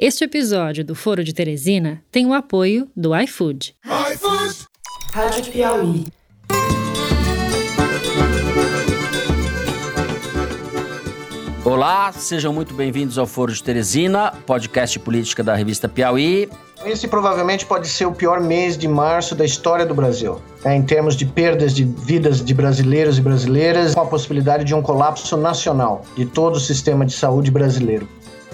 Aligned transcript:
Este 0.00 0.22
episódio 0.22 0.84
do 0.84 0.94
Foro 0.94 1.24
de 1.24 1.32
Teresina 1.32 2.00
tem 2.12 2.24
o 2.24 2.32
apoio 2.32 2.88
do 2.96 3.12
iFood. 3.18 3.74
iFood! 4.12 4.66
Rádio 5.10 5.50
Piauí. 5.50 6.04
Olá, 11.64 12.12
sejam 12.12 12.52
muito 12.52 12.74
bem-vindos 12.74 13.18
ao 13.18 13.26
Foro 13.26 13.52
de 13.52 13.60
Teresina, 13.60 14.32
podcast 14.46 15.00
política 15.00 15.42
da 15.42 15.56
revista 15.56 15.88
Piauí. 15.88 16.48
Esse 16.86 17.08
provavelmente 17.08 17.66
pode 17.66 17.88
ser 17.88 18.06
o 18.06 18.12
pior 18.12 18.40
mês 18.40 18.78
de 18.78 18.86
março 18.86 19.34
da 19.34 19.44
história 19.44 19.84
do 19.84 19.94
Brasil, 19.94 20.40
né, 20.64 20.76
em 20.76 20.82
termos 20.82 21.16
de 21.16 21.26
perdas 21.26 21.74
de 21.74 21.82
vidas 21.82 22.42
de 22.42 22.54
brasileiros 22.54 23.18
e 23.18 23.20
brasileiras, 23.20 23.96
com 23.96 24.02
a 24.02 24.06
possibilidade 24.06 24.62
de 24.62 24.74
um 24.76 24.80
colapso 24.80 25.36
nacional 25.36 26.02
de 26.16 26.24
todo 26.24 26.54
o 26.54 26.60
sistema 26.60 27.04
de 27.04 27.12
saúde 27.14 27.50
brasileiro. 27.50 28.08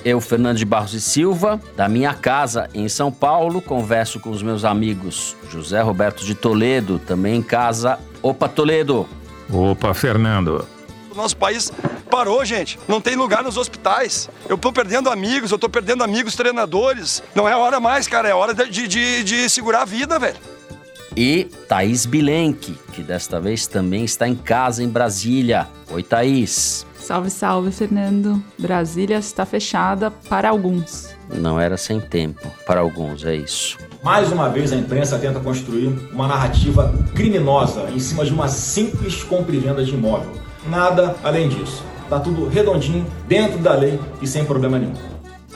Eu, 0.05 0.21
Fernando 0.21 0.59
de 0.59 0.66
Barros 0.66 0.93
e 0.93 1.00
Silva, 1.00 1.59
da 1.75 1.89
minha 1.89 2.12
casa 2.12 2.68
em 2.75 2.89
São 2.91 3.11
Paulo, 3.11 3.62
converso 3.62 4.21
com 4.21 4.31
os 4.31 4.43
meus 4.43 4.62
amigos 4.62 5.35
José 5.50 5.81
Roberto 5.81 6.25
de 6.25 6.35
Toledo, 6.35 6.99
também 6.99 7.36
em 7.36 7.43
casa. 7.43 7.99
Opa, 8.22 8.46
Toledo! 8.46 9.09
Opa, 9.50 9.95
Fernando! 9.95 10.67
O 11.11 11.14
nosso 11.14 11.36
país 11.36 11.72
parou, 12.11 12.45
gente. 12.45 12.79
Não 12.86 13.00
tem 13.00 13.17
lugar 13.17 13.43
nos 13.43 13.57
hospitais. 13.57 14.29
Eu 14.46 14.59
tô 14.59 14.72
perdendo 14.72 15.09
amigos, 15.09 15.50
eu 15.50 15.59
tô 15.59 15.68
perdendo 15.68 16.04
amigos 16.04 16.34
treinadores. 16.34 17.23
Não 17.34 17.48
é 17.48 17.57
hora 17.57 17.81
mais, 17.81 18.07
cara. 18.07 18.29
É 18.29 18.34
hora 18.34 18.53
de, 18.53 18.86
de, 18.86 19.25
de 19.25 19.48
segurar 19.48 19.82
a 19.82 19.84
vida, 19.84 20.18
velho. 20.18 20.36
E 21.17 21.45
Thaís 21.68 22.04
Bilenque, 22.04 22.76
que 22.93 23.03
desta 23.03 23.40
vez 23.40 23.67
também 23.67 24.04
está 24.04 24.26
em 24.26 24.34
casa 24.34 24.82
em 24.82 24.89
Brasília. 24.89 25.68
Oi, 25.90 26.03
Thaís. 26.03 26.84
Salve, 27.04 27.29
salve, 27.29 27.71
Fernando. 27.71 28.43
Brasília 28.58 29.18
está 29.18 29.45
fechada 29.45 30.11
para 30.11 30.49
alguns. 30.49 31.14
Não 31.35 31.61
era 31.61 31.76
sem 31.76 32.00
tempo, 32.00 32.50
para 32.67 32.81
alguns, 32.81 33.27
é 33.27 33.36
isso. 33.36 33.77
Mais 34.03 34.33
uma 34.33 34.48
vez 34.48 34.72
a 34.72 34.77
imprensa 34.77 35.19
tenta 35.19 35.39
construir 35.39 35.89
uma 36.11 36.27
narrativa 36.27 36.95
criminosa 37.14 37.91
em 37.91 37.98
cima 37.98 38.25
de 38.25 38.33
uma 38.33 38.48
simples 38.48 39.23
compra 39.23 39.55
e 39.55 39.59
venda 39.59 39.84
de 39.84 39.92
imóvel. 39.92 40.33
Nada 40.67 41.14
além 41.23 41.51
disso. 41.51 41.84
Tá 42.09 42.19
tudo 42.19 42.48
redondinho, 42.48 43.07
dentro 43.29 43.59
da 43.59 43.75
lei 43.75 44.01
e 44.23 44.27
sem 44.27 44.47
problema 44.47 44.79
nenhum. 44.79 44.95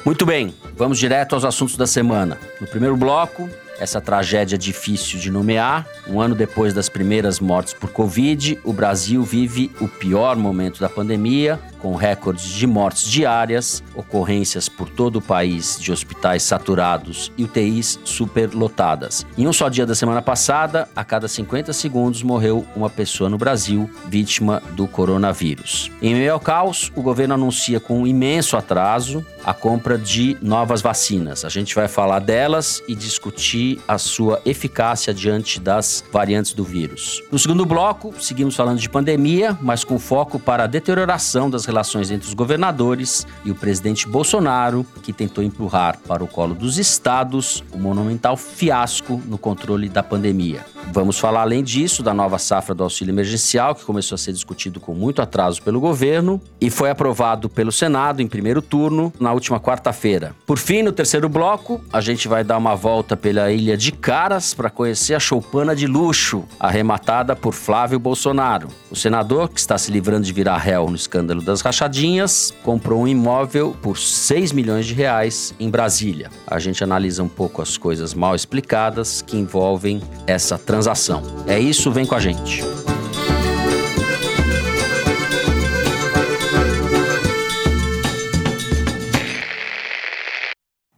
Muito 0.04 0.26
bem, 0.26 0.54
vamos 0.76 0.98
direto 0.98 1.34
aos 1.34 1.46
assuntos 1.46 1.78
da 1.78 1.86
semana. 1.86 2.36
No 2.60 2.66
primeiro 2.66 2.94
bloco, 2.94 3.48
essa 3.78 4.00
tragédia 4.00 4.58
difícil 4.58 5.18
de 5.18 5.30
nomear. 5.30 5.86
Um 6.06 6.20
ano 6.20 6.34
depois 6.34 6.74
das 6.74 6.88
primeiras 6.88 7.40
mortes 7.40 7.74
por 7.74 7.90
Covid, 7.90 8.58
o 8.64 8.72
Brasil 8.72 9.22
vive 9.22 9.70
o 9.80 9.88
pior 9.88 10.36
momento 10.36 10.80
da 10.80 10.88
pandemia 10.88 11.58
com 11.80 11.94
recordes 11.94 12.44
de 12.44 12.66
mortes 12.66 13.04
diárias, 13.04 13.82
ocorrências 13.94 14.68
por 14.68 14.88
todo 14.88 15.16
o 15.16 15.22
país 15.22 15.78
de 15.80 15.92
hospitais 15.92 16.42
saturados 16.42 17.32
e 17.36 17.44
UTIs 17.44 17.98
superlotadas. 18.04 19.26
Em 19.36 19.46
um 19.46 19.52
só 19.52 19.68
dia 19.68 19.86
da 19.86 19.94
semana 19.94 20.22
passada, 20.22 20.88
a 20.94 21.04
cada 21.04 21.28
50 21.28 21.72
segundos 21.72 22.22
morreu 22.22 22.66
uma 22.74 22.90
pessoa 22.90 23.30
no 23.30 23.38
Brasil 23.38 23.90
vítima 24.06 24.62
do 24.72 24.86
coronavírus. 24.86 25.90
Em 26.02 26.14
meio 26.14 26.32
ao 26.32 26.40
caos, 26.40 26.92
o 26.94 27.02
governo 27.02 27.34
anuncia 27.34 27.80
com 27.80 28.00
um 28.00 28.06
imenso 28.06 28.56
atraso 28.56 29.24
a 29.44 29.54
compra 29.54 29.96
de 29.96 30.36
novas 30.42 30.82
vacinas. 30.82 31.44
A 31.44 31.48
gente 31.48 31.74
vai 31.74 31.88
falar 31.88 32.18
delas 32.18 32.82
e 32.86 32.94
discutir 32.94 33.80
a 33.86 33.96
sua 33.96 34.40
eficácia 34.44 35.14
diante 35.14 35.58
das 35.58 36.04
variantes 36.12 36.52
do 36.52 36.64
vírus. 36.64 37.22
No 37.30 37.38
segundo 37.38 37.64
bloco, 37.64 38.14
seguimos 38.20 38.54
falando 38.54 38.78
de 38.78 38.88
pandemia, 38.88 39.56
mas 39.62 39.84
com 39.84 39.98
foco 39.98 40.38
para 40.38 40.64
a 40.64 40.66
deterioração 40.66 41.48
das 41.48 41.64
relações 41.68 42.10
entre 42.10 42.26
os 42.26 42.34
governadores 42.34 43.26
e 43.44 43.50
o 43.50 43.54
presidente 43.54 44.08
Bolsonaro, 44.08 44.84
que 45.02 45.12
tentou 45.12 45.44
empurrar 45.44 45.98
para 46.06 46.24
o 46.24 46.26
colo 46.26 46.54
dos 46.54 46.78
estados 46.78 47.62
o 47.72 47.78
monumental 47.78 48.36
fiasco 48.36 49.22
no 49.26 49.38
controle 49.38 49.88
da 49.88 50.02
pandemia. 50.02 50.64
Vamos 50.90 51.18
falar, 51.18 51.42
além 51.42 51.62
disso, 51.62 52.02
da 52.02 52.14
nova 52.14 52.38
safra 52.38 52.74
do 52.74 52.82
auxílio 52.82 53.12
emergencial, 53.12 53.74
que 53.74 53.84
começou 53.84 54.14
a 54.14 54.18
ser 54.18 54.32
discutido 54.32 54.80
com 54.80 54.94
muito 54.94 55.20
atraso 55.20 55.62
pelo 55.62 55.80
governo 55.80 56.40
e 56.60 56.70
foi 56.70 56.88
aprovado 56.88 57.48
pelo 57.48 57.70
Senado 57.70 58.22
em 58.22 58.26
primeiro 58.26 58.62
turno 58.62 59.12
na 59.20 59.32
última 59.32 59.60
quarta-feira. 59.60 60.34
Por 60.46 60.58
fim, 60.58 60.82
no 60.82 60.90
terceiro 60.90 61.28
bloco, 61.28 61.80
a 61.92 62.00
gente 62.00 62.26
vai 62.26 62.42
dar 62.42 62.56
uma 62.56 62.74
volta 62.74 63.16
pela 63.16 63.52
Ilha 63.52 63.76
de 63.76 63.92
Caras 63.92 64.54
para 64.54 64.70
conhecer 64.70 65.14
a 65.14 65.20
choupana 65.20 65.76
de 65.76 65.86
luxo, 65.86 66.44
arrematada 66.58 67.36
por 67.36 67.52
Flávio 67.52 67.98
Bolsonaro. 67.98 68.68
O 68.90 68.96
senador, 68.96 69.50
que 69.50 69.60
está 69.60 69.76
se 69.76 69.92
livrando 69.92 70.24
de 70.24 70.32
virar 70.32 70.56
réu 70.56 70.88
no 70.88 70.96
escândalo 70.96 71.42
das 71.42 71.60
rachadinhas, 71.60 72.54
comprou 72.62 73.02
um 73.02 73.08
imóvel 73.08 73.76
por 73.82 73.98
6 73.98 74.52
milhões 74.52 74.86
de 74.86 74.94
reais 74.94 75.54
em 75.60 75.68
Brasília. 75.68 76.30
A 76.46 76.58
gente 76.58 76.82
analisa 76.82 77.22
um 77.22 77.28
pouco 77.28 77.60
as 77.60 77.76
coisas 77.76 78.14
mal 78.14 78.34
explicadas 78.34 79.20
que 79.22 79.36
envolvem 79.36 80.00
essa 80.26 80.56
transação 80.56 80.77
transação. 80.78 81.22
É 81.46 81.58
isso, 81.58 81.90
vem 81.90 82.06
com 82.06 82.14
a 82.14 82.20
gente. 82.20 82.62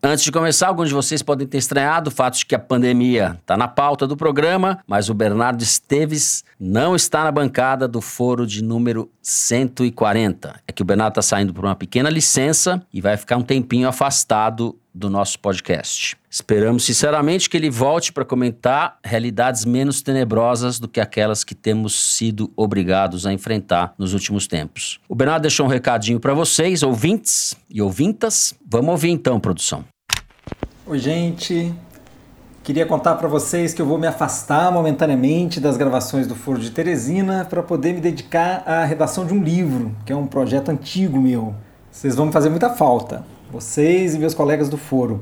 Antes 0.03 0.25
de 0.25 0.33
começar, 0.33 0.69
alguns 0.69 0.89
de 0.89 0.95
vocês 0.95 1.23
podem 1.23 1.47
ter 1.47 1.59
estranhado 1.59 2.09
o 2.09 2.11
fato 2.11 2.39
de 2.39 2.47
que 2.47 2.55
a 2.55 2.59
pandemia 2.59 3.39
está 3.41 3.57
na 3.57 3.69
pauta 3.69 4.07
do 4.07 4.17
programa, 4.17 4.81
mas 4.87 5.09
o 5.09 5.15
Bernardo 5.15 5.63
Esteves 5.63 6.43
não 6.59 6.97
está 6.97 7.25
na 7.25 7.31
bancada 7.31 7.87
do 7.87 8.01
foro 8.01 8.47
de 8.47 8.63
número 8.63 9.11
140. 9.23 10.61
É 10.67 10.73
que 10.73 10.83
o 10.83 10.85
Bernardo 10.85 11.13
está 11.13 11.23
saindo 11.23 11.55
por 11.55 11.65
uma 11.65 11.77
pequena 11.77 12.11
licença 12.11 12.83
e 12.93 13.01
vai 13.01 13.17
ficar 13.17 13.37
um 13.37 13.43
tempinho 13.43 13.89
afastado 13.89 14.77
do 14.95 15.09
nosso 15.09 15.39
podcast. 15.39 16.17
Esperamos 16.31 16.85
sinceramente 16.85 17.49
que 17.49 17.57
ele 17.57 17.71
volte 17.71 18.13
para 18.13 18.25
comentar 18.25 18.99
realidades 19.05 19.65
menos 19.65 20.03
tenebrosas 20.03 20.79
do 20.79 20.89
que 20.89 21.01
aquelas 21.01 21.45
que 21.45 21.55
temos 21.55 22.17
sido 22.17 22.53
obrigados 22.57 23.27
a 23.27 23.33
enfrentar 23.33 23.95
nos 23.99 24.15
últimos 24.15 24.47
tempos. 24.47 25.01
O 25.09 25.15
Bernardo 25.15 25.43
deixou 25.43 25.67
um 25.67 25.69
recadinho 25.69 26.21
para 26.21 26.35
vocês, 26.35 26.83
ouvintes 26.83 27.55
e 27.69 27.81
ouvintas. 27.81 28.55
Vamos 28.69 28.91
ouvir 28.91 29.11
então, 29.11 29.41
produção. 29.41 29.85
Oi, 30.87 30.99
gente. 30.99 31.75
Queria 32.63 32.85
contar 32.85 33.17
para 33.17 33.27
vocês 33.27 33.73
que 33.73 33.81
eu 33.81 33.87
vou 33.87 33.99
me 33.99 34.07
afastar 34.07 34.71
momentaneamente 34.71 35.59
das 35.59 35.77
gravações 35.77 36.27
do 36.27 36.35
Foro 36.35 36.59
de 36.59 36.71
Teresina 36.71 37.47
para 37.49 37.63
poder 37.63 37.95
me 37.95 38.01
dedicar 38.01 38.63
à 38.67 38.85
redação 38.85 39.25
de 39.27 39.33
um 39.33 39.43
livro, 39.43 39.97
que 40.05 40.13
é 40.13 40.17
um 40.17 40.27
projeto 40.27 40.69
antigo 40.69 41.19
meu. 41.19 41.55
Vocês 41.91 42.15
vão 42.15 42.27
me 42.27 42.33
fazer 42.33 42.51
muita 42.51 42.71
falta, 42.71 43.25
vocês 43.51 44.15
e 44.15 44.19
meus 44.19 44.35
colegas 44.35 44.69
do 44.69 44.77
Foro. 44.77 45.21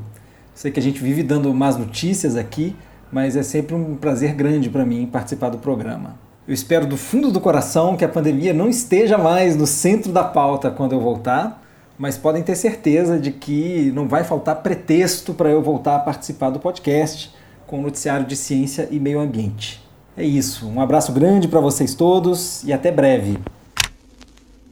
Sei 0.55 0.71
que 0.71 0.81
a 0.81 0.83
gente 0.83 1.03
vive 1.03 1.23
dando 1.23 1.53
más 1.55 1.77
notícias 1.77 2.37
aqui, 2.37 2.77
mas 3.11 3.37
é 3.37 3.43
sempre 3.43 3.75
um 3.75 3.95
prazer 3.97 4.35
grande 4.35 4.69
para 4.69 4.85
mim 4.85 5.07
participar 5.07 5.49
do 5.49 5.59
programa. 5.59 6.17
Eu 6.47 6.55
espero 6.55 6.87
do 6.87 6.97
fundo 6.97 7.31
do 7.31 7.41
coração 7.41 7.97
que 7.97 8.05
a 8.05 8.09
pandemia 8.09 8.53
não 8.53 8.69
esteja 8.69 9.19
mais 9.19 9.57
no 9.57 9.67
centro 9.67 10.13
da 10.13 10.25
pauta 10.25 10.71
quando 10.71 10.93
eu 10.93 11.01
voltar 11.01 11.63
mas 11.99 12.17
podem 12.17 12.43
ter 12.43 12.55
certeza 12.55 13.19
de 13.19 13.33
que 13.33 13.91
não 13.93 14.07
vai 14.07 14.23
faltar 14.23 14.63
pretexto 14.63 15.35
para 15.35 15.51
eu 15.51 15.61
voltar 15.61 15.97
a 15.97 15.99
participar 15.99 16.51
do 16.51 16.61
podcast 16.61 17.35
com 17.67 17.81
o 17.81 17.83
noticiário 17.83 18.25
de 18.25 18.37
ciência 18.37 18.89
e 18.91 19.01
meio 19.01 19.19
ambiente. 19.19 19.85
É 20.17 20.23
isso, 20.23 20.69
um 20.69 20.81
abraço 20.81 21.13
grande 21.13 21.49
para 21.49 21.61
vocês 21.61 21.95
todos 21.95 22.63
e 22.63 22.73
até 22.73 22.93
breve. 22.93 23.39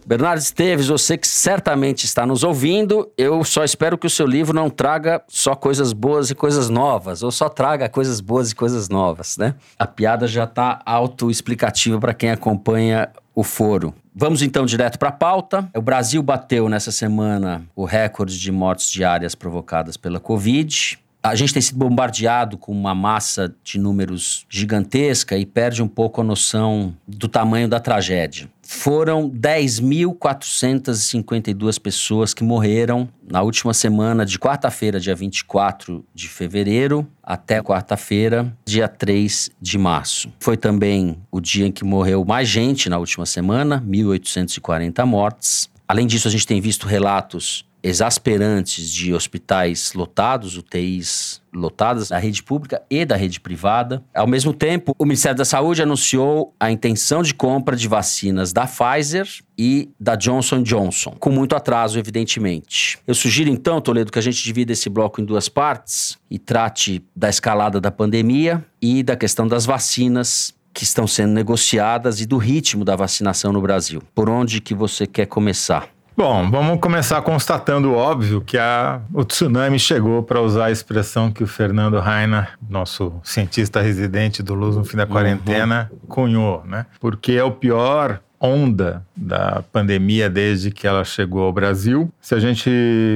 Bernardo 0.06 0.38
Esteves, 0.38 0.86
você 0.86 1.18
que 1.18 1.26
certamente 1.26 2.04
está 2.04 2.24
nos 2.24 2.44
ouvindo, 2.44 3.10
eu 3.18 3.42
só 3.42 3.64
espero 3.64 3.98
que 3.98 4.06
o 4.06 4.10
seu 4.10 4.24
livro 4.24 4.54
não 4.54 4.70
traga 4.70 5.20
só 5.26 5.56
coisas 5.56 5.92
boas 5.92 6.30
e 6.30 6.34
coisas 6.34 6.70
novas, 6.70 7.24
ou 7.24 7.32
só 7.32 7.48
traga 7.48 7.88
coisas 7.88 8.20
boas 8.20 8.52
e 8.52 8.54
coisas 8.54 8.88
novas, 8.88 9.36
né? 9.36 9.56
A 9.76 9.84
piada 9.84 10.28
já 10.28 10.44
está 10.44 10.80
autoexplicativa 10.86 11.98
para 11.98 12.14
quem 12.14 12.30
acompanha 12.30 13.08
o 13.34 13.42
foro. 13.42 13.92
Vamos 14.14 14.42
então 14.42 14.64
direto 14.64 14.96
para 14.96 15.08
a 15.08 15.12
pauta. 15.12 15.68
O 15.74 15.82
Brasil 15.82 16.22
bateu 16.22 16.68
nessa 16.68 16.92
semana 16.92 17.64
o 17.74 17.84
recorde 17.84 18.38
de 18.38 18.52
mortes 18.52 18.88
diárias 18.88 19.34
provocadas 19.34 19.96
pela 19.96 20.20
Covid. 20.20 21.00
A 21.20 21.34
gente 21.34 21.52
tem 21.52 21.60
sido 21.60 21.78
bombardeado 21.78 22.56
com 22.56 22.70
uma 22.70 22.94
massa 22.94 23.52
de 23.64 23.76
números 23.76 24.46
gigantesca 24.48 25.36
e 25.36 25.44
perde 25.44 25.82
um 25.82 25.88
pouco 25.88 26.20
a 26.20 26.24
noção 26.24 26.94
do 27.08 27.26
tamanho 27.26 27.66
da 27.66 27.80
tragédia. 27.80 28.48
Foram 28.68 29.30
10.452 29.30 31.80
pessoas 31.80 32.34
que 32.34 32.42
morreram 32.42 33.08
na 33.30 33.40
última 33.42 33.72
semana 33.72 34.26
de 34.26 34.36
quarta-feira, 34.38 34.98
dia 34.98 35.14
24 35.14 36.04
de 36.14 36.28
fevereiro, 36.28 37.06
até 37.22 37.62
quarta-feira, 37.62 38.52
dia 38.64 38.88
3 38.88 39.50
de 39.60 39.78
março. 39.78 40.32
Foi 40.40 40.56
também 40.56 41.18
o 41.30 41.38
dia 41.40 41.66
em 41.66 41.72
que 41.72 41.84
morreu 41.84 42.24
mais 42.24 42.48
gente 42.48 42.88
na 42.88 42.98
última 42.98 43.26
semana, 43.26 43.84
1.840 43.86 45.04
mortes. 45.04 45.70
Além 45.86 46.06
disso, 46.06 46.26
a 46.26 46.30
gente 46.30 46.46
tem 46.46 46.58
visto 46.60 46.88
relatos 46.88 47.64
exasperantes 47.86 48.90
de 48.90 49.14
hospitais 49.14 49.92
lotados, 49.94 50.56
UTIs 50.58 51.40
lotadas 51.54 52.08
da 52.08 52.18
rede 52.18 52.42
pública 52.42 52.82
e 52.90 53.04
da 53.04 53.14
rede 53.14 53.38
privada. 53.38 54.02
Ao 54.12 54.26
mesmo 54.26 54.52
tempo, 54.52 54.92
o 54.98 55.04
Ministério 55.04 55.38
da 55.38 55.44
Saúde 55.44 55.82
anunciou 55.82 56.52
a 56.58 56.70
intenção 56.70 57.22
de 57.22 57.32
compra 57.32 57.76
de 57.76 57.86
vacinas 57.86 58.52
da 58.52 58.66
Pfizer 58.66 59.28
e 59.56 59.88
da 60.00 60.16
Johnson 60.16 60.64
Johnson, 60.64 61.12
com 61.12 61.30
muito 61.30 61.54
atraso, 61.54 61.96
evidentemente. 61.96 62.98
Eu 63.06 63.14
sugiro 63.14 63.48
então, 63.48 63.80
Toledo, 63.80 64.10
que 64.10 64.18
a 64.18 64.22
gente 64.22 64.42
divida 64.42 64.72
esse 64.72 64.90
bloco 64.90 65.20
em 65.20 65.24
duas 65.24 65.48
partes 65.48 66.18
e 66.28 66.40
trate 66.40 67.04
da 67.14 67.28
escalada 67.28 67.80
da 67.80 67.92
pandemia 67.92 68.64
e 68.82 69.04
da 69.04 69.14
questão 69.14 69.46
das 69.46 69.64
vacinas 69.64 70.52
que 70.74 70.82
estão 70.82 71.06
sendo 71.06 71.32
negociadas 71.32 72.20
e 72.20 72.26
do 72.26 72.36
ritmo 72.36 72.84
da 72.84 72.96
vacinação 72.96 73.52
no 73.52 73.62
Brasil. 73.62 74.02
Por 74.12 74.28
onde 74.28 74.60
que 74.60 74.74
você 74.74 75.06
quer 75.06 75.26
começar? 75.26 75.95
Bom, 76.16 76.50
vamos 76.50 76.80
começar 76.80 77.20
constatando 77.20 77.90
o 77.90 77.94
óbvio 77.94 78.40
que 78.40 78.56
a, 78.56 79.02
o 79.12 79.22
tsunami 79.22 79.78
chegou, 79.78 80.22
para 80.22 80.40
usar 80.40 80.66
a 80.66 80.70
expressão 80.70 81.30
que 81.30 81.44
o 81.44 81.46
Fernando 81.46 81.98
Rainer, 81.98 82.54
nosso 82.70 83.20
cientista 83.22 83.82
residente 83.82 84.42
do 84.42 84.54
Luz 84.54 84.76
no 84.76 84.84
fim 84.84 84.96
da 84.96 85.02
uhum. 85.02 85.10
quarentena, 85.10 85.90
uhum. 85.92 85.98
cunhou, 86.08 86.64
né? 86.64 86.86
Porque 86.98 87.32
é 87.32 87.44
o 87.44 87.52
pior 87.52 88.20
onda 88.40 89.04
da 89.16 89.62
pandemia 89.72 90.28
desde 90.28 90.70
que 90.70 90.86
ela 90.86 91.04
chegou 91.04 91.42
ao 91.42 91.52
Brasil. 91.52 92.12
Se 92.20 92.34
a 92.34 92.38
gente 92.38 92.70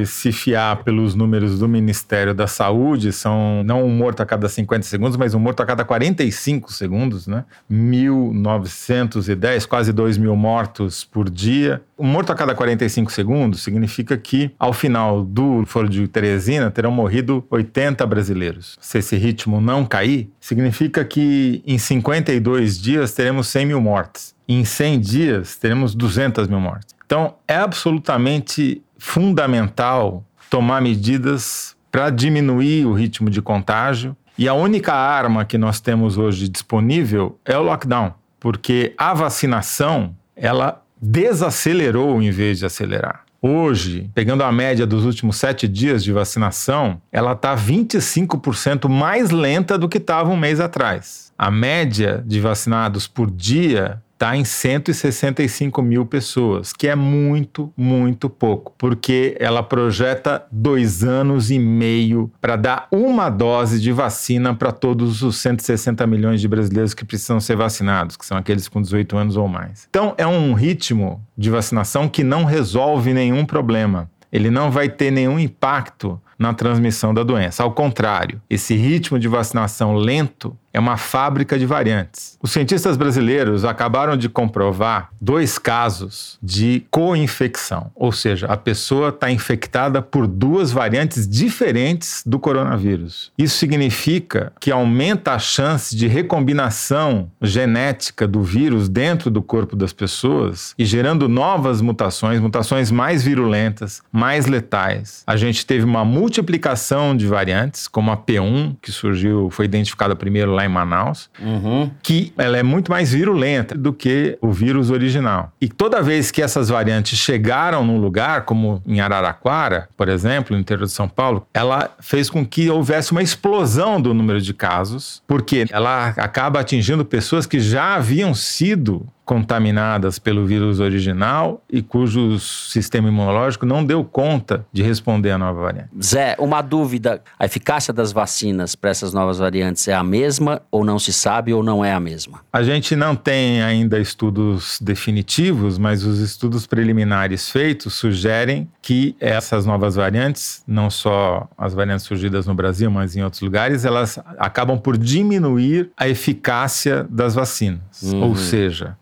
se 0.06 0.32
fiar 0.32 0.82
pelos 0.82 1.14
números 1.14 1.58
do 1.58 1.69
Ministério 1.69 2.34
da 2.34 2.46
Saúde, 2.46 3.12
são 3.12 3.62
não 3.64 3.84
um 3.84 3.90
morto 3.90 4.22
a 4.22 4.26
cada 4.26 4.49
50 4.49 4.82
segundos, 4.87 5.17
mas 5.17 5.34
um 5.34 5.38
morto 5.38 5.62
a 5.62 5.67
cada 5.67 5.84
45 5.84 6.72
segundos, 6.72 7.26
né? 7.26 7.44
1.910, 7.70 9.67
quase 9.67 9.93
2 9.93 10.17
mil 10.17 10.34
mortos 10.37 11.05
por 11.05 11.28
dia. 11.28 11.82
Um 11.99 12.06
morto 12.06 12.32
a 12.32 12.34
cada 12.34 12.55
45 12.55 13.12
segundos 13.12 13.62
significa 13.62 14.16
que, 14.16 14.50
ao 14.58 14.73
final 14.73 15.23
do 15.23 15.64
Foro 15.66 15.88
de 15.88 16.08
Teresina, 16.08 16.70
terão 16.70 16.90
morrido 16.90 17.44
80 17.50 18.06
brasileiros. 18.06 18.78
Se 18.81 18.99
esse 18.99 19.16
ritmo 19.16 19.61
não 19.61 19.84
cair, 19.84 20.31
significa 20.40 21.05
que 21.05 21.62
em 21.66 21.76
52 21.76 22.81
dias 22.81 23.12
teremos 23.12 23.49
100 23.49 23.66
mil 23.66 23.81
mortes 23.81 24.34
em 24.55 24.64
100 24.64 25.00
dias 25.00 25.56
teremos 25.56 25.94
200 25.94 26.49
mil 26.49 26.61
mortes. 26.61 26.94
Então, 27.06 27.35
é 27.47 27.56
absolutamente 27.56 28.82
fundamental 28.99 30.25
tomar 30.49 30.81
medidas 30.81 31.76
para 31.91 32.11
diminuir 32.11 32.87
o 32.87 32.93
ritmo 32.93 33.31
de 33.31 33.41
contágio. 33.41 34.17
E 34.37 34.49
a 34.49 34.55
única 34.55 34.93
arma 34.93 35.44
que 35.44 35.58
nós 35.58 35.81
temos 35.81 36.19
hoje 36.19 36.49
disponível 36.49 37.38
é 37.44 37.56
o 37.56 37.62
lockdown, 37.62 38.14
porque 38.38 38.94
a 38.97 39.12
vacinação 39.12 40.14
ela 40.35 40.82
desacelerou 41.00 42.23
em 42.23 42.31
vez 42.31 42.58
de 42.58 42.67
acelerar. 42.67 43.25
Hoje, 43.43 44.11
pegando 44.14 44.43
a 44.43 44.52
média 44.52 44.87
dos 44.87 45.05
últimos 45.05 45.37
sete 45.37 45.67
dias 45.67 46.05
de 46.05 46.12
vacinação, 46.12 47.00
ela 47.11 47.32
está 47.32 47.56
25% 47.56 48.88
mais 48.88 49.31
lenta 49.31 49.79
do 49.79 49.88
que 49.88 49.97
estava 49.97 50.29
um 50.29 50.37
mês 50.37 50.61
atrás. 50.61 51.32
A 51.38 51.50
média 51.50 52.23
de 52.26 52.38
vacinados 52.38 53.08
por 53.08 53.31
dia 53.31 54.02
está 54.20 54.37
em 54.37 54.44
165 54.44 55.81
mil 55.81 56.05
pessoas, 56.05 56.75
que 56.75 56.87
é 56.87 56.94
muito, 56.94 57.72
muito 57.75 58.28
pouco, 58.28 58.75
porque 58.76 59.34
ela 59.40 59.62
projeta 59.62 60.44
dois 60.52 61.02
anos 61.02 61.50
e 61.50 61.58
meio 61.58 62.31
para 62.38 62.55
dar 62.56 62.87
uma 62.93 63.31
dose 63.31 63.81
de 63.81 63.90
vacina 63.90 64.55
para 64.55 64.72
todos 64.72 65.22
os 65.22 65.38
160 65.38 66.06
milhões 66.06 66.38
de 66.38 66.46
brasileiros 66.46 66.93
que 66.93 67.02
precisam 67.02 67.40
ser 67.40 67.56
vacinados, 67.56 68.14
que 68.14 68.26
são 68.26 68.37
aqueles 68.37 68.69
com 68.69 68.82
18 68.82 69.17
anos 69.17 69.38
ou 69.38 69.49
mais. 69.49 69.87
Então, 69.88 70.14
é 70.19 70.26
um 70.26 70.52
ritmo 70.52 71.26
de 71.34 71.49
vacinação 71.49 72.06
que 72.06 72.23
não 72.23 72.44
resolve 72.44 73.14
nenhum 73.14 73.46
problema. 73.46 74.11
Ele 74.31 74.50
não 74.50 74.70
vai 74.70 74.90
ter 74.90 75.11
nenhum 75.11 75.38
impacto 75.38 76.20
na 76.40 76.54
transmissão 76.54 77.12
da 77.12 77.22
doença. 77.22 77.62
Ao 77.62 77.70
contrário, 77.70 78.40
esse 78.48 78.75
ritmo 78.75 79.19
de 79.19 79.28
vacinação 79.28 79.94
lento 79.94 80.56
é 80.72 80.78
uma 80.78 80.96
fábrica 80.96 81.58
de 81.58 81.66
variantes. 81.66 82.38
Os 82.40 82.52
cientistas 82.52 82.96
brasileiros 82.96 83.64
acabaram 83.64 84.16
de 84.16 84.28
comprovar 84.28 85.10
dois 85.20 85.58
casos 85.58 86.38
de 86.42 86.84
co-infecção, 86.90 87.90
ou 87.94 88.12
seja, 88.12 88.46
a 88.46 88.56
pessoa 88.56 89.08
está 89.08 89.31
infectada 89.31 90.00
por 90.00 90.26
duas 90.26 90.70
variantes 90.70 91.28
diferentes 91.28 92.22
do 92.25 92.38
coronavírus. 92.38 93.32
Isso 93.37 93.58
significa 93.58 94.52
que 94.60 94.70
aumenta 94.70 95.32
a 95.32 95.38
chance 95.38 95.94
de 95.94 96.06
recombinação 96.06 97.31
genética 97.42 98.26
do 98.26 98.42
vírus 98.42 98.88
dentro 98.88 99.31
do 99.31 99.42
corpo 99.42 99.75
das 99.75 99.92
pessoas 99.92 100.75
e 100.78 100.84
gerando 100.84 101.28
novas 101.28 101.81
mutações, 101.81 102.40
mutações 102.40 102.90
mais 102.90 103.25
virulentas, 103.25 104.02
mais 104.12 104.46
letais. 104.46 105.25
A 105.26 105.37
gente 105.37 105.66
teve 105.66 105.84
uma 105.84 106.04
multiplicação 106.31 107.17
de 107.17 107.27
variantes, 107.27 107.88
como 107.88 108.12
a 108.12 108.17
P1, 108.17 108.77
que 108.81 108.93
surgiu, 108.93 109.50
foi 109.50 109.65
identificada 109.65 110.15
primeiro 110.15 110.53
lá 110.53 110.65
em 110.65 110.69
Manaus, 110.69 111.29
uhum. 111.41 111.91
que 112.00 112.32
ela 112.38 112.56
é 112.56 112.62
muito 112.62 112.88
mais 112.91 113.12
virulenta 113.12 113.77
do 113.77 113.93
que 113.93 114.38
o 114.41 114.53
vírus 114.53 114.91
original. 114.91 115.53
E 115.61 115.69
toda 115.69 116.00
vez 116.00 116.31
que 116.31 116.41
essas 116.41 116.69
variantes 116.69 117.19
chegaram 117.19 117.85
num 117.85 117.99
lugar, 117.99 118.44
como 118.44 118.81
em 118.87 119.00
Araraquara, 119.00 119.88
por 119.97 120.09
exemplo, 120.09 120.55
no 120.55 120.61
interior 120.61 120.87
de 120.87 120.93
São 120.93 121.09
Paulo, 121.09 121.44
ela 121.53 121.91
fez 121.99 122.31
com 122.31 122.47
que 122.47 122.71
houvesse 122.71 123.11
uma 123.11 123.23
explosão 123.23 124.00
do 124.00 124.15
número 124.15 124.41
de 124.41 124.55
casos, 124.55 125.23
porque 125.26 125.67
ela 125.71 126.09
acaba 126.17 126.61
atingindo 126.61 127.05
pessoas 127.05 127.44
que 127.44 127.59
já 127.59 127.97
haviam 127.97 128.33
sido 128.35 129.05
contaminadas 129.31 130.19
pelo 130.19 130.44
vírus 130.44 130.81
original 130.81 131.62
e 131.71 131.81
cujo 131.81 132.37
sistema 132.41 133.06
imunológico 133.06 133.65
não 133.65 133.85
deu 133.85 134.03
conta 134.03 134.67
de 134.73 134.82
responder 134.82 135.31
à 135.31 135.38
nova 135.38 135.61
variante. 135.61 135.88
Zé, 136.03 136.35
uma 136.37 136.61
dúvida: 136.61 137.23
a 137.38 137.44
eficácia 137.44 137.94
das 137.94 138.11
vacinas 138.11 138.75
para 138.75 138.91
essas 138.91 139.15
novas 139.15 139.38
variantes 139.38 139.87
é 139.87 139.94
a 139.94 140.03
mesma 140.03 140.62
ou 140.69 140.85
não 140.85 140.99
se 140.99 141.12
sabe 141.12 141.55
ou 141.55 141.62
não 141.62 141.85
é 141.85 141.93
a 141.93 142.00
mesma? 142.00 142.41
A 142.53 142.65
gente 142.65 142.97
não 142.97 143.15
tem 143.15 143.62
ainda 143.62 144.00
estudos 144.00 144.81
definitivos, 144.81 145.79
mas 145.79 146.03
os 146.03 146.19
estudos 146.19 146.67
preliminares 146.67 147.50
feitos 147.50 147.94
sugerem 147.94 148.69
que 148.83 149.15
essas 149.21 149.65
novas 149.65 149.94
variantes, 149.94 150.65
não 150.67 150.91
só 150.91 151.49
as 151.56 151.73
variantes 151.73 152.05
surgidas 152.05 152.49
no 152.49 152.55
Brasil, 152.55 152.91
mas 152.91 153.15
em 153.15 153.23
outros 153.23 153.43
lugares, 153.43 153.85
elas 153.85 154.19
acabam 154.37 154.76
por 154.76 154.99
diminuir 154.99 155.88
a 155.97 156.09
eficácia 156.09 157.06
das 157.09 157.37
vacinas. 157.37 158.03
Uhum. 158.03 158.23
Ou 158.23 158.35
seja, 158.35 158.97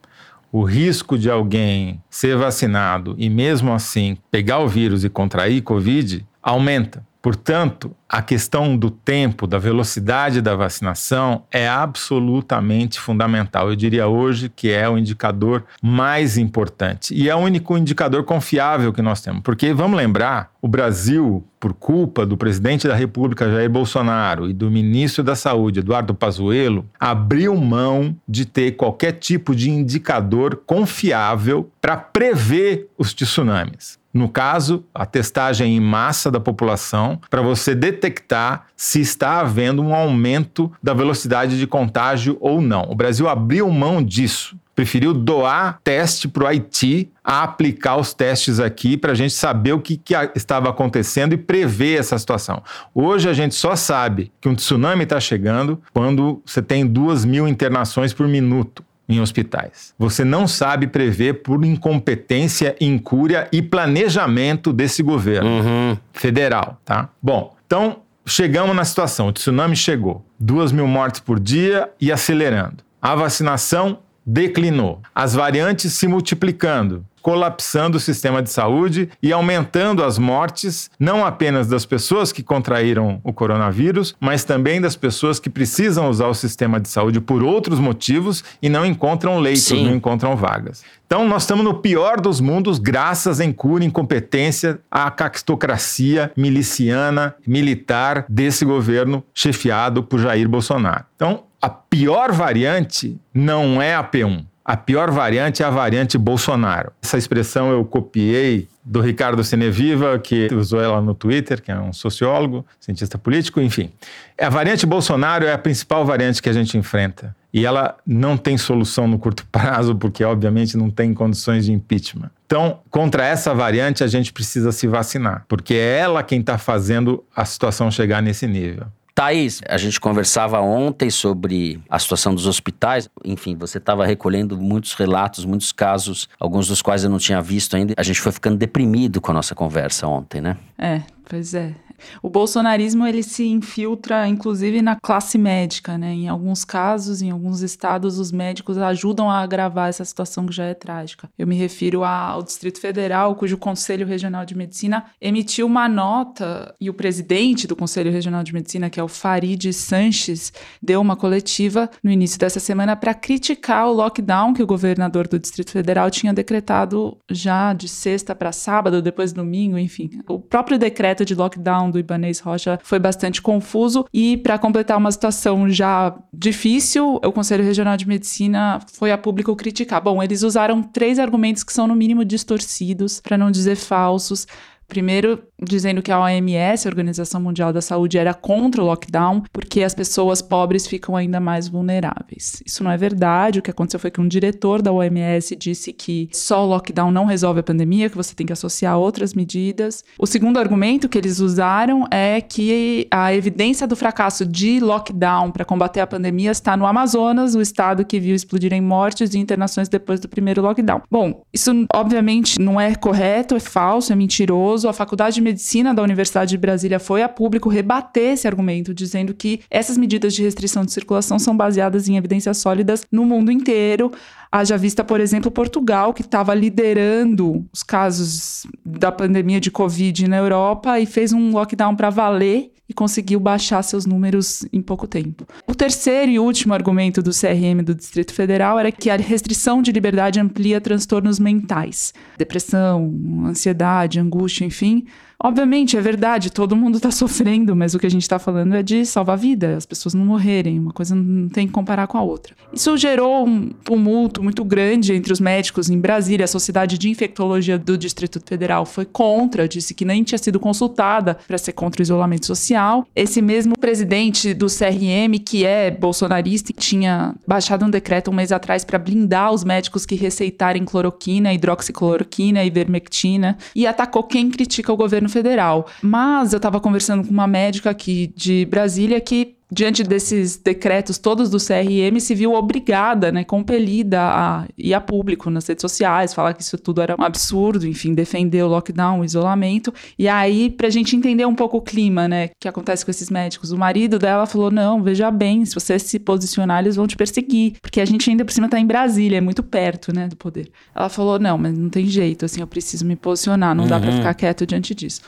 o 0.51 0.63
risco 0.63 1.19
de 1.19 1.31
alguém 1.31 2.03
ser 2.09 2.37
vacinado 2.37 3.15
e 3.19 3.29
mesmo 3.29 3.73
assim 3.73 4.17
pegar 4.31 4.61
o 4.61 4.69
vírus 4.69 5.05
e 5.05 5.09
contrair 5.09 5.63
Covid 5.63 6.27
aumenta. 6.43 7.07
Portanto, 7.29 7.95
a 8.09 8.23
questão 8.23 8.75
do 8.75 8.91
tempo, 8.91 9.47
da 9.47 9.59
velocidade 9.59 10.41
da 10.41 10.57
vacinação 10.57 11.43
é 11.51 11.69
absolutamente 11.69 12.99
fundamental. 12.99 13.69
Eu 13.69 13.77
diria 13.77 14.09
hoje 14.09 14.49
que 14.49 14.71
é 14.71 14.89
o 14.89 14.97
indicador 14.97 15.63
mais 15.83 16.39
importante 16.39 17.13
e 17.13 17.29
é 17.29 17.35
o 17.35 17.41
único 17.41 17.77
indicador 17.77 18.25
confiável 18.25 18.95
que 18.95 19.03
nós 19.03 19.21
temos. 19.21 19.43
Porque 19.43 19.75
vamos 19.75 19.99
lembrar, 19.99 20.51
o 20.63 20.67
Brasil, 20.67 21.45
por 21.61 21.75
culpa 21.75 22.25
do 22.25 22.35
presidente 22.35 22.89
da 22.89 22.95
República 22.95 23.51
Jair 23.51 23.69
Bolsonaro 23.69 24.49
e 24.49 24.55
do 24.55 24.71
ministro 24.71 25.23
da 25.23 25.37
Saúde 25.37 25.81
Eduardo 25.81 26.15
Pazuello, 26.15 26.89
abriu 26.99 27.55
mão 27.57 28.17
de 28.27 28.47
ter 28.47 28.73
qualquer 28.73 29.13
tipo 29.13 29.55
de 29.55 29.69
indicador 29.69 30.63
confiável 30.65 31.71
para 31.79 31.95
prever 31.95 32.89
os 32.97 33.13
tsunamis. 33.13 33.98
No 34.13 34.29
caso, 34.29 34.85
a 34.95 35.05
testagem 35.05 35.77
em 35.77 35.81
massa 35.81 36.31
da 36.31 36.41
população, 36.41 37.21
para 37.29 37.43
você 37.43 37.75
detectar 37.75 38.67
se 38.77 39.01
está 39.01 39.41
havendo 39.41 39.83
um 39.83 39.95
aumento 39.95 40.73
da 40.83 40.95
velocidade 40.95 41.59
de 41.59 41.67
contágio 41.67 42.37
ou 42.41 42.61
não. 42.61 42.87
O 42.91 42.95
Brasil 42.95 43.29
abriu 43.29 43.69
mão 43.71 44.03
disso 44.03 44.57
preferiu 44.79 45.13
doar 45.13 45.81
teste 45.83 46.29
para 46.29 46.45
o 46.45 46.47
Haiti 46.47 47.11
a 47.25 47.43
aplicar 47.43 47.97
os 47.97 48.15
testes 48.15 48.61
aqui 48.61 48.97
para 48.97 49.11
a 49.11 49.15
gente 49.17 49.35
saber 49.35 49.73
o 49.73 49.81
que, 49.81 49.97
que, 49.97 50.15
estava 50.37 50.71
acontecendo 50.71 51.33
e 51.33 51.37
prever 51.37 51.99
essa 51.99 52.17
situação. 52.17 52.63
Hoje 52.95 53.29
a 53.29 53.33
gente 53.33 53.57
só 53.57 53.75
sabe 53.75 54.31
que 54.41 54.49
um 54.49 54.55
tsunami 54.55 55.03
está 55.03 55.19
chegando 55.19 55.83
quando 55.93 56.41
você 56.47 56.63
tem 56.63 56.87
duas 56.87 57.25
mil 57.25 57.49
internações 57.49 58.13
por 58.13 58.29
minuto 58.29 58.85
em 59.09 59.21
hospitais. 59.21 59.95
Você 59.99 60.25
não 60.25 60.47
sabe 60.47 60.87
prever 60.87 61.43
por 61.43 61.65
incompetência, 61.65 62.77
incúria 62.81 63.49
e 63.51 63.63
planejamento 63.63 64.73
desse 64.73 65.03
governo 65.03 65.49
uhum. 65.49 65.97
federal, 66.13 66.81
tá? 66.85 67.09
Bom, 67.23 67.57
então 67.67 68.01
chegamos 68.27 68.77
na 68.77 68.85
situação, 68.85 69.29
o 69.29 69.33
tsunami 69.33 69.75
chegou, 69.75 70.25
duas 70.39 70.71
mil 70.73 70.87
mortes 70.87 71.21
por 71.21 71.41
dia 71.41 71.89
e 72.01 72.13
acelerando. 72.13 72.85
A 73.01 73.15
vacinação 73.15 74.01
declinou. 74.27 75.01
As 75.15 75.35
variantes 75.35 75.95
se 75.95 76.07
multiplicando. 76.07 77.05
Colapsando 77.23 77.97
o 77.97 78.01
sistema 78.01 78.43
de 78.43 78.51
saúde 78.51 79.09
e 79.23 79.33
aumentando 79.33 80.05
as 80.05 80.19
mortes, 80.19 80.91
não 80.99 81.25
apenas 81.25 81.67
das 81.67 81.85
pessoas 81.85 82.33
que 82.33 82.43
contraíram 82.43 83.21
o 83.25 83.33
coronavírus, 83.33 84.15
mas 84.21 84.45
também 84.45 84.81
das 84.81 84.97
pessoas 84.97 85.39
que 85.39 85.51
precisam 85.51 86.09
usar 86.09 86.29
o 86.29 86.35
sistema 86.35 86.81
de 86.81 86.89
saúde 86.89 87.21
por 87.21 87.43
outros 87.43 87.79
motivos 87.79 88.45
e 88.63 88.69
não 88.69 88.85
encontram 88.85 89.39
leitos, 89.39 89.65
Sim. 89.65 89.87
não 89.87 89.95
encontram 89.95 90.37
vagas. 90.37 90.83
Então, 91.07 91.27
nós 91.27 91.45
estamos 91.45 91.65
no 91.65 91.73
pior 91.73 92.21
dos 92.21 92.39
mundos, 92.39 92.79
graças 92.79 93.41
à 93.41 93.45
incura 93.45 93.83
incompetência, 93.83 94.79
à 94.91 95.11
cactocracia 95.11 96.31
miliciana, 96.37 97.35
militar 97.47 98.27
desse 98.29 98.63
governo 98.63 99.25
chefiado 99.33 100.03
por 100.03 100.21
Jair 100.21 100.47
Bolsonaro. 100.47 101.07
Então, 101.17 101.45
a 101.63 101.69
pior 101.71 102.31
variante 102.33 103.19
não 103.33 103.81
é 103.81 103.95
a 103.95 104.05
P1. 104.05 104.45
A 104.69 104.77
pior 104.77 105.11
variante 105.11 105.63
é 105.63 105.67
a 105.67 105.71
variante 105.71 106.19
Bolsonaro. 106.19 106.93
Essa 107.03 107.17
expressão 107.17 107.71
eu 107.71 107.83
copiei 107.87 108.69
do 108.85 109.01
Ricardo 109.01 109.43
Seneviva, 109.43 110.19
que 110.19 110.53
usou 110.53 110.79
ela 110.79 111.01
no 111.01 111.15
Twitter, 111.15 111.63
que 111.63 111.73
é 111.73 111.81
um 111.81 111.91
sociólogo, 111.91 112.67
cientista 112.79 113.17
político, 113.17 113.63
enfim. 113.63 113.91
A 114.39 114.51
variante 114.51 114.85
Bolsonaro 114.85 115.47
é 115.47 115.55
a 115.55 115.59
principal 115.59 116.05
variante 116.05 116.43
que 116.43 116.51
a 116.51 116.53
gente 116.53 116.77
enfrenta. 116.77 117.35
E 117.51 117.65
ela 117.65 117.97
não 118.07 118.37
tem 118.37 118.59
solução 118.59 119.09
no 119.09 119.19
curto 119.19 119.47
prazo, 119.51 119.97
porque 119.97 120.23
obviamente 120.23 120.77
não 120.77 120.91
tem 120.91 121.15
condições 121.15 121.65
de 121.65 121.73
impeachment. 121.73 122.31
Então, 122.45 122.81
contra 122.91 123.25
essa 123.25 123.55
variante, 123.55 124.05
a 124.05 124.07
gente 124.07 124.35
precisa 124.35 124.71
se 124.71 124.87
vacinar, 124.87 125.47
porque 125.49 125.73
é 125.73 125.97
ela 126.01 126.23
quem 126.23 126.41
está 126.41 126.59
fazendo 126.59 127.25
a 127.35 127.47
situação 127.47 127.91
chegar 127.91 128.21
nesse 128.21 128.47
nível. 128.47 128.87
Thaís, 129.19 129.61
a 129.69 129.77
gente 129.77 129.99
conversava 129.99 130.61
ontem 130.61 131.11
sobre 131.11 131.83
a 131.91 131.99
situação 131.99 132.33
dos 132.33 132.47
hospitais. 132.47 133.11
Enfim, 133.25 133.57
você 133.57 133.79
estava 133.79 134.07
recolhendo 134.07 134.57
muitos 134.57 134.95
relatos, 134.95 135.45
muitos 135.45 135.73
casos, 135.73 136.29
alguns 136.39 136.69
dos 136.69 136.81
quais 136.81 137.03
eu 137.03 137.11
não 137.11 137.19
tinha 137.19 137.43
visto 137.43 137.75
ainda. 137.75 137.95
A 137.97 138.05
gente 138.05 138.21
foi 138.21 138.31
ficando 138.31 138.57
deprimido 138.57 139.21
com 139.21 139.33
a 139.33 139.35
nossa 139.35 139.57
conversa 139.57 140.07
ontem, 140.07 140.41
né? 140.41 140.57
É, 140.79 141.03
pois 141.29 141.53
é. 141.53 141.75
O 142.23 142.29
bolsonarismo 142.29 143.07
ele 143.07 143.23
se 143.23 143.47
infiltra, 143.47 144.27
inclusive, 144.27 144.83
na 144.83 144.97
classe 144.97 145.39
médica, 145.39 145.97
né? 145.97 146.13
Em 146.13 146.29
alguns 146.29 146.65
casos, 146.65 147.23
em 147.23 147.31
alguns 147.31 147.61
estados, 147.61 148.19
os 148.19 148.33
médicos 148.33 148.79
ajudam 148.79 149.31
a 149.31 149.41
agravar 149.41 149.89
essa 149.89 150.05
situação 150.05 150.47
que 150.47 150.55
já 150.55 150.65
é 150.65 150.75
trágica. 150.75 151.29
Eu 151.39 151.47
me 151.47 151.57
refiro 151.57 152.05
ao 152.05 152.43
Distrito 152.43 152.81
Federal, 152.81 153.35
cujo 153.35 153.57
Conselho 153.57 154.07
Regional 154.07 154.45
de 154.45 154.57
Medicina 154.57 155.05
emitiu 155.21 155.67
uma 155.67 155.89
nota 155.89 156.75
e 156.81 156.89
o 156.91 156.95
presidente 156.95 157.67
do 157.67 157.77
Conselho 157.77 158.11
Regional 158.11 158.43
de 158.43 158.53
Medicina, 158.53 158.91
que 158.91 159.01
é 159.01 159.03
o 159.03 159.09
Farid 159.09 159.73
Sanches, 159.73 160.53
deu 160.83 161.01
uma 161.01 161.17
coletiva 161.17 161.91
no 162.03 162.11
início 162.11 162.39
dessa 162.39 162.61
semana 162.61 162.97
para 162.97 163.15
criticar 163.15 163.89
o 163.89 163.93
lockdown 163.93 164.55
que 164.55 164.63
o 164.63 164.67
governador 164.67 165.27
do 165.27 165.39
Distrito 165.39 165.71
Federal 165.71 166.11
tinha 166.11 166.33
decretado 166.33 167.17
já 167.31 167.73
de 167.73 167.89
sexta 167.89 168.35
para 168.35 168.53
sábado, 168.53 169.03
depois 169.03 169.33
domingo, 169.33 169.79
enfim. 169.79 170.11
O 170.29 170.39
próprio 170.39 170.79
decreto 170.79 171.25
de 171.25 171.35
lockdown 171.35 171.88
do 171.91 171.99
Ibanez 171.99 172.41
Rocha 172.41 172.79
foi 172.83 172.99
bastante 172.99 173.41
confuso 173.41 174.07
e 174.13 174.37
para 174.37 174.59
completar 174.59 174.97
uma 174.97 175.11
situação 175.11 175.69
já 175.69 176.17
difícil, 176.33 177.21
o 177.25 177.33
Conselho 177.33 177.65
Regional 177.65 177.97
de 177.97 178.07
Medicina 178.07 178.81
foi 178.93 179.11
a 179.11 179.19
público 179.19 179.55
criticar. 179.57 180.01
Bom, 180.01 180.23
eles 180.23 180.43
usaram 180.43 180.83
três 180.83 181.19
argumentos 181.19 181.65
que 181.65 181.73
são 181.73 181.87
no 181.87 181.95
mínimo 181.95 182.25
distorcidos, 182.25 183.21
para 183.21 183.39
não 183.39 183.51
dizer 183.51 183.77
falsos, 183.77 184.47
Primeiro, 184.89 185.43
dizendo 185.63 186.01
que 186.01 186.11
a 186.11 186.19
OMS, 186.19 186.89
a 186.89 186.91
Organização 186.91 187.43
Mundial 187.43 187.75
da 187.75 187.83
Saúde, 187.83 188.17
era 188.17 188.33
contra 188.33 188.83
o 188.83 188.87
lockdown 188.87 189.43
porque 189.53 189.83
as 189.83 189.95
pessoas 189.95 190.41
pobres 190.41 190.87
ficam 190.87 191.15
ainda 191.15 191.39
mais 191.39 191.69
vulneráveis. 191.69 192.63
Isso 192.65 192.83
não 192.83 192.91
é 192.91 192.97
verdade. 192.97 193.59
O 193.59 193.63
que 193.63 193.71
aconteceu 193.71 194.01
foi 194.01 194.11
que 194.11 194.21
um 194.21 194.27
diretor 194.27 194.81
da 194.81 194.91
OMS 194.91 195.55
disse 195.57 195.93
que 195.93 196.31
só 196.33 196.65
o 196.65 196.69
lockdown 196.69 197.11
não 197.11 197.27
resolve 197.27 197.61
a 197.61 197.63
pandemia, 197.63 198.09
que 198.09 198.17
você 198.17 198.35
tem 198.35 198.47
que 198.47 198.53
associar 198.53 198.97
outras 198.97 199.35
medidas. 199.35 200.03
O 200.19 200.27
segundo 200.27 200.59
argumento 200.59 201.07
que 201.07 201.19
eles 201.19 201.39
usaram 201.39 202.07
é 202.11 202.41
que 202.41 203.07
a 203.11 203.35
evidência 203.35 203.87
do 203.87 203.95
fracasso 203.95 204.47
de 204.47 204.81
lockdown 204.81 205.51
para 205.51 205.67
combater 205.67 206.01
a 206.01 206.07
pandemia 206.07 206.51
está 206.51 206.79
no 206.79 206.87
Amazonas, 206.87 207.55
o 207.55 207.61
estado 207.61 208.07
que 208.07 208.19
viu 208.19 208.35
explodirem 208.35 208.81
mortes 208.81 209.35
e 209.35 209.39
internações 209.39 209.91
depois 209.91 210.19
do 210.19 210.29
primeiro 210.29 210.63
lockdown. 210.63 211.03
Bom, 211.11 211.43
isso 211.53 211.73
obviamente 211.93 212.59
não 212.59 212.81
é 212.81 212.95
correto, 212.95 213.55
é 213.55 213.61
falso, 213.61 214.15
é 214.15 214.17
mentiroso 214.17 214.78
a 214.87 214.93
Faculdade 214.93 215.37
de 215.37 215.41
Medicina 215.41 215.95
da 215.95 216.03
Universidade 216.03 216.51
de 216.51 216.59
Brasília 216.59 216.99
foi 216.99 217.23
a 217.23 217.29
público 217.29 217.69
rebater 217.69 218.35
esse 218.35 218.47
argumento, 218.47 218.93
dizendo 218.93 219.33
que 219.33 219.61
essas 219.71 219.97
medidas 219.97 220.35
de 220.35 220.43
restrição 220.43 220.85
de 220.85 220.93
circulação 220.93 221.39
são 221.39 221.57
baseadas 221.57 222.09
em 222.09 222.17
evidências 222.17 222.59
sólidas 222.59 223.05
no 223.11 223.25
mundo 223.25 223.51
inteiro. 223.51 224.13
Haja 224.51 224.79
vista, 224.79 225.05
por 225.05 225.21
exemplo, 225.21 225.51
Portugal, 225.51 226.15
que 226.15 226.23
estava 226.23 226.55
liderando 226.55 227.67
os 227.73 227.83
casos 227.83 228.67
da 228.85 229.13
pandemia 229.13 229.61
de 229.61 229.71
Covid 229.71 230.27
na 230.27 230.39
Europa 230.39 230.99
e 230.99 231.07
fez 231.07 231.33
um 231.33 231.53
lockdown 231.53 231.95
para 231.95 232.11
valer 232.11 232.73
e 232.89 232.95
conseguiu 232.95 233.39
baixar 233.39 233.83
seus 233.83 234.07
números 234.07 234.67
em 234.73 234.81
pouco 234.81 235.07
tempo. 235.07 235.47
O 235.67 235.75
terceiro 235.75 236.33
e 236.33 236.39
último 236.39 236.73
argumento 236.73 237.23
do 237.23 237.31
CRM 237.31 237.83
do 237.85 237.95
Distrito 237.95 238.33
Federal 238.33 238.79
era 238.79 238.91
que 238.91 239.11
a 239.11 239.17
restrição 239.17 239.83
de 239.83 239.93
liberdade 239.93 240.41
amplia 240.41 240.81
transtornos 240.81 241.39
mentais, 241.39 242.15
depressão, 242.39 243.13
ansiedade, 243.45 244.19
angústia, 244.19 244.65
enfim, 244.65 245.05
Obviamente, 245.41 245.97
é 245.97 246.01
verdade, 246.01 246.51
todo 246.51 246.75
mundo 246.75 246.97
está 246.97 247.13
sofrendo, 247.13 247.77
mas 247.77 247.95
o 247.95 247.99
que 247.99 248.07
a 248.07 248.11
gente 248.11 248.23
está 248.23 248.41
falando 248.41 248.75
é 248.75 248.83
de 248.83 249.07
salvar 249.07 249.35
a 249.35 249.37
vida, 249.37 249.77
as 249.77 249.87
pessoas 249.87 250.13
não 250.15 250.25
morrerem, 250.25 250.81
uma 250.81 250.93
coisa 250.93 251.15
não 251.15 251.49
tem 251.49 251.67
que 251.67 251.73
comparar 251.73 252.09
com 252.09 252.19
a 252.19 252.23
outra. 252.23 252.57
Isso 252.73 252.97
gerou 252.97 253.47
um 253.47 253.69
tumulto 253.69 254.43
muito 254.43 254.65
grande 254.65 255.15
entre 255.15 255.33
os 255.33 255.39
médicos 255.39 255.89
em 255.89 255.99
Brasília. 255.99 256.45
A 256.45 256.49
Sociedade 256.49 256.99
de 256.99 257.09
Infectologia 257.09 257.79
do 257.79 257.97
Distrito 257.97 258.41
Federal 258.45 258.85
foi 258.85 259.05
contra, 259.05 259.69
disse 259.69 259.95
que 259.95 260.05
nem 260.05 260.25
tinha 260.25 260.39
sido 260.39 260.59
consultada 260.59 261.39
para 261.47 261.57
ser 261.57 261.73
contra 261.73 262.01
o 262.01 262.03
isolamento 262.03 262.47
social. 262.47 263.07
Esse 263.15 263.41
mesmo 263.41 263.79
presidente 263.79 264.53
do 264.55 264.67
CRM, 264.67 265.39
que 265.45 265.65
é 265.65 265.91
bolsonarista, 265.91 266.73
tinha 266.73 267.35
baixado 267.47 267.85
um 267.85 267.91
decreto 267.91 268.31
um 268.31 268.35
mês 268.35 268.51
atrás 268.51 268.85
para 268.85 268.99
blindar 268.99 269.53
os 269.53 269.63
médicos 269.63 270.05
que 270.05 270.17
receitarem 270.17 270.85
cloroquina, 270.85 271.53
hidroxicloroquina, 271.53 272.65
ivermectina, 272.65 273.57
e 273.77 273.87
atacou 273.87 274.25
quem 274.25 274.51
critica 274.51 274.93
o 274.93 274.97
governo 274.97 275.28
governo 275.29 275.31
federal. 275.31 275.87
Mas 276.03 276.53
eu 276.53 276.57
estava 276.57 276.81
conversando 276.81 277.27
com 277.27 277.33
uma 277.33 277.47
médica 277.47 277.91
aqui 277.91 278.33
de 278.35 278.67
Brasília 278.67 279.21
que 279.21 279.58
diante 279.71 280.03
desses 280.03 280.57
decretos 280.57 281.19
todos 281.19 281.51
do 281.51 281.59
CRM, 281.59 282.19
se 282.21 282.35
viu 282.35 282.55
obrigada, 282.55 283.31
né, 283.31 283.45
compelida 283.45 284.21
a 284.21 284.67
ir 284.77 284.95
a 284.95 285.01
público 285.01 285.51
nas 285.51 285.67
redes 285.67 285.83
sociais, 285.83 286.33
falar 286.33 286.55
que 286.55 286.63
isso 286.63 286.79
tudo 286.79 287.03
era 287.03 287.15
um 287.19 287.23
absurdo, 287.23 287.87
enfim, 287.87 288.15
defender 288.15 288.63
o 288.63 288.69
lockdown, 288.69 289.21
o 289.21 289.25
isolamento. 289.25 289.93
E 290.19 290.27
aí, 290.27 290.71
pra 290.71 290.89
gente 290.89 291.15
entender 291.15 291.47
um 291.47 291.55
pouco 291.55 291.77
o 291.77 291.83
clima, 291.83 292.27
né, 292.27 292.51
que 292.59 292.69
acontece 292.69 293.05
com 293.05 293.11
esses 293.11 293.31
médicos, 293.31 293.71
o 293.71 293.79
marido 293.79 294.19
dela 294.19 294.47
falou: 294.47 294.71
não, 294.71 295.03
veja 295.03 295.31
bem, 295.31 295.65
se 295.65 295.75
você 295.75 295.99
se 295.99 296.19
posicionar, 296.19 296.81
eles 296.81 296.97
vão 296.97 297.07
te 297.07 297.17
perseguir, 297.17 297.75
porque 297.83 298.01
a 298.01 298.05
gente 298.05 298.29
ainda 298.31 298.45
por 298.45 298.53
cima 298.53 298.69
tá 298.69 298.81
em 298.81 298.87
Brasília, 298.87 299.39
é 299.39 299.41
muito 299.41 299.63
perto, 299.63 300.15
né, 300.15 300.29
do 300.29 300.37
poder. 300.37 300.71
Ela 300.95 301.09
falou: 301.09 301.39
não, 301.39 301.59
mas 301.59 301.77
não 301.77 301.91
tem 301.91 302.07
jeito, 302.07 302.45
assim, 302.45 302.61
eu 302.61 302.67
preciso 302.67 303.05
me 303.05 303.17
posicionar, 303.17 303.75
não 303.75 303.85
uhum. 303.85 303.91
dá 303.91 304.01
para 304.01 304.13
ficar 304.13 304.35
quieto 304.35 304.67
diante 304.67 304.95
disso. 304.95 305.21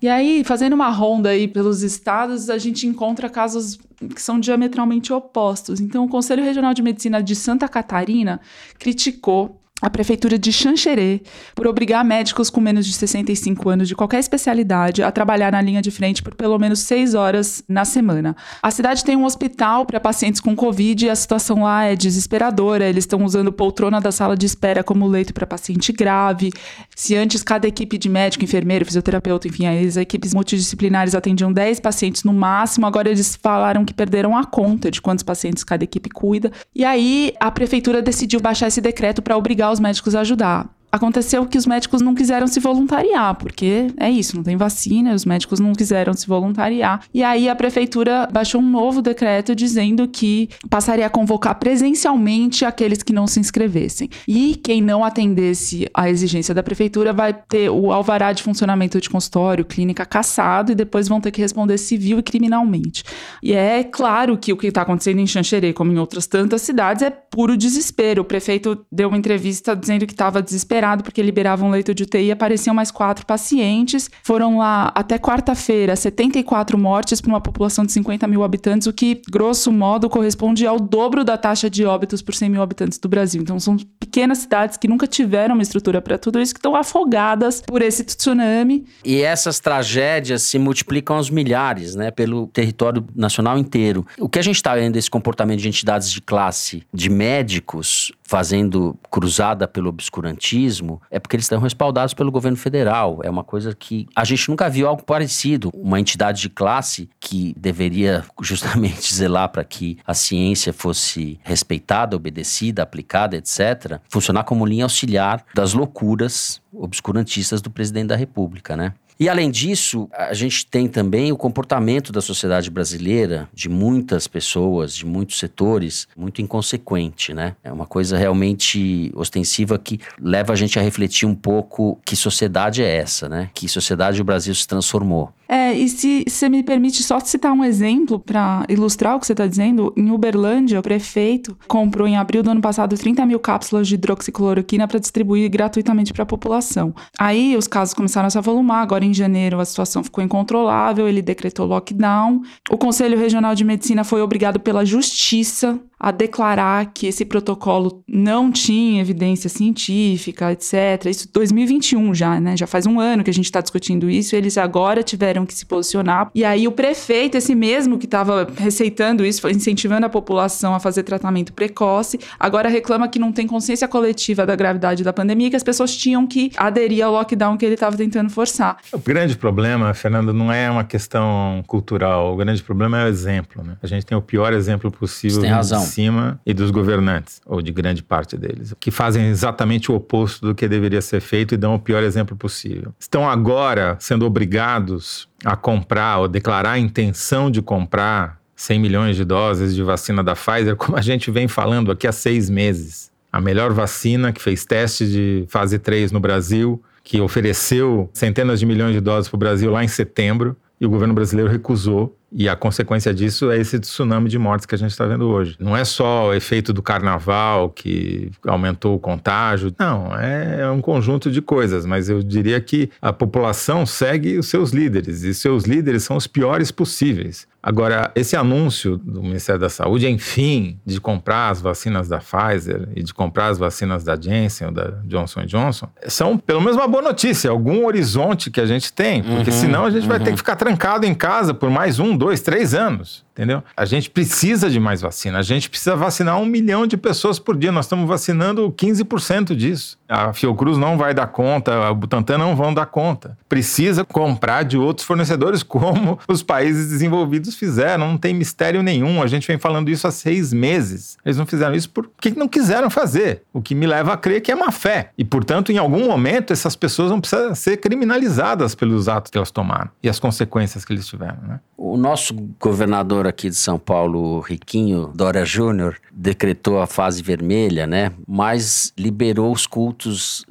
E 0.00 0.08
aí, 0.08 0.44
fazendo 0.44 0.74
uma 0.74 0.90
ronda 0.90 1.30
aí 1.30 1.48
pelos 1.48 1.82
estados, 1.82 2.50
a 2.50 2.58
gente 2.58 2.86
encontra 2.86 3.30
casos 3.30 3.78
que 4.14 4.20
são 4.20 4.38
diametralmente 4.38 5.12
opostos. 5.12 5.80
Então, 5.80 6.04
o 6.04 6.08
Conselho 6.08 6.44
Regional 6.44 6.74
de 6.74 6.82
Medicina 6.82 7.22
de 7.22 7.34
Santa 7.34 7.66
Catarina 7.66 8.40
criticou 8.78 9.60
a 9.82 9.90
prefeitura 9.90 10.38
de 10.38 10.50
Xanxerê 10.50 11.20
por 11.54 11.66
obrigar 11.66 12.02
médicos 12.02 12.48
com 12.48 12.62
menos 12.62 12.86
de 12.86 12.94
65 12.94 13.68
anos 13.68 13.88
de 13.88 13.94
qualquer 13.94 14.18
especialidade 14.18 15.02
a 15.02 15.12
trabalhar 15.12 15.52
na 15.52 15.60
linha 15.60 15.82
de 15.82 15.90
frente 15.90 16.22
por 16.22 16.34
pelo 16.34 16.58
menos 16.58 16.80
seis 16.80 17.12
horas 17.12 17.62
na 17.68 17.84
semana. 17.84 18.34
A 18.62 18.70
cidade 18.70 19.04
tem 19.04 19.16
um 19.16 19.26
hospital 19.26 19.84
para 19.84 20.00
pacientes 20.00 20.40
com 20.40 20.56
Covid 20.56 21.04
e 21.04 21.10
a 21.10 21.14
situação 21.14 21.64
lá 21.64 21.84
é 21.84 21.94
desesperadora. 21.94 22.88
Eles 22.88 23.04
estão 23.04 23.22
usando 23.22 23.52
poltrona 23.52 24.00
da 24.00 24.10
sala 24.10 24.34
de 24.34 24.46
espera 24.46 24.82
como 24.82 25.06
leito 25.06 25.34
para 25.34 25.46
paciente 25.46 25.92
grave. 25.92 26.50
Se 26.94 27.14
antes 27.14 27.42
cada 27.42 27.68
equipe 27.68 27.98
de 27.98 28.08
médico, 28.08 28.44
enfermeiro, 28.44 28.86
fisioterapeuta, 28.86 29.46
enfim, 29.46 29.66
as 29.66 29.98
equipes 29.98 30.32
multidisciplinares 30.32 31.14
atendiam 31.14 31.52
10 31.52 31.80
pacientes 31.80 32.24
no 32.24 32.32
máximo, 32.32 32.86
agora 32.86 33.10
eles 33.10 33.36
falaram 33.36 33.84
que 33.84 33.92
perderam 33.92 34.36
a 34.36 34.44
conta 34.44 34.90
de 34.90 35.02
quantos 35.02 35.22
pacientes 35.22 35.62
cada 35.62 35.84
equipe 35.84 36.08
cuida. 36.08 36.50
E 36.74 36.82
aí 36.82 37.34
a 37.38 37.50
prefeitura 37.50 38.00
decidiu 38.00 38.40
baixar 38.40 38.68
esse 38.68 38.80
decreto 38.80 39.20
para 39.20 39.36
obrigar 39.36 39.65
obrigar 39.66 39.72
os 39.72 39.80
médicos 39.80 40.14
a 40.14 40.20
ajudar. 40.20 40.68
Aconteceu 40.90 41.44
que 41.44 41.58
os 41.58 41.66
médicos 41.66 42.00
não 42.00 42.14
quiseram 42.14 42.46
se 42.46 42.60
voluntariar, 42.60 43.34
porque 43.34 43.88
é 43.98 44.08
isso, 44.08 44.36
não 44.36 44.42
tem 44.42 44.56
vacina, 44.56 45.14
os 45.14 45.24
médicos 45.24 45.60
não 45.60 45.74
quiseram 45.74 46.14
se 46.14 46.26
voluntariar. 46.26 47.02
E 47.12 47.22
aí 47.22 47.48
a 47.48 47.56
prefeitura 47.56 48.28
baixou 48.32 48.60
um 48.60 48.70
novo 48.70 49.02
decreto 49.02 49.54
dizendo 49.54 50.08
que 50.08 50.48
passaria 50.70 51.04
a 51.04 51.10
convocar 51.10 51.56
presencialmente 51.56 52.64
aqueles 52.64 53.02
que 53.02 53.12
não 53.12 53.26
se 53.26 53.40
inscrevessem. 53.40 54.08
E 54.26 54.56
quem 54.56 54.80
não 54.80 55.04
atendesse 55.04 55.86
à 55.92 56.08
exigência 56.08 56.54
da 56.54 56.62
prefeitura 56.62 57.12
vai 57.12 57.34
ter 57.34 57.68
o 57.68 57.92
alvará 57.92 58.32
de 58.32 58.42
funcionamento 58.42 59.00
de 59.00 59.10
consultório, 59.10 59.64
clínica 59.64 60.06
cassado 60.06 60.72
e 60.72 60.74
depois 60.74 61.08
vão 61.08 61.20
ter 61.20 61.30
que 61.30 61.42
responder 61.42 61.76
civil 61.78 62.20
e 62.20 62.22
criminalmente. 62.22 63.02
E 63.42 63.52
é 63.52 63.84
claro 63.84 64.38
que 64.38 64.52
o 64.52 64.56
que 64.56 64.68
está 64.68 64.82
acontecendo 64.82 65.18
em 65.18 65.26
Xanxerê, 65.26 65.72
como 65.72 65.92
em 65.92 65.98
outras 65.98 66.26
tantas 66.26 66.62
cidades, 66.62 67.02
é 67.02 67.10
puro 67.10 67.56
desespero. 67.56 68.22
O 68.22 68.24
prefeito 68.24 68.86
deu 68.90 69.08
uma 69.08 69.18
entrevista 69.18 69.76
dizendo 69.76 70.06
que 70.06 70.12
estava 70.12 70.40
desesperado 70.40 70.75
desesperado 70.76 71.02
porque 71.02 71.22
liberavam 71.22 71.70
leito 71.70 71.94
de 71.94 72.02
UTI, 72.02 72.30
apareciam 72.30 72.74
mais 72.74 72.90
quatro 72.90 73.24
pacientes. 73.24 74.10
Foram 74.22 74.58
lá 74.58 74.92
até 74.94 75.18
quarta-feira, 75.18 75.96
74 75.96 76.76
mortes 76.76 77.20
para 77.20 77.30
uma 77.30 77.40
população 77.40 77.84
de 77.84 77.92
50 77.92 78.26
mil 78.26 78.44
habitantes, 78.44 78.86
o 78.86 78.92
que, 78.92 79.20
grosso 79.30 79.72
modo, 79.72 80.08
corresponde 80.08 80.66
ao 80.66 80.78
dobro 80.78 81.24
da 81.24 81.36
taxa 81.36 81.70
de 81.70 81.84
óbitos 81.84 82.20
por 82.22 82.34
100 82.34 82.50
mil 82.50 82.62
habitantes 82.62 82.98
do 82.98 83.08
Brasil. 83.08 83.42
Então, 83.42 83.58
são 83.58 83.76
pequenas 83.98 84.38
cidades 84.38 84.76
que 84.76 84.88
nunca 84.88 85.06
tiveram 85.06 85.54
uma 85.54 85.62
estrutura 85.62 86.00
para 86.00 86.18
tudo 86.18 86.40
isso, 86.40 86.52
que 86.52 86.58
estão 86.58 86.76
afogadas 86.76 87.62
por 87.62 87.82
esse 87.82 88.04
tsunami. 88.04 88.84
E 89.04 89.22
essas 89.22 89.58
tragédias 89.58 90.42
se 90.42 90.58
multiplicam 90.58 91.16
aos 91.16 91.30
milhares, 91.30 91.94
né, 91.94 92.10
pelo 92.10 92.46
território 92.48 93.04
nacional 93.14 93.58
inteiro. 93.58 94.06
O 94.18 94.28
que 94.28 94.38
a 94.38 94.42
gente 94.42 94.56
está 94.56 94.74
vendo 94.74 94.96
esse 94.96 95.10
comportamento 95.10 95.60
de 95.60 95.68
entidades 95.68 96.10
de 96.10 96.20
classe, 96.20 96.82
de 96.92 97.08
médicos, 97.08 98.12
fazendo 98.26 98.98
cruzada 99.10 99.68
pelo 99.68 99.88
obscurantismo, 99.88 101.00
é 101.10 101.18
porque 101.18 101.36
eles 101.36 101.44
estão 101.44 101.60
respaldados 101.60 102.12
pelo 102.12 102.32
governo 102.32 102.56
federal. 102.56 103.20
É 103.22 103.30
uma 103.30 103.44
coisa 103.44 103.74
que 103.74 104.06
a 104.14 104.24
gente 104.24 104.48
nunca 104.48 104.68
viu 104.68 104.88
algo 104.88 105.04
parecido. 105.04 105.70
Uma 105.72 106.00
entidade 106.00 106.40
de 106.40 106.50
classe 106.50 107.08
que 107.20 107.54
deveria 107.56 108.24
justamente 108.42 109.14
zelar 109.14 109.48
para 109.50 109.64
que 109.64 109.98
a 110.04 110.12
ciência 110.12 110.72
fosse 110.72 111.38
respeitada, 111.42 112.16
obedecida, 112.16 112.82
aplicada, 112.82 113.36
etc., 113.36 114.00
funcionar 114.08 114.44
como 114.44 114.66
linha 114.66 114.84
auxiliar 114.84 115.44
das 115.54 115.72
loucuras 115.72 116.60
obscurantistas 116.72 117.62
do 117.62 117.70
presidente 117.70 118.08
da 118.08 118.16
República, 118.16 118.76
né? 118.76 118.92
E 119.18 119.28
além 119.28 119.50
disso, 119.50 120.08
a 120.12 120.34
gente 120.34 120.66
tem 120.66 120.86
também 120.86 121.32
o 121.32 121.36
comportamento 121.36 122.12
da 122.12 122.20
sociedade 122.20 122.70
brasileira, 122.70 123.48
de 123.54 123.68
muitas 123.68 124.26
pessoas, 124.26 124.94
de 124.94 125.06
muitos 125.06 125.38
setores, 125.38 126.06
muito 126.16 126.42
inconsequente, 126.42 127.32
né? 127.32 127.56
É 127.64 127.72
uma 127.72 127.86
coisa 127.86 128.18
realmente 128.18 129.10
ostensiva 129.14 129.78
que 129.78 129.98
leva 130.20 130.52
a 130.52 130.56
gente 130.56 130.78
a 130.78 130.82
refletir 130.82 131.26
um 131.26 131.34
pouco 131.34 131.98
que 132.04 132.14
sociedade 132.14 132.82
é 132.82 132.96
essa, 132.96 133.28
né? 133.28 133.50
Que 133.54 133.68
sociedade 133.68 134.20
o 134.20 134.24
Brasil 134.24 134.54
se 134.54 134.68
transformou. 134.68 135.32
É, 135.48 135.72
e 135.72 135.88
se 135.88 136.24
você 136.26 136.48
me 136.48 136.62
permite 136.62 137.02
só 137.02 137.20
citar 137.20 137.52
um 137.52 137.64
exemplo 137.64 138.18
para 138.18 138.64
ilustrar 138.68 139.16
o 139.16 139.20
que 139.20 139.26
você 139.26 139.32
está 139.32 139.46
dizendo, 139.46 139.92
em 139.96 140.10
Uberlândia, 140.10 140.80
o 140.80 140.82
prefeito 140.82 141.56
comprou 141.68 142.06
em 142.06 142.16
abril 142.16 142.42
do 142.42 142.50
ano 142.50 142.60
passado 142.60 142.96
30 142.96 143.24
mil 143.24 143.38
cápsulas 143.38 143.86
de 143.86 143.94
hidroxicloroquina 143.94 144.88
para 144.88 144.98
distribuir 144.98 145.48
gratuitamente 145.48 146.12
para 146.12 146.24
a 146.24 146.26
população. 146.26 146.94
Aí 147.16 147.56
os 147.56 147.68
casos 147.68 147.94
começaram 147.94 148.26
a 148.26 148.30
se 148.30 148.38
avolumar, 148.38 148.82
agora 148.82 149.04
em 149.06 149.14
janeiro 149.14 149.60
a 149.60 149.64
situação 149.64 150.04
ficou 150.04 150.22
incontrolável, 150.22 151.08
ele 151.08 151.22
decretou 151.22 151.66
lockdown. 151.66 152.42
O 152.70 152.76
Conselho 152.76 153.18
Regional 153.18 153.54
de 153.54 153.64
Medicina 153.64 154.04
foi 154.04 154.20
obrigado 154.20 154.60
pela 154.60 154.84
justiça 154.84 155.78
a 155.98 156.10
declarar 156.10 156.92
que 156.92 157.06
esse 157.06 157.24
protocolo 157.24 158.02
não 158.06 158.52
tinha 158.52 159.00
evidência 159.00 159.48
científica, 159.48 160.52
etc. 160.52 161.06
Isso 161.06 161.28
2021 161.32 162.14
já, 162.14 162.38
né? 162.38 162.56
Já 162.56 162.66
faz 162.66 162.86
um 162.86 163.00
ano 163.00 163.24
que 163.24 163.30
a 163.30 163.34
gente 163.34 163.46
está 163.46 163.60
discutindo 163.60 164.08
isso. 164.10 164.36
eles 164.36 164.58
agora 164.58 165.02
tiveram 165.02 165.46
que 165.46 165.54
se 165.54 165.64
posicionar. 165.64 166.30
E 166.34 166.44
aí 166.44 166.68
o 166.68 166.72
prefeito, 166.72 167.36
esse 167.36 167.54
mesmo 167.54 167.98
que 167.98 168.04
estava 168.04 168.46
receitando 168.58 169.24
isso, 169.24 169.48
incentivando 169.48 170.04
a 170.04 170.10
população 170.10 170.74
a 170.74 170.80
fazer 170.80 171.02
tratamento 171.02 171.52
precoce, 171.52 172.18
agora 172.38 172.68
reclama 172.68 173.08
que 173.08 173.18
não 173.18 173.32
tem 173.32 173.46
consciência 173.46 173.88
coletiva 173.88 174.44
da 174.44 174.54
gravidade 174.54 175.02
da 175.02 175.12
pandemia, 175.12 175.48
que 175.48 175.56
as 175.56 175.62
pessoas 175.62 175.96
tinham 175.96 176.26
que 176.26 176.52
aderir 176.56 177.04
ao 177.04 177.12
lockdown 177.12 177.56
que 177.56 177.64
ele 177.64 177.74
estava 177.74 177.96
tentando 177.96 178.28
forçar. 178.28 178.78
O 178.96 178.98
grande 178.98 179.36
problema, 179.36 179.92
Fernando, 179.92 180.32
não 180.32 180.50
é 180.50 180.70
uma 180.70 180.82
questão 180.82 181.62
cultural. 181.66 182.32
O 182.32 182.36
grande 182.36 182.62
problema 182.62 182.98
é 182.98 183.04
o 183.04 183.08
exemplo, 183.08 183.62
né? 183.62 183.76
A 183.82 183.86
gente 183.86 184.06
tem 184.06 184.16
o 184.16 184.22
pior 184.22 184.54
exemplo 184.54 184.90
possível. 184.90 185.46
Razão 185.46 185.82
cima 185.82 186.40
e 186.46 186.54
dos 186.54 186.70
governantes, 186.70 187.42
ou 187.44 187.60
de 187.60 187.70
grande 187.72 188.02
parte 188.02 188.38
deles, 188.38 188.74
que 188.80 188.90
fazem 188.90 189.26
exatamente 189.26 189.92
o 189.92 189.94
oposto 189.94 190.46
do 190.46 190.54
que 190.54 190.66
deveria 190.66 191.02
ser 191.02 191.20
feito 191.20 191.52
e 191.52 191.58
dão 191.58 191.74
o 191.74 191.78
pior 191.78 192.02
exemplo 192.02 192.34
possível. 192.34 192.94
Estão 192.98 193.28
agora 193.28 193.98
sendo 194.00 194.24
obrigados 194.24 195.28
a 195.44 195.54
comprar 195.54 196.20
ou 196.20 196.26
declarar 196.26 196.72
a 196.72 196.78
intenção 196.78 197.50
de 197.50 197.60
comprar 197.60 198.40
100 198.56 198.80
milhões 198.80 199.14
de 199.14 199.26
doses 199.26 199.74
de 199.74 199.82
vacina 199.82 200.24
da 200.24 200.34
Pfizer, 200.34 200.74
como 200.76 200.96
a 200.96 201.02
gente 201.02 201.30
vem 201.30 201.46
falando 201.46 201.92
aqui 201.92 202.06
há 202.06 202.12
seis 202.12 202.48
meses. 202.48 203.10
A 203.30 203.42
melhor 203.42 203.74
vacina 203.74 204.32
que 204.32 204.40
fez 204.40 204.64
teste 204.64 205.06
de 205.06 205.44
fase 205.48 205.78
3 205.78 206.10
no 206.12 206.18
Brasil, 206.18 206.82
que 207.06 207.20
ofereceu 207.20 208.10
centenas 208.12 208.58
de 208.58 208.66
milhões 208.66 208.92
de 208.92 209.00
doses 209.00 209.28
para 209.28 209.36
o 209.36 209.38
Brasil 209.38 209.70
lá 209.70 209.84
em 209.84 209.86
setembro, 209.86 210.56
e 210.80 210.84
o 210.84 210.90
governo 210.90 211.14
brasileiro 211.14 211.48
recusou 211.48 212.18
e 212.32 212.48
a 212.48 212.56
consequência 212.56 213.14
disso 213.14 213.50
é 213.50 213.58
esse 213.58 213.78
tsunami 213.78 214.28
de 214.28 214.38
mortes 214.38 214.66
que 214.66 214.74
a 214.74 214.78
gente 214.78 214.90
está 214.90 215.06
vendo 215.06 215.28
hoje. 215.28 215.56
Não 215.58 215.76
é 215.76 215.84
só 215.84 216.28
o 216.28 216.34
efeito 216.34 216.72
do 216.72 216.82
carnaval 216.82 217.70
que 217.70 218.30
aumentou 218.46 218.96
o 218.96 218.98
contágio, 218.98 219.72
não, 219.78 220.14
é 220.18 220.70
um 220.70 220.80
conjunto 220.80 221.30
de 221.30 221.40
coisas, 221.40 221.86
mas 221.86 222.08
eu 222.08 222.22
diria 222.22 222.60
que 222.60 222.90
a 223.00 223.12
população 223.12 223.86
segue 223.86 224.38
os 224.38 224.48
seus 224.48 224.70
líderes 224.70 225.22
e 225.22 225.34
seus 225.34 225.64
líderes 225.64 226.02
são 226.02 226.16
os 226.16 226.26
piores 226.26 226.70
possíveis. 226.70 227.46
Agora, 227.66 228.12
esse 228.14 228.36
anúncio 228.36 228.96
do 228.96 229.20
Ministério 229.20 229.60
da 229.60 229.68
Saúde, 229.68 230.08
enfim, 230.08 230.78
de 230.86 231.00
comprar 231.00 231.50
as 231.50 231.60
vacinas 231.60 232.08
da 232.08 232.20
Pfizer 232.20 232.88
e 232.94 233.02
de 233.02 233.12
comprar 233.12 233.48
as 233.48 233.58
vacinas 233.58 234.04
da 234.04 234.14
Janssen 234.14 234.68
ou 234.68 234.72
da 234.72 235.00
Johnson 235.04 235.44
Johnson, 235.46 235.88
são 236.06 236.38
pelo 236.38 236.60
menos 236.60 236.76
uma 236.76 236.86
boa 236.86 237.02
notícia, 237.02 237.50
algum 237.50 237.84
horizonte 237.84 238.52
que 238.52 238.60
a 238.60 238.66
gente 238.66 238.92
tem, 238.92 239.20
porque 239.20 239.50
uhum, 239.50 239.56
senão 239.56 239.84
a 239.84 239.90
gente 239.90 240.04
uhum. 240.04 240.10
vai 240.10 240.20
ter 240.20 240.30
que 240.30 240.36
ficar 240.36 240.54
trancado 240.54 241.06
em 241.06 241.14
casa 241.14 241.52
por 241.52 241.68
mais 241.68 241.98
um, 241.98 242.15
dois, 242.16 242.40
três 242.40 242.74
anos 242.74 243.26
entendeu? 243.36 243.62
A 243.76 243.84
gente 243.84 244.08
precisa 244.08 244.70
de 244.70 244.80
mais 244.80 245.02
vacina. 245.02 245.38
A 245.38 245.42
gente 245.42 245.68
precisa 245.68 245.94
vacinar 245.94 246.40
um 246.40 246.46
milhão 246.46 246.86
de 246.86 246.96
pessoas 246.96 247.38
por 247.38 247.54
dia. 247.54 247.70
Nós 247.70 247.84
estamos 247.84 248.08
vacinando 248.08 248.72
15% 248.72 249.54
disso. 249.54 249.98
A 250.08 250.32
Fiocruz 250.32 250.78
não 250.78 250.96
vai 250.96 251.12
dar 251.12 251.26
conta, 251.26 251.88
a 251.88 251.94
Butantan 251.94 252.38
não 252.38 252.54
vão 252.54 252.72
dar 252.72 252.86
conta. 252.86 253.36
Precisa 253.48 254.04
comprar 254.04 254.64
de 254.64 254.78
outros 254.78 255.06
fornecedores, 255.06 255.62
como 255.64 256.18
os 256.28 256.42
países 256.42 256.90
desenvolvidos 256.90 257.54
fizeram. 257.54 258.08
Não 258.08 258.18
tem 258.18 258.34
mistério 258.34 258.82
nenhum. 258.82 259.22
A 259.22 259.26
gente 259.26 259.46
vem 259.46 259.58
falando 259.58 259.90
isso 259.90 260.06
há 260.06 260.10
seis 260.10 260.52
meses. 260.52 261.18
Eles 261.24 261.36
não 261.36 261.46
fizeram 261.46 261.74
isso 261.74 261.90
porque 261.90 262.30
não 262.30 262.48
quiseram 262.48 262.88
fazer. 262.90 263.42
O 263.52 263.60
que 263.60 263.74
me 263.74 263.86
leva 263.86 264.12
a 264.12 264.16
crer 264.16 264.40
que 264.40 264.52
é 264.52 264.54
má 264.54 264.70
fé. 264.70 265.10
E, 265.18 265.24
portanto, 265.24 265.72
em 265.72 265.78
algum 265.78 266.06
momento, 266.06 266.52
essas 266.52 266.76
pessoas 266.76 267.10
vão 267.10 267.20
precisar 267.20 267.54
ser 267.54 267.78
criminalizadas 267.78 268.74
pelos 268.74 269.08
atos 269.08 269.30
que 269.30 269.38
elas 269.38 269.50
tomaram 269.50 269.90
e 270.02 270.08
as 270.08 270.18
consequências 270.18 270.84
que 270.84 270.92
eles 270.92 271.06
tiveram. 271.06 271.38
Né? 271.46 271.60
O 271.76 271.96
nosso 271.96 272.34
governador 272.60 273.26
aqui 273.26 273.48
de 273.48 273.56
São 273.56 273.78
Paulo, 273.78 274.40
Riquinho, 274.40 275.10
Dória 275.14 275.44
Júnior, 275.44 275.96
decretou 276.12 276.80
a 276.80 276.86
fase 276.86 277.22
vermelha, 277.22 277.86
né? 277.86 278.12
Mas 278.26 278.92
liberou 278.96 279.52
os 279.52 279.66
cultos 279.66 279.95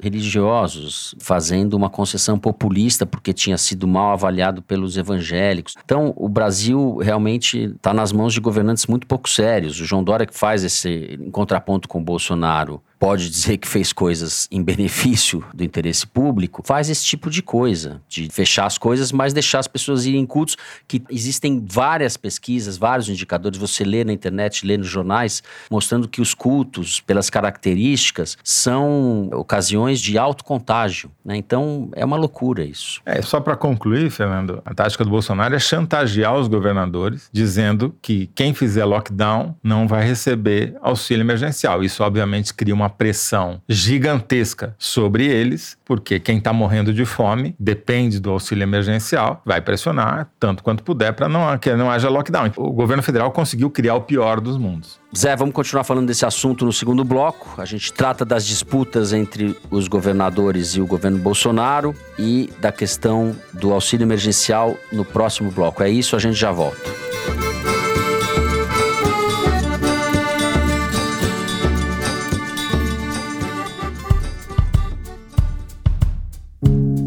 religiosos, 0.00 1.14
fazendo 1.18 1.74
uma 1.74 1.90
concessão 1.90 2.38
populista 2.38 3.06
porque 3.06 3.32
tinha 3.32 3.58
sido 3.58 3.86
mal 3.86 4.12
avaliado 4.12 4.62
pelos 4.62 4.96
evangélicos. 4.96 5.74
Então, 5.84 6.12
o 6.16 6.28
Brasil 6.28 6.96
realmente 6.96 7.72
está 7.76 7.92
nas 7.92 8.12
mãos 8.12 8.32
de 8.32 8.40
governantes 8.40 8.86
muito 8.86 9.06
pouco 9.06 9.28
sérios. 9.28 9.80
O 9.80 9.84
João 9.84 10.02
Dória 10.02 10.26
que 10.26 10.36
faz 10.36 10.64
esse 10.64 11.18
contraponto 11.32 11.88
com 11.88 11.98
o 11.98 12.04
Bolsonaro 12.04 12.82
pode 12.98 13.28
dizer 13.28 13.58
que 13.58 13.68
fez 13.68 13.92
coisas 13.92 14.48
em 14.50 14.62
benefício 14.62 15.44
do 15.54 15.62
interesse 15.62 16.06
público, 16.06 16.62
faz 16.64 16.88
esse 16.88 17.04
tipo 17.04 17.30
de 17.30 17.42
coisa, 17.42 18.00
de 18.08 18.28
fechar 18.30 18.66
as 18.66 18.78
coisas, 18.78 19.12
mas 19.12 19.32
deixar 19.32 19.58
as 19.58 19.68
pessoas 19.68 20.06
irem 20.06 20.22
em 20.22 20.26
cultos, 20.26 20.56
que 20.88 21.02
existem 21.10 21.64
várias 21.68 22.16
pesquisas, 22.16 22.76
vários 22.76 23.08
indicadores, 23.08 23.58
você 23.58 23.84
lê 23.84 24.04
na 24.04 24.12
internet, 24.12 24.66
lê 24.66 24.76
nos 24.76 24.88
jornais, 24.88 25.42
mostrando 25.70 26.08
que 26.08 26.20
os 26.20 26.34
cultos, 26.34 27.00
pelas 27.00 27.28
características, 27.28 28.36
são 28.42 29.28
ocasiões 29.32 30.00
de 30.00 30.18
alto 30.18 30.44
contágio, 30.44 31.10
né? 31.24 31.36
Então, 31.36 31.90
é 31.94 32.04
uma 32.04 32.16
loucura 32.16 32.64
isso. 32.64 33.00
É, 33.04 33.20
só 33.22 33.40
para 33.40 33.56
concluir, 33.56 34.10
Fernando, 34.10 34.62
a 34.64 34.74
tática 34.74 35.04
do 35.04 35.10
Bolsonaro 35.10 35.54
é 35.54 35.58
chantagear 35.58 36.34
os 36.34 36.48
governadores, 36.48 37.28
dizendo 37.32 37.94
que 38.00 38.30
quem 38.34 38.54
fizer 38.54 38.84
lockdown 38.84 39.54
não 39.62 39.86
vai 39.86 40.06
receber 40.06 40.76
auxílio 40.80 41.22
emergencial. 41.22 41.82
Isso, 41.82 42.02
obviamente, 42.02 42.54
cria 42.54 42.74
uma 42.74 42.85
uma 42.86 42.90
pressão 42.90 43.60
gigantesca 43.68 44.74
sobre 44.78 45.26
eles, 45.26 45.76
porque 45.84 46.20
quem 46.20 46.38
está 46.38 46.52
morrendo 46.52 46.94
de 46.94 47.04
fome 47.04 47.54
depende 47.58 48.20
do 48.20 48.30
auxílio 48.30 48.62
emergencial, 48.62 49.42
vai 49.44 49.60
pressionar 49.60 50.28
tanto 50.38 50.62
quanto 50.62 50.84
puder 50.84 51.12
para 51.12 51.28
não, 51.28 51.58
que 51.58 51.74
não 51.74 51.90
haja 51.90 52.08
lockdown. 52.08 52.52
O 52.56 52.72
governo 52.72 53.02
federal 53.02 53.30
conseguiu 53.32 53.70
criar 53.70 53.96
o 53.96 54.02
pior 54.02 54.40
dos 54.40 54.56
mundos. 54.56 55.00
Zé, 55.16 55.34
vamos 55.34 55.54
continuar 55.54 55.82
falando 55.84 56.06
desse 56.06 56.24
assunto 56.24 56.64
no 56.64 56.72
segundo 56.72 57.02
bloco. 57.02 57.60
A 57.60 57.64
gente 57.64 57.92
trata 57.92 58.24
das 58.24 58.46
disputas 58.46 59.12
entre 59.12 59.56
os 59.70 59.88
governadores 59.88 60.76
e 60.76 60.80
o 60.80 60.86
governo 60.86 61.18
Bolsonaro 61.18 61.94
e 62.18 62.50
da 62.60 62.70
questão 62.70 63.34
do 63.52 63.72
auxílio 63.72 64.04
emergencial 64.04 64.76
no 64.92 65.04
próximo 65.04 65.50
bloco. 65.50 65.82
É 65.82 65.90
isso, 65.90 66.14
a 66.14 66.18
gente 66.18 66.34
já 66.34 66.52
volta. 66.52 67.45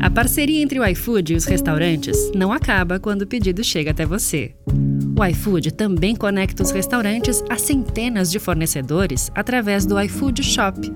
A 0.10 0.12
parceria 0.12 0.63
entre 0.63 0.80
o 0.80 0.86
iFood 0.88 1.34
e 1.34 1.36
os 1.36 1.45
restaurantes 1.45 2.32
não 2.34 2.52
acaba 2.52 3.00
quando 3.00 3.22
o 3.22 3.28
pedido 3.28 3.63
chega 3.63 3.91
até 3.91 4.08
você. 4.08 4.56
O 5.15 5.24
iFood 5.24 5.72
também 5.72 6.15
conecta 6.15 6.63
os 6.63 6.72
restaurantes 6.72 7.43
a 7.48 7.58
centenas 7.58 8.32
de 8.32 8.39
fornecedores 8.39 9.30
através 9.36 9.86
do 9.86 10.02
iFood 10.02 10.41
Shop 10.41 10.91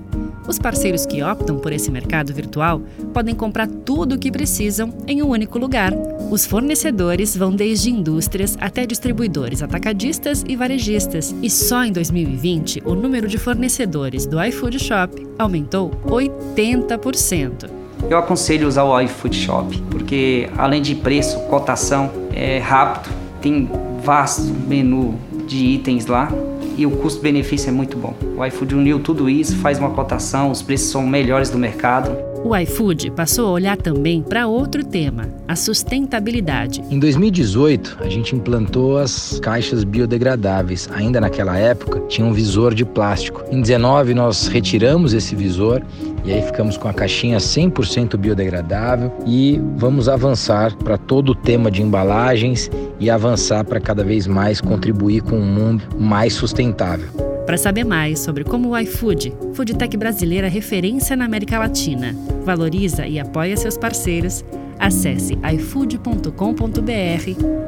Os 0.48 0.58
parceiros 0.58 1.06
que 1.06 1.22
optam 1.22 1.60
por 1.60 1.72
esse 1.72 1.92
mercado 1.92 2.34
virtual 2.34 2.82
podem 3.12 3.36
comprar 3.36 3.68
tudo 3.68 4.16
o 4.16 4.18
que 4.18 4.32
precisam 4.32 4.92
em 5.06 5.22
um 5.22 5.28
único 5.28 5.60
lugar. 5.60 5.92
Os 6.28 6.44
fornecedores 6.44 7.36
vão 7.36 7.54
desde 7.54 7.90
indústrias 7.90 8.58
até 8.60 8.84
distribuidores 8.84 9.62
atacadistas 9.62 10.44
e 10.48 10.56
varejistas. 10.56 11.32
E 11.40 11.48
só 11.48 11.84
em 11.84 11.92
2020, 11.92 12.82
o 12.84 12.96
número 12.96 13.28
de 13.28 13.38
fornecedores 13.38 14.26
do 14.26 14.42
iFood 14.42 14.80
Shop 14.80 15.24
aumentou 15.38 15.92
80%. 16.04 17.73
Eu 18.08 18.18
aconselho 18.18 18.68
usar 18.68 18.84
o 18.84 19.00
iFood 19.00 19.36
Shop, 19.36 19.82
porque 19.90 20.48
além 20.58 20.82
de 20.82 20.94
preço, 20.94 21.38
cotação, 21.48 22.10
é 22.32 22.58
rápido, 22.58 23.12
tem 23.40 23.68
vasto 24.02 24.42
menu 24.42 25.18
de 25.46 25.64
itens 25.64 26.06
lá 26.06 26.28
e 26.76 26.86
o 26.86 26.90
custo-benefício 26.90 27.68
é 27.68 27.72
muito 27.72 27.96
bom. 27.96 28.14
O 28.36 28.44
iFood 28.44 28.74
uniu 28.74 28.98
tudo 28.98 29.30
isso, 29.30 29.56
faz 29.56 29.78
uma 29.78 29.90
cotação, 29.90 30.50
os 30.50 30.60
preços 30.62 30.90
são 30.90 31.06
melhores 31.06 31.50
do 31.50 31.58
mercado. 31.58 32.16
O 32.44 32.54
iFood 32.54 33.10
passou 33.12 33.48
a 33.48 33.52
olhar 33.52 33.74
também 33.78 34.22
para 34.22 34.46
outro 34.46 34.84
tema, 34.84 35.30
a 35.48 35.56
sustentabilidade. 35.56 36.82
Em 36.90 36.98
2018, 36.98 37.96
a 38.00 38.08
gente 38.10 38.36
implantou 38.36 38.98
as 38.98 39.40
caixas 39.40 39.82
biodegradáveis. 39.82 40.86
Ainda 40.92 41.22
naquela 41.22 41.56
época, 41.56 42.00
tinha 42.00 42.26
um 42.26 42.34
visor 42.34 42.74
de 42.74 42.84
plástico. 42.84 43.42
Em 43.50 43.62
19, 43.62 44.12
nós 44.12 44.46
retiramos 44.46 45.14
esse 45.14 45.34
visor 45.34 45.82
e 46.22 46.34
aí 46.34 46.42
ficamos 46.42 46.76
com 46.76 46.86
a 46.86 46.92
caixinha 46.92 47.38
100% 47.38 48.18
biodegradável 48.18 49.10
e 49.26 49.58
vamos 49.76 50.06
avançar 50.06 50.76
para 50.76 50.98
todo 50.98 51.30
o 51.30 51.34
tema 51.34 51.70
de 51.70 51.80
embalagens 51.80 52.70
e 53.00 53.08
avançar 53.08 53.64
para 53.64 53.80
cada 53.80 54.04
vez 54.04 54.26
mais 54.26 54.60
contribuir 54.60 55.22
com 55.22 55.36
um 55.36 55.46
mundo 55.46 55.84
mais 55.98 56.34
sustentável. 56.34 57.23
Para 57.46 57.58
saber 57.58 57.84
mais 57.84 58.20
sobre 58.20 58.42
como 58.42 58.70
o 58.70 58.78
iFood, 58.78 59.34
foodtech 59.52 59.96
brasileira 59.96 60.48
referência 60.48 61.14
na 61.14 61.26
América 61.26 61.58
Latina, 61.58 62.16
valoriza 62.42 63.06
e 63.06 63.18
apoia 63.18 63.56
seus 63.56 63.76
parceiros, 63.76 64.42
acesse 64.78 65.34
ifood.com.br 65.34 66.28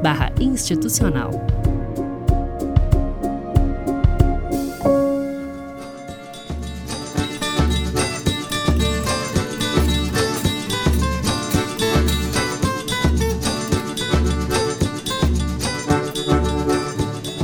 barra 0.01 0.31
institucional. 0.39 1.31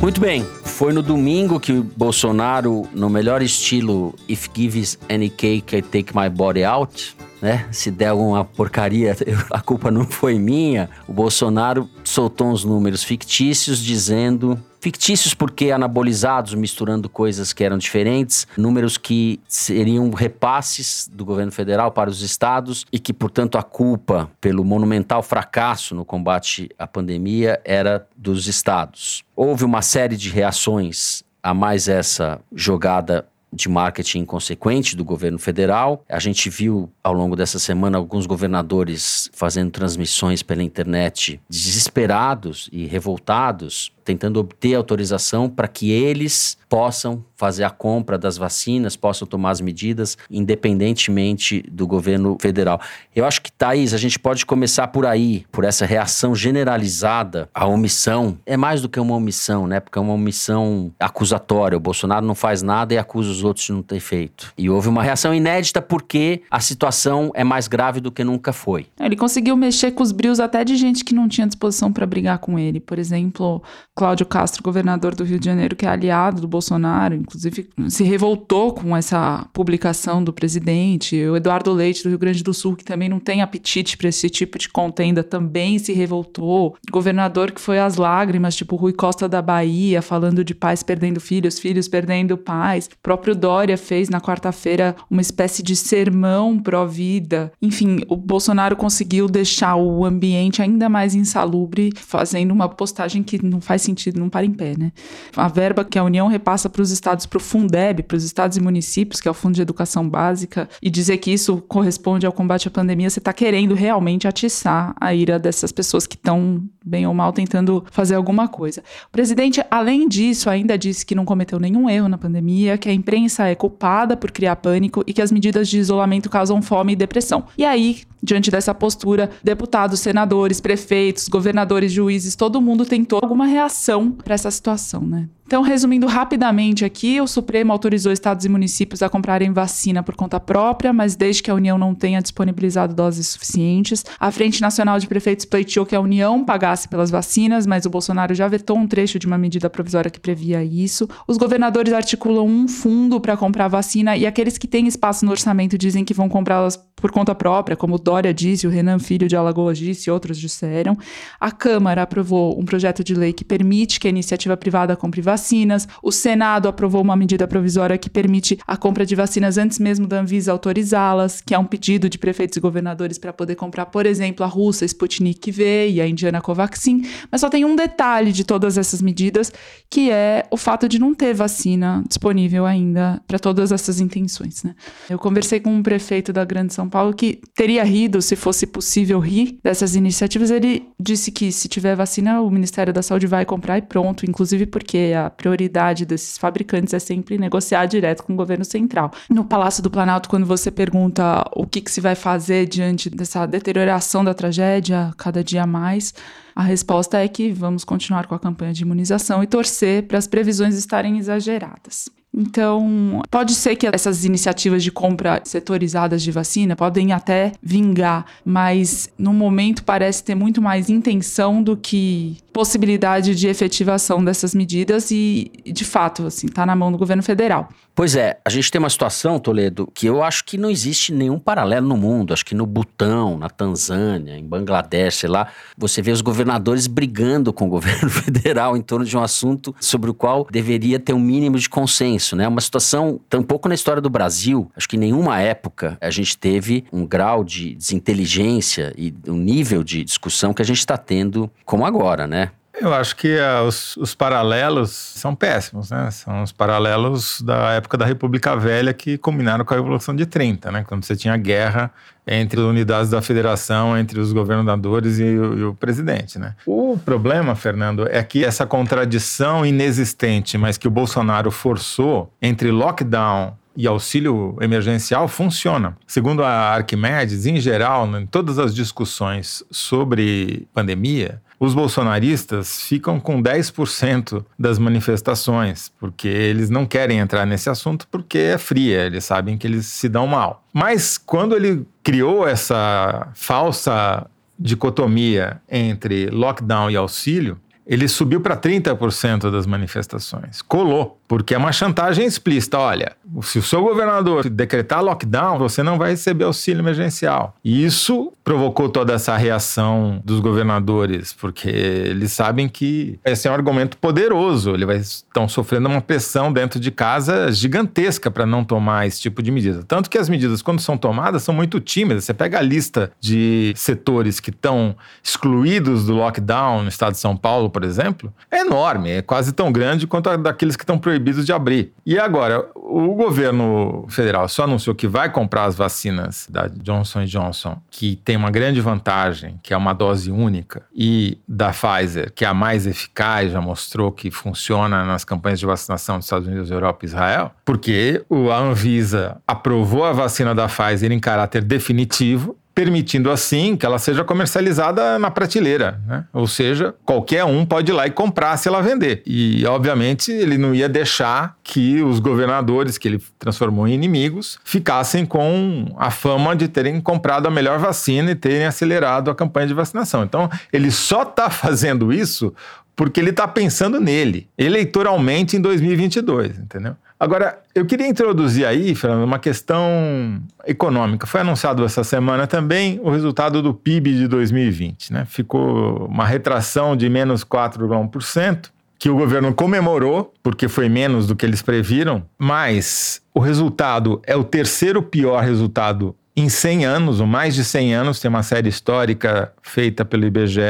Muito 0.02 0.20
bem, 0.20 0.44
foi 0.74 0.92
no 0.92 1.02
domingo 1.02 1.60
que 1.60 1.72
o 1.72 1.84
Bolsonaro, 1.84 2.88
no 2.92 3.08
melhor 3.08 3.40
estilo 3.42 4.12
If 4.28 4.48
gives 4.52 4.98
any 5.08 5.30
cake, 5.30 5.76
I 5.76 5.80
take 5.80 6.12
my 6.12 6.28
body 6.28 6.64
out, 6.64 7.14
né? 7.44 7.66
Se 7.70 7.90
der 7.90 8.06
alguma 8.06 8.42
porcaria, 8.42 9.14
a 9.52 9.60
culpa 9.60 9.90
não 9.90 10.06
foi 10.06 10.38
minha. 10.38 10.88
O 11.06 11.12
Bolsonaro 11.12 11.90
soltou 12.02 12.50
uns 12.50 12.64
números 12.64 13.04
fictícios 13.04 13.80
dizendo 13.80 14.58
fictícios 14.80 15.34
porque 15.34 15.70
anabolizados, 15.70 16.54
misturando 16.54 17.06
coisas 17.06 17.52
que 17.52 17.62
eram 17.62 17.76
diferentes, 17.76 18.46
números 18.56 18.96
que 18.96 19.40
seriam 19.46 20.10
repasses 20.10 21.08
do 21.10 21.22
governo 21.24 21.52
federal 21.52 21.92
para 21.92 22.08
os 22.08 22.22
estados 22.22 22.86
e 22.90 22.98
que, 22.98 23.12
portanto, 23.12 23.58
a 23.58 23.62
culpa 23.62 24.30
pelo 24.40 24.64
monumental 24.64 25.22
fracasso 25.22 25.94
no 25.94 26.04
combate 26.04 26.70
à 26.78 26.86
pandemia 26.86 27.60
era 27.62 28.06
dos 28.16 28.46
estados. 28.46 29.22
Houve 29.36 29.64
uma 29.64 29.82
série 29.82 30.16
de 30.16 30.30
reações 30.30 31.22
a 31.42 31.52
mais 31.52 31.88
essa 31.88 32.40
jogada 32.54 33.26
de 33.54 33.68
marketing 33.68 34.20
inconsequente 34.20 34.96
do 34.96 35.04
governo 35.04 35.38
federal. 35.38 36.04
A 36.08 36.18
gente 36.18 36.50
viu 36.50 36.90
ao 37.02 37.12
longo 37.12 37.36
dessa 37.36 37.58
semana 37.58 37.96
alguns 37.96 38.26
governadores 38.26 39.30
fazendo 39.32 39.70
transmissões 39.70 40.42
pela 40.42 40.62
internet 40.62 41.40
desesperados 41.48 42.68
e 42.72 42.86
revoltados 42.86 43.93
tentando 44.04 44.38
obter 44.38 44.74
autorização 44.74 45.48
para 45.48 45.66
que 45.66 45.90
eles 45.90 46.58
possam 46.68 47.24
fazer 47.36 47.64
a 47.64 47.70
compra 47.70 48.18
das 48.18 48.36
vacinas, 48.36 48.96
possam 48.96 49.26
tomar 49.26 49.50
as 49.50 49.60
medidas 49.60 50.16
independentemente 50.30 51.62
do 51.70 51.86
governo 51.86 52.36
federal. 52.40 52.80
Eu 53.14 53.24
acho 53.24 53.42
que, 53.42 53.52
Thaís, 53.52 53.94
a 53.94 53.98
gente 53.98 54.18
pode 54.18 54.44
começar 54.44 54.88
por 54.88 55.06
aí, 55.06 55.44
por 55.52 55.64
essa 55.64 55.86
reação 55.86 56.34
generalizada 56.34 57.48
à 57.54 57.66
omissão. 57.66 58.38
É 58.46 58.56
mais 58.56 58.80
do 58.80 58.88
que 58.88 58.98
uma 58.98 59.14
omissão, 59.14 59.66
né? 59.66 59.80
Porque 59.80 59.98
é 59.98 60.02
uma 60.02 60.14
omissão 60.14 60.92
acusatória. 60.98 61.76
O 61.76 61.80
Bolsonaro 61.80 62.26
não 62.26 62.34
faz 62.34 62.62
nada 62.62 62.94
e 62.94 62.98
acusa 62.98 63.30
os 63.30 63.44
outros 63.44 63.66
de 63.66 63.72
não 63.72 63.82
ter 63.82 64.00
feito. 64.00 64.52
E 64.56 64.68
houve 64.68 64.88
uma 64.88 65.02
reação 65.02 65.34
inédita 65.34 65.80
porque 65.80 66.42
a 66.50 66.60
situação 66.60 67.30
é 67.34 67.44
mais 67.44 67.68
grave 67.68 68.00
do 68.00 68.10
que 68.10 68.24
nunca 68.24 68.52
foi. 68.52 68.86
Ele 68.98 69.16
conseguiu 69.16 69.56
mexer 69.56 69.92
com 69.92 70.02
os 70.02 70.12
brios 70.12 70.40
até 70.40 70.64
de 70.64 70.76
gente 70.76 71.04
que 71.04 71.14
não 71.14 71.28
tinha 71.28 71.46
disposição 71.46 71.92
para 71.92 72.06
brigar 72.06 72.38
com 72.38 72.58
ele. 72.58 72.80
Por 72.80 72.98
exemplo, 72.98 73.62
Cláudio 73.96 74.26
Castro, 74.26 74.60
governador 74.60 75.14
do 75.14 75.22
Rio 75.22 75.38
de 75.38 75.46
Janeiro, 75.46 75.76
que 75.76 75.86
é 75.86 75.88
aliado 75.88 76.40
do 76.40 76.48
Bolsonaro, 76.48 77.14
inclusive 77.14 77.68
se 77.88 78.02
revoltou 78.02 78.72
com 78.72 78.96
essa 78.96 79.46
publicação 79.52 80.22
do 80.22 80.32
presidente. 80.32 81.24
O 81.26 81.36
Eduardo 81.36 81.72
Leite, 81.72 82.02
do 82.02 82.08
Rio 82.08 82.18
Grande 82.18 82.42
do 82.42 82.52
Sul, 82.52 82.74
que 82.74 82.84
também 82.84 83.08
não 83.08 83.20
tem 83.20 83.40
apetite 83.40 83.96
para 83.96 84.08
esse 84.08 84.28
tipo 84.28 84.58
de 84.58 84.68
contenda, 84.68 85.22
também 85.22 85.78
se 85.78 85.92
revoltou. 85.92 86.76
Governador 86.90 87.52
que 87.52 87.60
foi 87.60 87.78
às 87.78 87.94
lágrimas, 87.94 88.56
tipo 88.56 88.74
Rui 88.74 88.92
Costa 88.92 89.28
da 89.28 89.40
Bahia, 89.40 90.02
falando 90.02 90.42
de 90.42 90.56
pais 90.56 90.82
perdendo 90.82 91.20
filhos, 91.20 91.60
filhos 91.60 91.86
perdendo 91.86 92.36
pais. 92.36 92.86
O 92.86 92.98
próprio 93.00 93.34
Dória 93.34 93.78
fez 93.78 94.08
na 94.08 94.20
quarta-feira 94.20 94.96
uma 95.08 95.20
espécie 95.20 95.62
de 95.62 95.76
sermão 95.76 96.58
pró-vida. 96.58 97.52
Enfim, 97.62 98.00
o 98.08 98.16
Bolsonaro 98.16 98.74
conseguiu 98.74 99.28
deixar 99.28 99.76
o 99.76 100.04
ambiente 100.04 100.60
ainda 100.60 100.88
mais 100.88 101.14
insalubre, 101.14 101.92
fazendo 101.94 102.50
uma 102.50 102.68
postagem 102.68 103.22
que 103.22 103.44
não 103.44 103.60
faz 103.60 103.83
sentido, 103.84 104.18
não 104.18 104.28
para 104.28 104.46
em 104.46 104.52
pé, 104.52 104.74
né? 104.76 104.92
A 105.36 105.48
verba 105.48 105.84
que 105.84 105.98
a 105.98 106.04
União 106.04 106.26
repassa 106.26 106.68
para 106.68 106.82
os 106.82 106.90
estados, 106.90 107.26
para 107.26 107.36
o 107.36 107.40
Fundeb, 107.40 108.02
para 108.02 108.16
os 108.16 108.24
estados 108.24 108.56
e 108.56 108.60
municípios, 108.60 109.20
que 109.20 109.28
é 109.28 109.30
o 109.30 109.34
Fundo 109.34 109.54
de 109.54 109.62
Educação 109.62 110.08
Básica, 110.08 110.68
e 110.82 110.90
dizer 110.90 111.18
que 111.18 111.32
isso 111.32 111.58
corresponde 111.68 112.26
ao 112.26 112.32
combate 112.32 112.68
à 112.68 112.70
pandemia, 112.70 113.10
você 113.10 113.18
está 113.18 113.32
querendo 113.32 113.74
realmente 113.74 114.26
atiçar 114.26 114.94
a 115.00 115.14
ira 115.14 115.38
dessas 115.38 115.72
pessoas 115.72 116.06
que 116.06 116.16
estão, 116.16 116.62
bem 116.84 117.06
ou 117.06 117.14
mal, 117.14 117.32
tentando 117.32 117.84
fazer 117.90 118.14
alguma 118.14 118.48
coisa. 118.48 118.82
O 119.08 119.12
presidente, 119.12 119.62
além 119.70 120.08
disso, 120.08 120.48
ainda 120.48 120.76
disse 120.78 121.04
que 121.04 121.14
não 121.14 121.24
cometeu 121.24 121.58
nenhum 121.58 121.88
erro 121.88 122.08
na 122.08 122.18
pandemia, 122.18 122.78
que 122.78 122.88
a 122.88 122.92
imprensa 122.92 123.46
é 123.46 123.54
culpada 123.54 124.16
por 124.16 124.30
criar 124.30 124.56
pânico 124.56 125.04
e 125.06 125.12
que 125.12 125.22
as 125.22 125.30
medidas 125.30 125.68
de 125.68 125.78
isolamento 125.78 126.30
causam 126.30 126.62
fome 126.62 126.92
e 126.92 126.96
depressão. 126.96 127.44
E 127.56 127.64
aí, 127.64 128.02
diante 128.24 128.50
dessa 128.50 128.74
postura, 128.74 129.30
deputados, 129.42 130.00
senadores, 130.00 130.60
prefeitos, 130.60 131.28
governadores, 131.28 131.92
juízes, 131.92 132.34
todo 132.34 132.60
mundo 132.60 132.86
tentou 132.86 133.20
alguma 133.22 133.46
reação 133.46 134.10
para 134.10 134.34
essa 134.34 134.50
situação, 134.50 135.02
né? 135.02 135.28
Então, 135.46 135.62
resumindo 135.62 136.06
rapidamente 136.06 136.84
aqui, 136.84 137.20
o 137.20 137.26
Supremo 137.26 137.70
autorizou 137.70 138.10
estados 138.10 138.46
e 138.46 138.48
municípios 138.48 139.02
a 139.02 139.10
comprarem 139.10 139.52
vacina 139.52 140.02
por 140.02 140.16
conta 140.16 140.40
própria, 140.40 140.92
mas 140.92 141.14
desde 141.14 141.42
que 141.42 141.50
a 141.50 141.54
União 141.54 141.76
não 141.76 141.94
tenha 141.94 142.22
disponibilizado 142.22 142.94
doses 142.94 143.28
suficientes. 143.28 144.04
A 144.18 144.30
Frente 144.30 144.62
Nacional 144.62 144.98
de 144.98 145.06
Prefeitos 145.06 145.44
pleiteou 145.44 145.84
que 145.84 145.94
a 145.94 146.00
União 146.00 146.42
pagasse 146.44 146.88
pelas 146.88 147.10
vacinas, 147.10 147.66
mas 147.66 147.84
o 147.84 147.90
Bolsonaro 147.90 148.34
já 148.34 148.48
vetou 148.48 148.78
um 148.78 148.86
trecho 148.86 149.18
de 149.18 149.26
uma 149.26 149.36
medida 149.36 149.68
provisória 149.68 150.10
que 150.10 150.18
previa 150.18 150.64
isso. 150.64 151.06
Os 151.28 151.36
governadores 151.36 151.92
articulam 151.92 152.46
um 152.46 152.66
fundo 152.66 153.20
para 153.20 153.36
comprar 153.36 153.68
vacina 153.68 154.16
e 154.16 154.26
aqueles 154.26 154.56
que 154.56 154.66
têm 154.66 154.86
espaço 154.86 155.26
no 155.26 155.30
orçamento 155.30 155.76
dizem 155.76 156.04
que 156.04 156.14
vão 156.14 156.28
comprá-las 156.28 156.78
por 156.96 157.10
conta 157.10 157.34
própria, 157.34 157.76
como 157.76 157.98
Dória 157.98 158.32
disse, 158.32 158.66
o 158.66 158.70
Renan 158.70 158.98
Filho 158.98 159.28
de 159.28 159.36
Alagoas 159.36 159.76
disse 159.76 160.10
outros 160.10 160.38
disseram. 160.38 160.96
A 161.38 161.50
Câmara 161.50 162.00
aprovou 162.00 162.58
um 162.58 162.64
projeto 162.64 163.04
de 163.04 163.14
lei 163.14 163.30
que 163.30 163.44
permite 163.44 164.00
que 164.00 164.06
a 164.06 164.10
iniciativa 164.10 164.56
privada 164.56 164.96
compre 164.96 165.20
vacinas. 165.34 165.88
O 166.02 166.12
Senado 166.12 166.68
aprovou 166.68 167.02
uma 167.02 167.16
medida 167.16 167.46
provisória 167.48 167.98
que 167.98 168.08
permite 168.08 168.58
a 168.66 168.76
compra 168.76 169.04
de 169.04 169.16
vacinas 169.16 169.58
antes 169.58 169.78
mesmo 169.80 170.06
da 170.06 170.20
Anvisa 170.20 170.52
autorizá-las, 170.52 171.40
que 171.40 171.54
é 171.54 171.58
um 171.58 171.64
pedido 171.64 172.08
de 172.08 172.18
prefeitos 172.18 172.56
e 172.56 172.60
governadores 172.60 173.18
para 173.18 173.32
poder 173.32 173.56
comprar, 173.56 173.86
por 173.86 174.06
exemplo, 174.06 174.44
a 174.44 174.48
russa 174.48 174.84
Sputnik 174.84 175.50
V 175.50 175.88
e 175.88 176.00
a 176.00 176.06
indiana 176.06 176.40
Covaxin. 176.40 177.02
Mas 177.30 177.40
só 177.40 177.50
tem 177.50 177.64
um 177.64 177.74
detalhe 177.74 178.32
de 178.32 178.44
todas 178.44 178.78
essas 178.78 179.02
medidas, 179.02 179.52
que 179.90 180.10
é 180.10 180.46
o 180.50 180.56
fato 180.56 180.88
de 180.88 180.98
não 180.98 181.14
ter 181.14 181.34
vacina 181.34 182.04
disponível 182.08 182.64
ainda 182.64 183.20
para 183.26 183.38
todas 183.38 183.72
essas 183.72 184.00
intenções. 184.00 184.62
Né? 184.62 184.74
Eu 185.10 185.18
conversei 185.18 185.58
com 185.58 185.70
um 185.70 185.82
prefeito 185.82 186.32
da 186.32 186.44
Grande 186.44 186.72
São 186.72 186.88
Paulo 186.88 187.12
que 187.12 187.40
teria 187.56 187.82
rido 187.82 188.22
se 188.22 188.36
fosse 188.36 188.66
possível 188.66 189.18
rir 189.18 189.58
dessas 189.62 189.96
iniciativas. 189.96 190.50
Ele 190.50 190.86
disse 191.00 191.32
que 191.32 191.50
se 191.50 191.68
tiver 191.68 191.96
vacina, 191.96 192.40
o 192.40 192.50
Ministério 192.50 192.92
da 192.92 193.02
Saúde 193.02 193.26
vai 193.26 193.44
comprar 193.44 193.78
e 193.78 193.82
pronto, 193.82 194.24
inclusive 194.24 194.66
porque 194.66 195.12
a 195.16 195.23
prioridade 195.30 196.04
desses 196.04 196.38
fabricantes 196.38 196.94
é 196.94 196.98
sempre 196.98 197.38
negociar 197.38 197.86
direto 197.86 198.22
com 198.22 198.32
o 198.32 198.36
governo 198.36 198.64
central. 198.64 199.10
No 199.28 199.44
Palácio 199.44 199.82
do 199.82 199.90
Planalto, 199.90 200.28
quando 200.28 200.46
você 200.46 200.70
pergunta 200.70 201.44
o 201.54 201.66
que, 201.66 201.80
que 201.80 201.90
se 201.90 202.00
vai 202.00 202.14
fazer 202.14 202.66
diante 202.66 203.08
dessa 203.10 203.46
deterioração 203.46 204.24
da 204.24 204.34
tragédia 204.34 205.12
cada 205.16 205.42
dia 205.42 205.66
mais, 205.66 206.14
a 206.54 206.62
resposta 206.62 207.18
é 207.18 207.28
que 207.28 207.52
vamos 207.52 207.84
continuar 207.84 208.26
com 208.26 208.34
a 208.34 208.38
campanha 208.38 208.72
de 208.72 208.82
imunização 208.82 209.42
e 209.42 209.46
torcer 209.46 210.04
para 210.04 210.18
as 210.18 210.26
previsões 210.26 210.76
estarem 210.76 211.18
exageradas. 211.18 212.08
Então, 212.36 213.22
pode 213.30 213.54
ser 213.54 213.76
que 213.76 213.86
essas 213.86 214.24
iniciativas 214.24 214.82
de 214.82 214.90
compra 214.90 215.40
setorizadas 215.44 216.20
de 216.20 216.32
vacina 216.32 216.74
podem 216.74 217.12
até 217.12 217.52
vingar, 217.62 218.26
mas 218.44 219.08
no 219.16 219.32
momento 219.32 219.84
parece 219.84 220.24
ter 220.24 220.34
muito 220.34 220.60
mais 220.60 220.90
intenção 220.90 221.62
do 221.62 221.76
que 221.76 222.38
possibilidade 222.54 223.34
de 223.34 223.48
efetivação 223.48 224.24
dessas 224.24 224.54
medidas 224.54 225.10
e, 225.10 225.50
de 225.66 225.84
fato, 225.84 226.28
assim, 226.28 226.46
está 226.46 226.64
na 226.64 226.76
mão 226.76 226.92
do 226.92 226.96
governo 226.96 227.20
federal. 227.22 227.68
Pois 227.96 228.14
é, 228.14 228.38
a 228.44 228.50
gente 228.50 228.70
tem 228.70 228.78
uma 228.78 228.90
situação, 228.90 229.40
Toledo, 229.40 229.88
que 229.92 230.06
eu 230.06 230.22
acho 230.22 230.44
que 230.44 230.56
não 230.56 230.70
existe 230.70 231.12
nenhum 231.12 231.38
paralelo 231.38 231.88
no 231.88 231.96
mundo. 231.96 232.32
Acho 232.32 232.44
que 232.44 232.54
no 232.54 232.64
Butão, 232.64 233.38
na 233.38 233.48
Tanzânia, 233.48 234.36
em 234.36 234.44
Bangladesh, 234.44 235.16
sei 235.16 235.28
lá, 235.28 235.48
você 235.76 236.00
vê 236.00 236.12
os 236.12 236.20
governadores 236.20 236.86
brigando 236.86 237.52
com 237.52 237.66
o 237.66 237.68
governo 237.74 238.08
federal 238.08 238.76
em 238.76 238.82
torno 238.82 239.04
de 239.04 239.16
um 239.16 239.22
assunto 239.22 239.74
sobre 239.80 240.10
o 240.10 240.14
qual 240.14 240.46
deveria 240.50 241.00
ter 241.00 241.12
um 241.12 241.20
mínimo 241.20 241.58
de 241.58 241.68
consenso, 241.68 242.36
né? 242.36 242.46
Uma 242.46 242.60
situação 242.60 243.20
tampouco 243.28 243.68
na 243.68 243.74
história 243.74 244.02
do 244.02 244.10
Brasil. 244.10 244.70
Acho 244.76 244.88
que 244.88 244.96
em 244.96 245.00
nenhuma 245.00 245.40
época 245.40 245.96
a 246.00 246.10
gente 246.10 246.36
teve 246.36 246.84
um 246.92 247.04
grau 247.04 247.44
de 247.44 247.74
desinteligência 247.74 248.92
e 248.96 249.14
um 249.26 249.36
nível 249.36 249.82
de 249.84 250.04
discussão 250.04 250.52
que 250.52 250.62
a 250.62 250.64
gente 250.64 250.78
está 250.78 250.96
tendo 250.96 251.50
como 251.64 251.84
agora, 251.84 252.26
né? 252.26 252.43
Eu 252.80 252.92
acho 252.92 253.14
que 253.14 253.36
uh, 253.36 253.62
os, 253.66 253.96
os, 253.96 254.14
paralelos 254.14 254.90
são 254.90 255.34
péssimos, 255.34 255.90
né? 255.90 256.10
São 256.10 256.42
os 256.42 256.50
paralelos 256.50 257.40
da 257.40 257.72
época 257.72 257.96
da 257.96 258.04
República 258.04 258.56
Velha 258.56 258.92
que 258.92 259.16
combinaram 259.16 259.64
com 259.64 259.72
a 259.72 259.76
Revolução 259.76 260.14
de 260.14 260.26
30, 260.26 260.72
né? 260.72 260.84
Quando 260.86 261.04
você 261.04 261.14
tinha 261.14 261.36
guerra 261.36 261.92
entre 262.26 262.60
as 262.60 262.66
unidades 262.66 263.10
da 263.10 263.22
federação, 263.22 263.96
entre 263.96 264.18
os 264.18 264.32
governadores 264.32 265.18
e 265.18 265.24
o, 265.24 265.58
e 265.58 265.64
o 265.64 265.74
presidente, 265.74 266.38
né? 266.38 266.56
O 266.66 266.98
problema, 266.98 267.54
Fernando, 267.54 268.08
é 268.08 268.22
que 268.24 268.44
essa 268.44 268.66
contradição 268.66 269.64
inexistente, 269.64 270.58
mas 270.58 270.76
que 270.76 270.88
o 270.88 270.90
Bolsonaro 270.90 271.50
forçou 271.52 272.32
entre 272.42 272.72
lockdown 272.72 273.56
e 273.76 273.86
auxílio 273.86 274.56
emergencial 274.60 275.26
funciona. 275.26 275.96
Segundo 276.06 276.44
a 276.44 276.74
Arquimedes, 276.74 277.46
em 277.46 277.60
geral, 277.60 278.06
em 278.16 278.26
todas 278.26 278.58
as 278.58 278.74
discussões 278.74 279.64
sobre 279.70 280.68
pandemia, 280.72 281.42
os 281.64 281.74
bolsonaristas 281.74 282.82
ficam 282.82 283.18
com 283.18 283.42
10% 283.42 284.44
das 284.58 284.78
manifestações, 284.78 285.90
porque 285.98 286.28
eles 286.28 286.68
não 286.68 286.84
querem 286.84 287.18
entrar 287.18 287.46
nesse 287.46 287.70
assunto 287.70 288.06
porque 288.10 288.38
é 288.38 288.58
fria, 288.58 289.06
eles 289.06 289.24
sabem 289.24 289.56
que 289.56 289.66
eles 289.66 289.86
se 289.86 290.08
dão 290.08 290.26
mal. 290.26 290.62
Mas 290.72 291.16
quando 291.16 291.56
ele 291.56 291.86
criou 292.02 292.46
essa 292.46 293.28
falsa 293.34 294.26
dicotomia 294.58 295.60
entre 295.68 296.26
lockdown 296.26 296.90
e 296.90 296.96
auxílio, 296.96 297.58
ele 297.86 298.08
subiu 298.08 298.40
para 298.40 298.56
30% 298.56 299.50
das 299.50 299.66
manifestações. 299.66 300.62
Colou, 300.62 301.18
porque 301.28 301.54
é 301.54 301.58
uma 301.58 301.72
chantagem 301.72 302.26
explícita. 302.26 302.78
Olha, 302.78 303.12
se 303.42 303.58
o 303.58 303.62
seu 303.62 303.82
governador 303.82 304.48
decretar 304.48 305.02
lockdown, 305.02 305.58
você 305.58 305.82
não 305.82 305.98
vai 305.98 306.10
receber 306.10 306.44
auxílio 306.44 306.80
emergencial. 306.80 307.54
E 307.64 307.84
isso 307.84 308.32
provocou 308.42 308.88
toda 308.88 309.14
essa 309.14 309.36
reação 309.36 310.20
dos 310.24 310.40
governadores, 310.40 311.32
porque 311.32 311.68
eles 311.68 312.32
sabem 312.32 312.68
que 312.68 313.18
esse 313.24 313.48
é 313.48 313.50
um 313.50 313.54
argumento 313.54 313.96
poderoso. 313.96 314.74
Eles 314.74 315.24
estão 315.26 315.48
sofrendo 315.48 315.88
uma 315.88 316.00
pressão 316.00 316.52
dentro 316.52 316.78
de 316.78 316.90
casa 316.90 317.50
gigantesca 317.52 318.30
para 318.30 318.46
não 318.46 318.64
tomar 318.64 319.06
esse 319.06 319.20
tipo 319.20 319.42
de 319.42 319.50
medida. 319.50 319.82
Tanto 319.82 320.10
que 320.10 320.18
as 320.18 320.28
medidas, 320.28 320.62
quando 320.62 320.80
são 320.80 320.96
tomadas, 320.96 321.42
são 321.42 321.54
muito 321.54 321.80
tímidas. 321.80 322.24
Você 322.24 322.34
pega 322.34 322.58
a 322.58 322.62
lista 322.62 323.10
de 323.20 323.72
setores 323.76 324.40
que 324.40 324.50
estão 324.50 324.94
excluídos 325.22 326.06
do 326.06 326.14
lockdown 326.14 326.82
no 326.82 326.88
estado 326.88 327.12
de 327.12 327.18
São 327.18 327.36
Paulo, 327.36 327.70
por 327.74 327.82
exemplo, 327.82 328.32
é 328.48 328.60
enorme, 328.60 329.10
é 329.10 329.20
quase 329.20 329.52
tão 329.52 329.72
grande 329.72 330.06
quanto 330.06 330.30
a 330.30 330.36
daqueles 330.36 330.76
que 330.76 330.84
estão 330.84 330.96
proibidos 330.96 331.44
de 331.44 331.52
abrir. 331.52 331.92
E 332.06 332.16
agora, 332.16 332.64
o 332.76 333.14
governo 333.16 334.06
federal 334.08 334.48
só 334.48 334.62
anunciou 334.62 334.94
que 334.94 335.08
vai 335.08 335.28
comprar 335.28 335.64
as 335.64 335.74
vacinas 335.74 336.46
da 336.48 336.68
Johnson 336.68 337.24
Johnson, 337.24 337.82
que 337.90 338.14
tem 338.24 338.36
uma 338.36 338.52
grande 338.52 338.80
vantagem, 338.80 339.58
que 339.60 339.74
é 339.74 339.76
uma 339.76 339.92
dose 339.92 340.30
única, 340.30 340.82
e 340.94 341.36
da 341.48 341.72
Pfizer, 341.72 342.32
que 342.32 342.44
é 342.44 342.48
a 342.48 342.54
mais 342.54 342.86
eficaz, 342.86 343.50
já 343.50 343.60
mostrou 343.60 344.12
que 344.12 344.30
funciona 344.30 345.04
nas 345.04 345.24
campanhas 345.24 345.58
de 345.58 345.66
vacinação 345.66 346.18
dos 346.18 346.26
Estados 346.26 346.46
Unidos, 346.46 346.70
Europa 346.70 347.04
e 347.04 347.06
Israel, 347.06 347.50
porque 347.64 348.24
a 348.52 348.56
Anvisa 348.56 349.38
aprovou 349.48 350.04
a 350.04 350.12
vacina 350.12 350.54
da 350.54 350.68
Pfizer 350.68 351.10
em 351.10 351.18
caráter 351.18 351.64
definitivo 351.64 352.56
permitindo 352.74 353.30
assim 353.30 353.76
que 353.76 353.86
ela 353.86 353.98
seja 353.98 354.24
comercializada 354.24 355.18
na 355.18 355.30
prateleira, 355.30 356.00
né? 356.06 356.24
Ou 356.32 356.46
seja, 356.46 356.94
qualquer 357.04 357.44
um 357.44 357.64
pode 357.64 357.92
ir 357.92 357.94
lá 357.94 358.06
e 358.06 358.10
comprar 358.10 358.56
se 358.56 358.66
ela 358.68 358.82
vender. 358.82 359.22
E, 359.24 359.64
obviamente, 359.64 360.32
ele 360.32 360.58
não 360.58 360.74
ia 360.74 360.88
deixar 360.88 361.56
que 361.62 362.02
os 362.02 362.18
governadores 362.18 362.98
que 362.98 363.06
ele 363.06 363.22
transformou 363.38 363.86
em 363.86 363.94
inimigos 363.94 364.58
ficassem 364.64 365.24
com 365.24 365.86
a 365.96 366.10
fama 366.10 366.56
de 366.56 366.66
terem 366.66 367.00
comprado 367.00 367.46
a 367.46 367.50
melhor 367.50 367.78
vacina 367.78 368.32
e 368.32 368.34
terem 368.34 368.66
acelerado 368.66 369.30
a 369.30 369.34
campanha 369.34 369.68
de 369.68 369.74
vacinação. 369.74 370.24
Então, 370.24 370.50
ele 370.72 370.90
só 370.90 371.22
está 371.22 371.48
fazendo 371.50 372.12
isso 372.12 372.52
porque 372.96 373.20
ele 373.20 373.30
está 373.30 373.46
pensando 373.48 374.00
nele, 374.00 374.48
eleitoralmente 374.56 375.56
em 375.56 375.60
2022, 375.60 376.58
entendeu? 376.58 376.96
Agora, 377.24 377.58
eu 377.74 377.86
queria 377.86 378.06
introduzir 378.06 378.66
aí, 378.66 378.94
Fernando, 378.94 379.24
uma 379.24 379.38
questão 379.38 380.42
econômica. 380.66 381.26
Foi 381.26 381.40
anunciado 381.40 381.82
essa 381.82 382.04
semana 382.04 382.46
também 382.46 383.00
o 383.02 383.08
resultado 383.08 383.62
do 383.62 383.72
PIB 383.72 384.14
de 384.14 384.28
2020. 384.28 385.10
Né? 385.10 385.24
Ficou 385.24 386.04
uma 386.04 386.26
retração 386.26 386.94
de 386.94 387.08
menos 387.08 387.42
4,1%, 387.42 388.66
que 388.98 389.08
o 389.08 389.16
governo 389.16 389.54
comemorou, 389.54 390.34
porque 390.42 390.68
foi 390.68 390.90
menos 390.90 391.26
do 391.26 391.34
que 391.34 391.46
eles 391.46 391.62
previram, 391.62 392.22
mas 392.38 393.22
o 393.32 393.40
resultado 393.40 394.20
é 394.26 394.36
o 394.36 394.44
terceiro 394.44 395.02
pior 395.02 395.42
resultado 395.42 396.14
em 396.36 396.50
100 396.50 396.84
anos, 396.84 397.20
ou 397.20 397.26
mais 397.26 397.54
de 397.54 397.64
100 397.64 397.94
anos, 397.94 398.20
tem 398.20 398.28
uma 398.28 398.42
série 398.42 398.68
histórica 398.68 399.50
feita 399.62 400.04
pelo 400.04 400.26
IBGE 400.26 400.60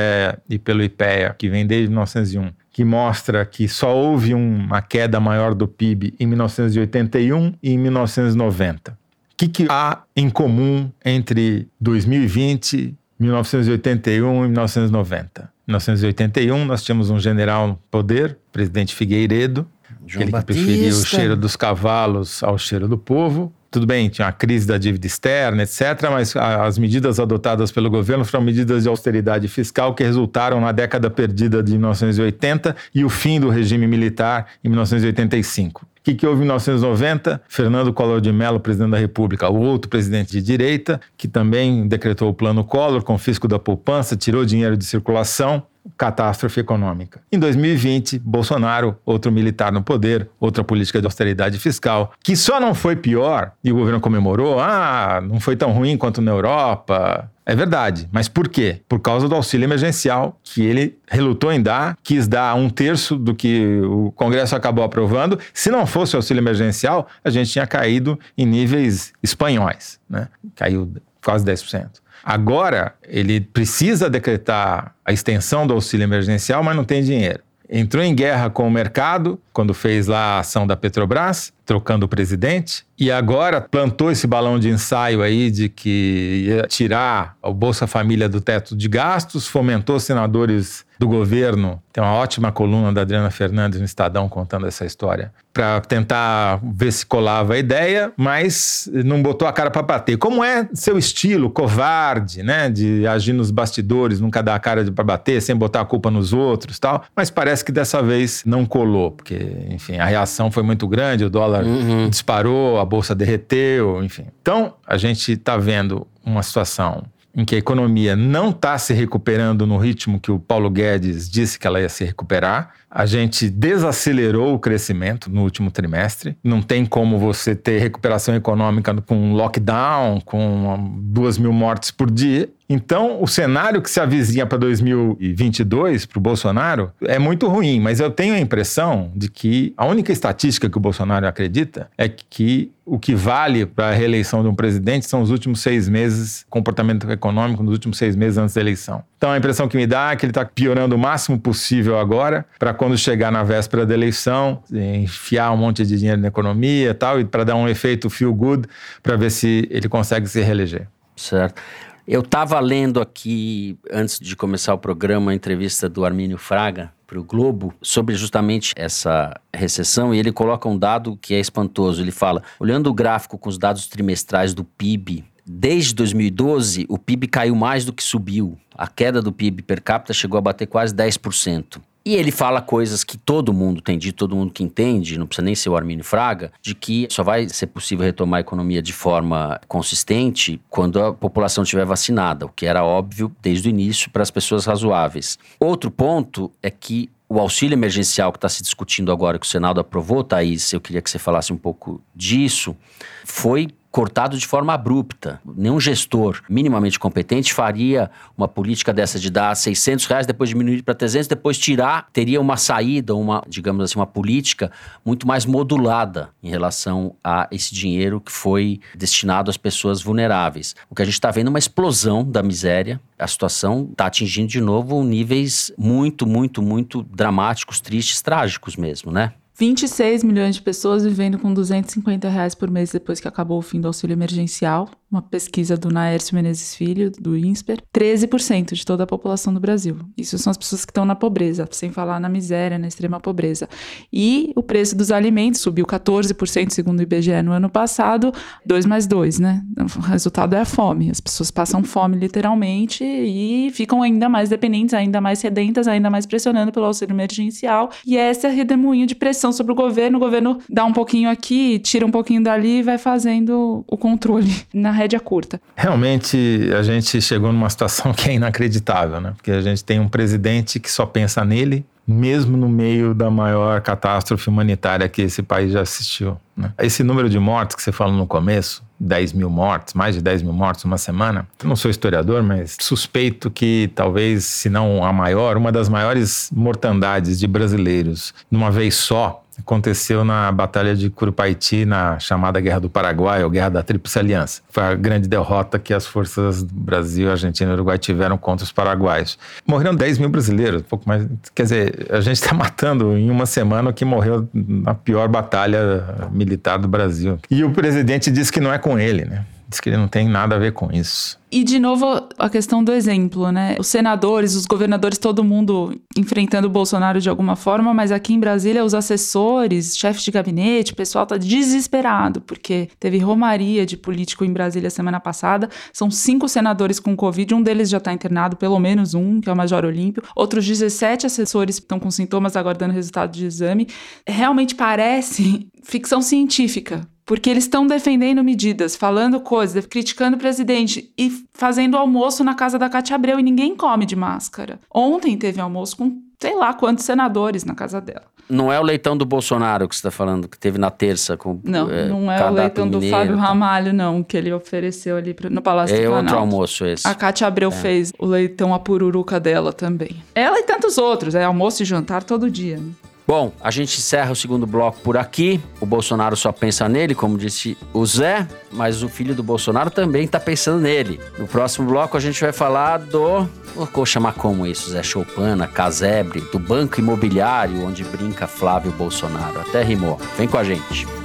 e 0.48 0.56
pelo 0.56 0.84
IPEA, 0.84 1.34
que 1.36 1.48
vem 1.48 1.66
desde 1.66 1.88
1901, 1.88 2.52
que 2.74 2.84
mostra 2.84 3.46
que 3.46 3.68
só 3.68 3.96
houve 3.96 4.34
uma 4.34 4.82
queda 4.82 5.20
maior 5.20 5.54
do 5.54 5.68
PIB 5.68 6.12
em 6.18 6.26
1981 6.26 7.54
e 7.62 7.70
em 7.70 7.78
1990. 7.78 8.90
O 8.90 8.96
que, 9.36 9.46
que 9.46 9.66
há 9.70 10.02
em 10.16 10.28
comum 10.28 10.90
entre 11.04 11.68
2020, 11.80 12.92
1981 13.16 14.44
e 14.44 14.48
1990? 14.48 15.52
Em 15.68 15.70
1981, 15.70 16.64
nós 16.64 16.82
tínhamos 16.82 17.10
um 17.10 17.20
general 17.20 17.68
no 17.68 17.78
poder, 17.92 18.36
presidente 18.52 18.92
Figueiredo, 18.92 19.68
João 20.04 20.24
aquele 20.24 20.32
Batista. 20.32 20.52
que 20.52 20.66
preferia 20.66 20.92
o 20.92 21.04
cheiro 21.04 21.36
dos 21.36 21.54
cavalos 21.54 22.42
ao 22.42 22.58
cheiro 22.58 22.88
do 22.88 22.98
povo 22.98 23.52
tudo 23.74 23.88
bem, 23.88 24.08
tinha 24.08 24.28
a 24.28 24.32
crise 24.32 24.68
da 24.68 24.78
dívida 24.78 25.04
externa, 25.04 25.64
etc., 25.64 26.08
mas 26.08 26.36
as 26.36 26.78
medidas 26.78 27.18
adotadas 27.18 27.72
pelo 27.72 27.90
governo 27.90 28.24
foram 28.24 28.44
medidas 28.44 28.84
de 28.84 28.88
austeridade 28.88 29.48
fiscal 29.48 29.92
que 29.96 30.04
resultaram 30.04 30.60
na 30.60 30.70
década 30.70 31.10
perdida 31.10 31.60
de 31.60 31.72
1980 31.72 32.76
e 32.94 33.04
o 33.04 33.08
fim 33.08 33.40
do 33.40 33.48
regime 33.48 33.88
militar 33.88 34.46
em 34.62 34.68
1985. 34.68 35.82
O 35.82 35.86
que, 36.04 36.14
que 36.14 36.24
houve 36.24 36.42
em 36.42 36.44
1990? 36.44 37.42
Fernando 37.48 37.92
Collor 37.92 38.20
de 38.20 38.30
Mello, 38.30 38.60
presidente 38.60 38.92
da 38.92 38.98
República, 38.98 39.50
o 39.50 39.58
outro 39.58 39.90
presidente 39.90 40.30
de 40.30 40.40
direita, 40.40 41.00
que 41.16 41.26
também 41.26 41.88
decretou 41.88 42.28
o 42.28 42.34
plano 42.34 42.62
Collor, 42.62 43.02
confisco 43.02 43.48
da 43.48 43.58
poupança, 43.58 44.14
tirou 44.14 44.44
dinheiro 44.44 44.76
de 44.76 44.84
circulação, 44.84 45.64
catástrofe 45.96 46.60
econômica. 46.60 47.20
Em 47.30 47.38
2020, 47.38 48.18
Bolsonaro, 48.18 48.96
outro 49.04 49.30
militar 49.30 49.72
no 49.72 49.82
poder, 49.82 50.28
outra 50.40 50.64
política 50.64 51.00
de 51.00 51.06
austeridade 51.06 51.58
fiscal, 51.58 52.12
que 52.22 52.36
só 52.36 52.58
não 52.58 52.74
foi 52.74 52.96
pior, 52.96 53.52
e 53.62 53.70
o 53.70 53.76
governo 53.76 54.00
comemorou, 54.00 54.58
ah, 54.58 55.20
não 55.22 55.40
foi 55.40 55.56
tão 55.56 55.72
ruim 55.72 55.96
quanto 55.96 56.20
na 56.20 56.30
Europa. 56.30 57.30
É 57.46 57.54
verdade, 57.54 58.08
mas 58.10 58.26
por 58.26 58.48
quê? 58.48 58.80
Por 58.88 59.00
causa 59.00 59.28
do 59.28 59.34
auxílio 59.34 59.66
emergencial, 59.66 60.40
que 60.42 60.64
ele 60.64 60.96
relutou 61.06 61.52
em 61.52 61.60
dar, 61.60 61.96
quis 62.02 62.26
dar 62.26 62.54
um 62.54 62.70
terço 62.70 63.16
do 63.16 63.34
que 63.34 63.80
o 63.82 64.10
Congresso 64.12 64.56
acabou 64.56 64.82
aprovando. 64.82 65.38
Se 65.52 65.70
não 65.70 65.86
fosse 65.86 66.16
o 66.16 66.18
auxílio 66.18 66.40
emergencial, 66.40 67.06
a 67.22 67.28
gente 67.28 67.50
tinha 67.50 67.66
caído 67.66 68.18
em 68.36 68.46
níveis 68.46 69.12
espanhóis, 69.22 70.00
né? 70.08 70.28
Caiu 70.56 70.90
quase 71.22 71.44
10%. 71.44 72.03
Agora, 72.24 72.94
ele 73.06 73.40
precisa 73.40 74.08
decretar 74.08 74.94
a 75.04 75.12
extensão 75.12 75.66
do 75.66 75.74
auxílio 75.74 76.04
emergencial, 76.04 76.62
mas 76.62 76.74
não 76.74 76.84
tem 76.84 77.02
dinheiro. 77.02 77.40
Entrou 77.68 78.02
em 78.02 78.14
guerra 78.14 78.48
com 78.48 78.66
o 78.66 78.70
mercado 78.70 79.38
quando 79.52 79.74
fez 79.74 80.06
lá 80.06 80.36
a 80.36 80.38
ação 80.38 80.66
da 80.66 80.76
Petrobras, 80.76 81.52
trocando 81.64 82.06
o 82.06 82.08
presidente, 82.08 82.84
e 82.98 83.10
agora 83.10 83.60
plantou 83.60 84.10
esse 84.10 84.26
balão 84.26 84.58
de 84.58 84.68
ensaio 84.68 85.20
aí 85.20 85.50
de 85.50 85.68
que 85.68 86.44
ia 86.46 86.66
tirar 86.68 87.36
o 87.42 87.52
Bolsa 87.52 87.86
Família 87.86 88.28
do 88.28 88.40
teto 88.40 88.76
de 88.76 88.88
gastos, 88.88 89.48
fomentou 89.48 89.98
senadores 89.98 90.84
do 90.96 91.08
governo. 91.08 91.82
Tem 91.92 92.02
uma 92.02 92.12
ótima 92.12 92.52
coluna 92.52 92.92
da 92.92 93.00
Adriana 93.00 93.30
Fernandes 93.30 93.80
no 93.80 93.84
Estadão 93.84 94.28
contando 94.28 94.66
essa 94.66 94.84
história, 94.84 95.32
para 95.52 95.80
tentar 95.80 96.60
ver 96.62 96.92
se 96.92 97.04
colava 97.04 97.54
a 97.54 97.58
ideia, 97.58 98.12
mas 98.16 98.88
não 99.04 99.20
botou 99.20 99.46
a 99.48 99.52
cara 99.52 99.72
para 99.72 99.82
bater. 99.82 100.16
Como 100.16 100.44
é 100.44 100.68
seu 100.72 100.96
estilo, 100.96 101.50
covarde, 101.50 102.44
né, 102.44 102.70
de 102.70 103.04
agir 103.08 103.32
nos 103.32 103.50
bastidores, 103.50 104.20
nunca 104.20 104.40
dar 104.40 104.54
a 104.54 104.60
cara 104.60 104.84
para 104.92 105.04
bater, 105.04 105.42
sem 105.42 105.56
botar 105.56 105.80
a 105.80 105.84
culpa 105.84 106.12
nos 106.12 106.32
outros, 106.32 106.78
tal. 106.78 107.04
Mas 107.14 107.28
parece 107.28 107.64
que 107.64 107.72
dessa 107.72 108.00
vez 108.00 108.44
não 108.46 108.64
colou, 108.64 109.10
porque, 109.10 109.66
enfim, 109.70 109.98
a 109.98 110.04
reação 110.04 110.48
foi 110.50 110.62
muito 110.62 110.86
grande, 110.86 111.24
o 111.24 111.30
dólar 111.30 111.53
dólar 111.62 112.08
disparou, 112.08 112.80
a 112.80 112.84
bolsa 112.84 113.14
derreteu, 113.14 114.02
enfim. 114.02 114.26
Então, 114.40 114.74
a 114.86 114.96
gente 114.96 115.32
está 115.32 115.56
vendo 115.56 116.06
uma 116.24 116.42
situação 116.42 117.04
em 117.36 117.44
que 117.44 117.54
a 117.54 117.58
economia 117.58 118.14
não 118.14 118.50
está 118.50 118.78
se 118.78 118.94
recuperando 118.94 119.66
no 119.66 119.76
ritmo 119.76 120.20
que 120.20 120.30
o 120.30 120.38
Paulo 120.38 120.70
Guedes 120.70 121.28
disse 121.28 121.58
que 121.58 121.66
ela 121.66 121.80
ia 121.80 121.88
se 121.88 122.04
recuperar. 122.04 122.72
A 122.94 123.06
gente 123.06 123.50
desacelerou 123.50 124.54
o 124.54 124.58
crescimento 124.58 125.28
no 125.28 125.42
último 125.42 125.68
trimestre. 125.68 126.36
Não 126.44 126.62
tem 126.62 126.86
como 126.86 127.18
você 127.18 127.52
ter 127.52 127.80
recuperação 127.80 128.36
econômica 128.36 128.94
com 129.02 129.32
lockdown, 129.32 130.20
com 130.20 130.94
duas 131.00 131.36
mil 131.36 131.52
mortes 131.52 131.90
por 131.90 132.08
dia. 132.08 132.48
Então, 132.68 133.20
o 133.20 133.26
cenário 133.26 133.82
que 133.82 133.90
se 133.90 134.00
avizinha 134.00 134.46
para 134.46 134.58
2022 134.58 136.06
para 136.06 136.18
o 136.18 136.20
Bolsonaro 136.20 136.92
é 137.02 137.18
muito 137.18 137.48
ruim, 137.48 137.78
mas 137.78 138.00
eu 138.00 138.10
tenho 138.10 138.34
a 138.34 138.38
impressão 138.38 139.10
de 139.14 139.28
que 139.28 139.74
a 139.76 139.84
única 139.84 140.12
estatística 140.12 140.70
que 140.70 140.76
o 140.76 140.80
Bolsonaro 140.80 141.26
acredita 141.26 141.90
é 141.98 142.08
que 142.08 142.70
o 142.86 142.98
que 142.98 143.14
vale 143.14 143.66
para 143.66 143.88
a 143.88 143.92
reeleição 143.92 144.42
de 144.42 144.48
um 144.48 144.54
presidente 144.54 145.06
são 145.06 145.20
os 145.20 145.30
últimos 145.30 145.60
seis 145.60 145.88
meses, 145.88 146.46
comportamento 146.48 147.10
econômico 147.10 147.62
nos 147.62 147.72
últimos 147.72 147.98
seis 147.98 148.14
meses 148.14 148.38
antes 148.38 148.54
da 148.54 148.60
eleição. 148.60 149.02
Então, 149.24 149.32
a 149.32 149.38
impressão 149.38 149.66
que 149.66 149.74
me 149.74 149.86
dá 149.86 150.12
é 150.12 150.16
que 150.16 150.26
ele 150.26 150.32
está 150.32 150.44
piorando 150.44 150.94
o 150.94 150.98
máximo 150.98 151.40
possível 151.40 151.98
agora, 151.98 152.44
para 152.58 152.74
quando 152.74 152.98
chegar 152.98 153.32
na 153.32 153.42
véspera 153.42 153.86
da 153.86 153.94
eleição, 153.94 154.62
enfiar 154.70 155.50
um 155.50 155.56
monte 155.56 155.82
de 155.82 155.96
dinheiro 155.96 156.20
na 156.20 156.28
economia 156.28 156.90
e 156.90 156.92
tal, 156.94 157.18
e 157.18 157.24
para 157.24 157.42
dar 157.42 157.56
um 157.56 157.66
efeito 157.66 158.10
feel 158.10 158.34
good, 158.34 158.68
para 159.02 159.16
ver 159.16 159.30
se 159.30 159.66
ele 159.70 159.88
consegue 159.88 160.26
se 160.26 160.42
reeleger. 160.42 160.88
Certo. 161.16 161.62
Eu 162.06 162.20
estava 162.20 162.60
lendo 162.60 163.00
aqui, 163.00 163.78
antes 163.90 164.20
de 164.20 164.36
começar 164.36 164.74
o 164.74 164.78
programa, 164.78 165.30
a 165.30 165.34
entrevista 165.34 165.88
do 165.88 166.04
Armínio 166.04 166.36
Fraga 166.36 166.92
para 167.06 167.18
o 167.18 167.24
Globo 167.24 167.72
sobre 167.80 168.14
justamente 168.14 168.74
essa 168.76 169.32
recessão 169.54 170.14
e 170.14 170.18
ele 170.18 170.32
coloca 170.32 170.68
um 170.68 170.76
dado 170.76 171.16
que 171.16 171.32
é 171.32 171.40
espantoso. 171.40 172.02
Ele 172.02 172.12
fala: 172.12 172.42
olhando 172.60 172.90
o 172.90 172.94
gráfico 172.94 173.38
com 173.38 173.48
os 173.48 173.56
dados 173.56 173.86
trimestrais 173.86 174.52
do 174.52 174.64
PIB, 174.64 175.24
desde 175.46 175.94
2012 175.94 176.86
o 176.88 176.98
PIB 176.98 177.28
caiu 177.28 177.54
mais 177.54 177.84
do 177.84 177.92
que 177.92 178.02
subiu. 178.02 178.58
A 178.76 178.86
queda 178.86 179.22
do 179.22 179.32
PIB 179.32 179.62
per 179.62 179.82
capita 179.82 180.12
chegou 180.12 180.38
a 180.38 180.40
bater 180.40 180.66
quase 180.66 180.94
10%. 180.94 181.80
E 182.06 182.14
ele 182.16 182.30
fala 182.30 182.60
coisas 182.60 183.02
que 183.02 183.16
todo 183.16 183.50
mundo 183.50 183.80
tem 183.80 183.96
dito, 183.96 184.16
todo 184.16 184.36
mundo 184.36 184.52
que 184.52 184.62
entende, 184.62 185.18
não 185.18 185.26
precisa 185.26 185.44
nem 185.44 185.54
ser 185.54 185.70
o 185.70 185.76
Armínio 185.76 186.04
Fraga, 186.04 186.52
de 186.60 186.74
que 186.74 187.08
só 187.10 187.22
vai 187.22 187.48
ser 187.48 187.68
possível 187.68 188.04
retomar 188.04 188.38
a 188.38 188.40
economia 188.42 188.82
de 188.82 188.92
forma 188.92 189.58
consistente 189.66 190.60
quando 190.68 191.02
a 191.02 191.14
população 191.14 191.64
estiver 191.64 191.86
vacinada, 191.86 192.44
o 192.44 192.50
que 192.50 192.66
era 192.66 192.84
óbvio 192.84 193.34
desde 193.40 193.68
o 193.68 193.70
início 193.70 194.10
para 194.10 194.22
as 194.22 194.30
pessoas 194.30 194.66
razoáveis. 194.66 195.38
Outro 195.58 195.90
ponto 195.90 196.52
é 196.62 196.70
que 196.70 197.08
o 197.26 197.40
auxílio 197.40 197.74
emergencial 197.74 198.30
que 198.30 198.36
está 198.36 198.50
se 198.50 198.62
discutindo 198.62 199.10
agora, 199.10 199.38
que 199.38 199.46
o 199.46 199.48
Senado 199.48 199.80
aprovou, 199.80 200.22
Thaís, 200.22 200.74
eu 200.74 200.82
queria 200.82 201.00
que 201.00 201.10
você 201.10 201.18
falasse 201.18 201.54
um 201.54 201.56
pouco 201.56 202.02
disso, 202.14 202.76
foi 203.24 203.68
cortado 203.94 204.36
de 204.36 204.44
forma 204.44 204.74
abrupta. 204.74 205.40
Nenhum 205.46 205.78
gestor 205.78 206.42
minimamente 206.50 206.98
competente 206.98 207.54
faria 207.54 208.10
uma 208.36 208.48
política 208.48 208.92
dessa 208.92 209.20
de 209.20 209.30
dar 209.30 209.54
600 209.54 210.06
reais, 210.06 210.26
depois 210.26 210.50
diminuir 210.50 210.82
para 210.82 210.96
300, 210.96 211.28
depois 211.28 211.56
tirar. 211.56 212.08
Teria 212.12 212.40
uma 212.40 212.56
saída, 212.56 213.14
uma, 213.14 213.44
digamos 213.48 213.84
assim, 213.84 213.96
uma 213.96 214.06
política 214.06 214.72
muito 215.04 215.28
mais 215.28 215.46
modulada 215.46 216.30
em 216.42 216.50
relação 216.50 217.14
a 217.22 217.46
esse 217.52 217.72
dinheiro 217.72 218.20
que 218.20 218.32
foi 218.32 218.80
destinado 218.96 219.48
às 219.48 219.56
pessoas 219.56 220.02
vulneráveis. 220.02 220.74
O 220.90 220.94
que 220.96 221.02
a 221.02 221.04
gente 221.04 221.14
está 221.14 221.30
vendo 221.30 221.46
é 221.46 221.50
uma 221.50 221.58
explosão 221.60 222.28
da 222.28 222.42
miséria. 222.42 223.00
A 223.16 223.28
situação 223.28 223.90
está 223.92 224.06
atingindo 224.06 224.48
de 224.48 224.60
novo 224.60 225.04
níveis 225.04 225.70
muito, 225.78 226.26
muito, 226.26 226.60
muito 226.60 227.04
dramáticos, 227.04 227.80
tristes, 227.80 228.20
trágicos 228.20 228.74
mesmo, 228.74 229.12
né? 229.12 229.34
26 229.56 230.24
milhões 230.24 230.56
de 230.56 230.62
pessoas 230.62 231.04
vivendo 231.04 231.38
com 231.38 231.54
250 231.54 232.28
reais 232.28 232.56
por 232.56 232.68
mês 232.68 232.90
depois 232.90 233.20
que 233.20 233.28
acabou 233.28 233.58
o 233.58 233.62
fim 233.62 233.80
do 233.80 233.86
auxílio 233.86 234.14
emergencial 234.14 234.88
uma 235.14 235.22
pesquisa 235.22 235.76
do 235.76 235.90
Naércio 235.90 236.34
Menezes 236.34 236.74
Filho, 236.74 237.10
do 237.10 237.36
INSPER, 237.36 237.80
13% 237.94 238.74
de 238.74 238.84
toda 238.84 239.04
a 239.04 239.06
população 239.06 239.54
do 239.54 239.60
Brasil. 239.60 239.96
Isso 240.18 240.36
são 240.38 240.50
as 240.50 240.56
pessoas 240.56 240.84
que 240.84 240.90
estão 240.90 241.04
na 241.04 241.14
pobreza, 241.14 241.68
sem 241.70 241.92
falar 241.92 242.18
na 242.18 242.28
miséria, 242.28 242.78
na 242.78 242.88
extrema 242.88 243.20
pobreza. 243.20 243.68
E 244.12 244.52
o 244.56 244.62
preço 244.62 244.96
dos 244.96 245.12
alimentos 245.12 245.60
subiu 245.60 245.86
14%, 245.86 246.70
segundo 246.70 246.98
o 246.98 247.02
IBGE, 247.02 247.42
no 247.42 247.52
ano 247.52 247.70
passado, 247.70 248.32
2 248.66 248.86
mais 248.86 249.06
2, 249.06 249.38
né? 249.38 249.62
O 249.96 250.00
resultado 250.00 250.54
é 250.54 250.60
a 250.60 250.64
fome. 250.64 251.10
As 251.10 251.20
pessoas 251.20 251.50
passam 251.50 251.84
fome, 251.84 252.16
literalmente, 252.16 253.04
e 253.04 253.70
ficam 253.72 254.02
ainda 254.02 254.28
mais 254.28 254.48
dependentes, 254.48 254.94
ainda 254.94 255.20
mais 255.20 255.38
sedentas, 255.38 255.86
ainda 255.86 256.10
mais 256.10 256.26
pressionando 256.26 256.72
pelo 256.72 256.86
auxílio 256.86 257.14
emergencial. 257.14 257.90
E 258.04 258.16
esse 258.16 258.46
é 258.46 258.50
redemoinho 258.50 259.06
de 259.06 259.14
pressão 259.14 259.52
sobre 259.52 259.72
o 259.72 259.76
governo. 259.76 260.16
O 260.18 260.20
governo 260.20 260.58
dá 260.68 260.84
um 260.84 260.92
pouquinho 260.92 261.30
aqui, 261.30 261.78
tira 261.78 262.04
um 262.04 262.10
pouquinho 262.10 262.42
dali 262.42 262.78
e 262.78 262.82
vai 262.82 262.98
fazendo 262.98 263.84
o 263.86 263.96
controle. 263.96 264.50
Na 264.74 264.90
rédea 265.04 265.20
curta. 265.20 265.60
Realmente, 265.76 266.70
a 266.76 266.82
gente 266.82 267.20
chegou 267.20 267.52
numa 267.52 267.70
situação 267.70 268.12
que 268.14 268.30
é 268.30 268.34
inacreditável, 268.34 269.20
né? 269.20 269.32
Porque 269.36 269.50
a 269.50 269.60
gente 269.60 269.84
tem 269.84 270.00
um 270.00 270.08
presidente 270.08 270.80
que 270.80 270.90
só 270.90 271.06
pensa 271.06 271.44
nele, 271.44 271.84
mesmo 272.06 272.56
no 272.56 272.68
meio 272.68 273.14
da 273.14 273.30
maior 273.30 273.80
catástrofe 273.80 274.48
humanitária 274.48 275.08
que 275.08 275.22
esse 275.22 275.42
país 275.42 275.72
já 275.72 275.80
assistiu. 275.80 276.36
Né? 276.54 276.70
Esse 276.78 277.02
número 277.02 277.30
de 277.30 277.38
mortes 277.38 277.74
que 277.74 277.82
você 277.82 277.92
falou 277.92 278.14
no 278.14 278.26
começo, 278.26 278.82
10 279.00 279.32
mil 279.32 279.48
mortes, 279.48 279.94
mais 279.94 280.14
de 280.14 280.20
10 280.20 280.42
mil 280.42 280.52
mortes 280.52 280.84
uma 280.84 280.98
semana. 280.98 281.46
Eu 281.62 281.68
não 281.68 281.76
sou 281.76 281.90
historiador, 281.90 282.42
mas 282.42 282.76
suspeito 282.80 283.50
que 283.50 283.90
talvez, 283.94 284.44
se 284.44 284.68
não 284.68 285.02
a 285.02 285.12
maior, 285.12 285.56
uma 285.56 285.72
das 285.72 285.88
maiores 285.88 286.50
mortandades 286.54 287.38
de 287.38 287.46
brasileiros 287.46 288.34
numa 288.50 288.70
vez 288.70 288.94
só 288.94 289.43
aconteceu 289.58 290.24
na 290.24 290.50
Batalha 290.50 290.94
de 290.94 291.10
Curupaiti, 291.10 291.84
na 291.84 292.18
chamada 292.18 292.60
Guerra 292.60 292.80
do 292.80 292.90
Paraguai, 292.90 293.44
ou 293.44 293.50
Guerra 293.50 293.68
da 293.68 293.82
Tríplice 293.82 294.18
Aliança. 294.18 294.62
Foi 294.68 294.82
a 294.82 294.94
grande 294.94 295.28
derrota 295.28 295.78
que 295.78 295.92
as 295.92 296.06
forças 296.06 296.62
do 296.62 296.74
Brasil, 296.74 297.30
Argentina 297.30 297.70
e 297.70 297.74
Uruguai 297.74 297.98
tiveram 297.98 298.36
contra 298.36 298.64
os 298.64 298.72
paraguaios. 298.72 299.38
Morreram 299.66 299.94
10 299.94 300.18
mil 300.18 300.28
brasileiros, 300.28 300.82
um 300.82 300.84
pouco 300.84 301.08
mais. 301.08 301.26
Quer 301.54 301.62
dizer, 301.62 302.06
a 302.10 302.20
gente 302.20 302.36
está 302.36 302.52
matando 302.54 303.16
em 303.16 303.30
uma 303.30 303.46
semana 303.46 303.90
o 303.90 303.92
que 303.92 304.04
morreu 304.04 304.48
na 304.52 304.94
pior 304.94 305.28
batalha 305.28 306.28
militar 306.30 306.78
do 306.78 306.88
Brasil. 306.88 307.38
E 307.50 307.64
o 307.64 307.70
presidente 307.70 308.30
disse 308.30 308.52
que 308.52 308.60
não 308.60 308.72
é 308.72 308.78
com 308.78 308.98
ele, 308.98 309.24
né? 309.24 309.44
Diz 309.68 309.80
que 309.80 309.88
ele 309.88 309.96
não 309.96 310.08
tem 310.08 310.28
nada 310.28 310.56
a 310.56 310.58
ver 310.58 310.72
com 310.72 310.90
isso. 310.92 311.38
E, 311.54 311.62
de 311.62 311.78
novo, 311.78 312.04
a 312.36 312.50
questão 312.50 312.82
do 312.82 312.90
exemplo, 312.90 313.52
né? 313.52 313.76
Os 313.78 313.86
senadores, 313.86 314.56
os 314.56 314.66
governadores, 314.66 315.18
todo 315.18 315.44
mundo 315.44 315.94
enfrentando 316.16 316.66
o 316.66 316.70
Bolsonaro 316.70 317.20
de 317.20 317.30
alguma 317.30 317.54
forma, 317.54 317.94
mas 317.94 318.10
aqui 318.10 318.34
em 318.34 318.40
Brasília, 318.40 318.84
os 318.84 318.92
assessores, 318.92 319.96
chefes 319.96 320.24
de 320.24 320.32
gabinete, 320.32 320.92
o 320.92 320.96
pessoal 320.96 321.24
tá 321.24 321.36
desesperado, 321.36 322.40
porque 322.40 322.88
teve 322.98 323.18
romaria 323.18 323.86
de 323.86 323.96
político 323.96 324.44
em 324.44 324.52
Brasília 324.52 324.90
semana 324.90 325.20
passada. 325.20 325.68
São 325.92 326.10
cinco 326.10 326.48
senadores 326.48 326.98
com 326.98 327.14
Covid, 327.14 327.54
um 327.54 327.62
deles 327.62 327.88
já 327.88 327.98
está 327.98 328.12
internado, 328.12 328.56
pelo 328.56 328.80
menos 328.80 329.14
um, 329.14 329.40
que 329.40 329.48
é 329.48 329.52
o 329.52 329.56
Major 329.56 329.84
Olímpio. 329.84 330.24
Outros 330.34 330.66
17 330.66 331.24
assessores 331.26 331.76
estão 331.76 332.00
com 332.00 332.10
sintomas 332.10 332.56
aguardando 332.56 332.92
resultado 332.92 333.30
de 333.30 333.46
exame. 333.46 333.86
Realmente 334.26 334.74
parece 334.74 335.68
ficção 335.84 336.20
científica, 336.20 337.06
porque 337.26 337.50
eles 337.50 337.64
estão 337.64 337.86
defendendo 337.86 338.44
medidas, 338.44 338.96
falando 338.96 339.40
coisas, 339.40 339.86
criticando 339.86 340.36
o 340.36 340.40
presidente 340.40 341.12
e 341.16 341.30
fazendo 341.54 341.96
almoço 341.96 342.44
na 342.44 342.54
casa 342.54 342.78
da 342.78 342.88
Cátia 342.88 343.14
Abreu 343.14 343.38
e 343.38 343.42
ninguém 343.42 343.74
come 343.76 344.04
de 344.04 344.16
máscara. 344.16 344.78
Ontem 344.92 345.36
teve 345.36 345.60
almoço 345.60 345.96
com 345.96 346.22
sei 346.38 346.54
lá 346.54 346.74
quantos 346.74 347.04
senadores 347.04 347.64
na 347.64 347.74
casa 347.74 348.00
dela. 348.00 348.34
Não 348.48 348.70
é 348.70 348.78
o 348.78 348.82
leitão 348.82 349.16
do 349.16 349.24
Bolsonaro 349.24 349.88
que 349.88 349.94
você 349.94 350.00
está 350.00 350.10
falando, 350.10 350.46
que 350.46 350.58
teve 350.58 350.76
na 350.76 350.90
terça 350.90 351.34
com 351.34 351.58
Não, 351.64 351.90
é, 351.90 352.06
não 352.06 352.30
é 352.30 352.50
o 352.50 352.52
leitão 352.52 352.86
do 352.86 353.00
Fábio 353.00 353.36
tá? 353.36 353.42
Ramalho, 353.42 353.92
não, 353.94 354.22
que 354.22 354.36
ele 354.36 354.52
ofereceu 354.52 355.16
ali 355.16 355.34
no 355.50 355.62
Palácio 355.62 355.96
é 355.96 356.00
do 356.00 356.08
Planalto. 356.08 356.34
É 356.34 356.36
outro 356.36 356.38
almoço 356.38 356.84
esse. 356.84 357.08
A 357.08 357.14
Cátia 357.14 357.46
Abreu 357.46 357.70
é. 357.70 357.72
fez 357.72 358.12
o 358.18 358.26
leitão 358.26 358.74
a 358.74 358.78
pururuca 358.78 359.40
dela 359.40 359.72
também. 359.72 360.22
Ela 360.34 360.58
e 360.58 360.62
tantos 360.64 360.98
outros, 360.98 361.34
é 361.34 361.44
almoço 361.44 361.82
e 361.82 361.86
jantar 361.86 362.22
todo 362.22 362.50
dia. 362.50 362.76
Né? 362.76 362.90
Bom, 363.26 363.52
a 363.60 363.70
gente 363.70 363.98
encerra 363.98 364.32
o 364.32 364.36
segundo 364.36 364.66
bloco 364.66 364.98
por 365.00 365.16
aqui. 365.16 365.60
O 365.80 365.86
Bolsonaro 365.86 366.36
só 366.36 366.52
pensa 366.52 366.88
nele, 366.88 367.14
como 367.14 367.38
disse 367.38 367.76
o 367.92 368.04
Zé, 368.04 368.46
mas 368.70 369.02
o 369.02 369.08
filho 369.08 369.34
do 369.34 369.42
Bolsonaro 369.42 369.90
também 369.90 370.24
está 370.24 370.38
pensando 370.38 370.80
nele. 370.80 371.18
No 371.38 371.46
próximo 371.46 371.88
bloco 371.88 372.16
a 372.16 372.20
gente 372.20 372.40
vai 372.40 372.52
falar 372.52 372.98
do. 372.98 373.48
Vou 373.74 374.06
chamar 374.06 374.34
como 374.34 374.66
isso, 374.66 374.90
Zé 374.90 375.02
Choupana, 375.02 375.66
Casebre, 375.66 376.40
do 376.52 376.58
Banco 376.58 377.00
Imobiliário, 377.00 377.84
onde 377.84 378.04
brinca 378.04 378.46
Flávio 378.46 378.92
Bolsonaro. 378.92 379.60
Até 379.60 379.82
rimou. 379.82 380.20
Vem 380.36 380.46
com 380.46 380.58
a 380.58 380.64
gente. 380.64 381.23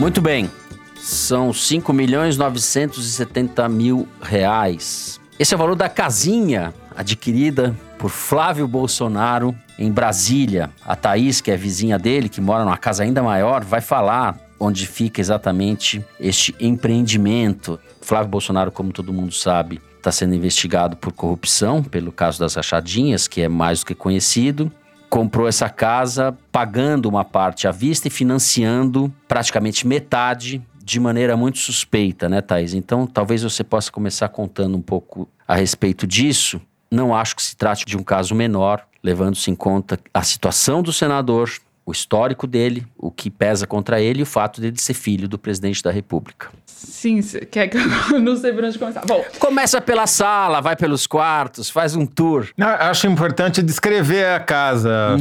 Muito 0.00 0.22
bem. 0.22 0.50
São 0.96 1.52
5 1.52 1.92
milhões 1.92 2.38
970 2.38 3.68
mil 3.68 4.08
reais. 4.22 5.20
Esse 5.38 5.52
é 5.52 5.56
o 5.56 5.58
valor 5.58 5.76
da 5.76 5.90
casinha 5.90 6.72
adquirida 6.96 7.76
por 7.98 8.08
Flávio 8.08 8.66
Bolsonaro 8.66 9.54
em 9.78 9.92
Brasília. 9.92 10.70
A 10.86 10.96
Thaís, 10.96 11.42
que 11.42 11.50
é 11.50 11.56
vizinha 11.56 11.98
dele, 11.98 12.30
que 12.30 12.40
mora 12.40 12.64
numa 12.64 12.78
casa 12.78 13.02
ainda 13.02 13.22
maior, 13.22 13.62
vai 13.62 13.82
falar 13.82 14.38
onde 14.58 14.86
fica 14.86 15.20
exatamente 15.20 16.02
este 16.18 16.54
empreendimento. 16.58 17.78
Flávio 18.00 18.30
Bolsonaro, 18.30 18.72
como 18.72 18.92
todo 18.92 19.12
mundo 19.12 19.34
sabe, 19.34 19.82
está 19.98 20.10
sendo 20.10 20.34
investigado 20.34 20.96
por 20.96 21.12
corrupção, 21.12 21.82
pelo 21.82 22.10
caso 22.10 22.40
das 22.40 22.54
rachadinhas, 22.54 23.28
que 23.28 23.42
é 23.42 23.50
mais 23.50 23.80
do 23.80 23.86
que 23.86 23.94
conhecido. 23.94 24.72
Comprou 25.10 25.48
essa 25.48 25.68
casa 25.68 26.36
pagando 26.52 27.06
uma 27.06 27.24
parte 27.24 27.66
à 27.66 27.72
vista 27.72 28.06
e 28.06 28.10
financiando 28.10 29.12
praticamente 29.26 29.86
metade 29.86 30.62
de 30.82 31.00
maneira 31.00 31.36
muito 31.36 31.58
suspeita, 31.58 32.28
né, 32.28 32.40
Thaís? 32.40 32.74
Então, 32.74 33.06
talvez 33.06 33.42
você 33.42 33.62
possa 33.64 33.90
começar 33.90 34.28
contando 34.28 34.76
um 34.76 34.80
pouco 34.80 35.28
a 35.46 35.56
respeito 35.56 36.06
disso. 36.06 36.60
Não 36.90 37.14
acho 37.14 37.34
que 37.34 37.42
se 37.42 37.56
trate 37.56 37.84
de 37.84 37.96
um 37.96 38.04
caso 38.04 38.34
menor, 38.34 38.86
levando-se 39.02 39.50
em 39.50 39.54
conta 39.54 39.98
a 40.14 40.22
situação 40.22 40.80
do 40.80 40.92
senador, 40.92 41.50
o 41.84 41.92
histórico 41.92 42.46
dele, 42.46 42.86
o 42.96 43.10
que 43.10 43.30
pesa 43.30 43.66
contra 43.66 44.00
ele 44.00 44.20
e 44.20 44.22
o 44.22 44.26
fato 44.26 44.60
dele 44.60 44.78
ser 44.78 44.94
filho 44.94 45.28
do 45.28 45.38
presidente 45.38 45.82
da 45.82 45.90
República. 45.90 46.50
Sim, 46.82 47.20
quer 47.50 47.68
que 47.68 47.76
eu 47.76 47.82
não 48.20 48.34
sei 48.36 48.52
por 48.54 48.64
onde 48.64 48.78
começar. 48.78 49.02
Bom, 49.04 49.22
começa 49.38 49.82
pela 49.82 50.06
sala, 50.06 50.62
vai 50.62 50.74
pelos 50.74 51.06
quartos, 51.06 51.68
faz 51.68 51.94
um 51.94 52.06
tour. 52.06 52.48
Não, 52.56 52.68
acho 52.68 53.06
importante 53.06 53.62
descrever 53.62 54.24
a 54.24 54.40
casa. 54.40 55.16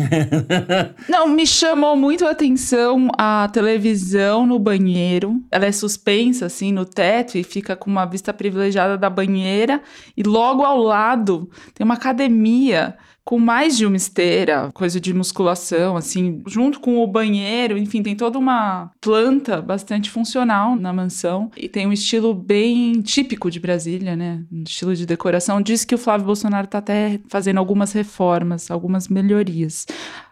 não, 1.10 1.28
me 1.28 1.46
chamou 1.46 1.98
muito 1.98 2.26
a 2.26 2.32
atenção 2.32 3.10
a 3.18 3.50
televisão 3.52 4.46
no 4.48 4.58
banheiro. 4.58 5.42
Ela 5.52 5.66
é 5.66 5.72
suspensa 5.74 6.46
assim 6.46 6.72
no 6.72 6.86
teto 6.86 7.38
e 7.38 7.44
fica 7.44 7.76
com 7.76 7.90
uma 7.90 8.06
vista 8.06 8.34
privilegiada 8.34 8.98
da 8.98 9.10
banheira 9.10 9.82
e 10.16 10.24
logo 10.24 10.64
ao 10.64 10.78
lado 10.78 11.50
tem 11.74 11.84
uma 11.84 11.96
academia 11.96 12.96
com 13.24 13.38
mais 13.38 13.78
de 13.78 13.86
uma 13.86 13.96
esteira, 13.96 14.72
coisa 14.74 15.00
de 15.00 15.14
musculação, 15.14 15.96
assim, 15.96 16.42
junto 16.48 16.80
com 16.80 16.98
o 16.98 17.08
banheiro, 17.08 17.78
enfim, 17.78 18.02
tem 18.02 18.16
toda 18.16 18.40
uma 18.40 18.92
planta 19.00 19.62
bastante 19.62 20.10
funcional 20.10 20.76
na 20.76 20.92
mansão 20.92 21.52
e 21.56 21.70
tem 21.70 21.86
um 21.86 21.94
estilo 21.94 22.34
bem 22.34 23.02
típico 23.02 23.52
de 23.52 23.60
Brasília, 23.60 24.16
né? 24.16 24.44
Um 24.52 24.64
estilo 24.64 24.96
de 24.96 25.06
decoração. 25.06 25.62
Diz 25.62 25.86
que 25.86 25.96
o 25.96 25.98
Flávio 25.98 26.26
Bolsonaro 26.26 26.66
está 26.66 26.80
até 26.80 27.20
fazendo 27.28 27.58
algumas 27.58 27.92
reformas, 27.92 28.72
algumas 28.72 29.08
melhorias. 29.08 29.86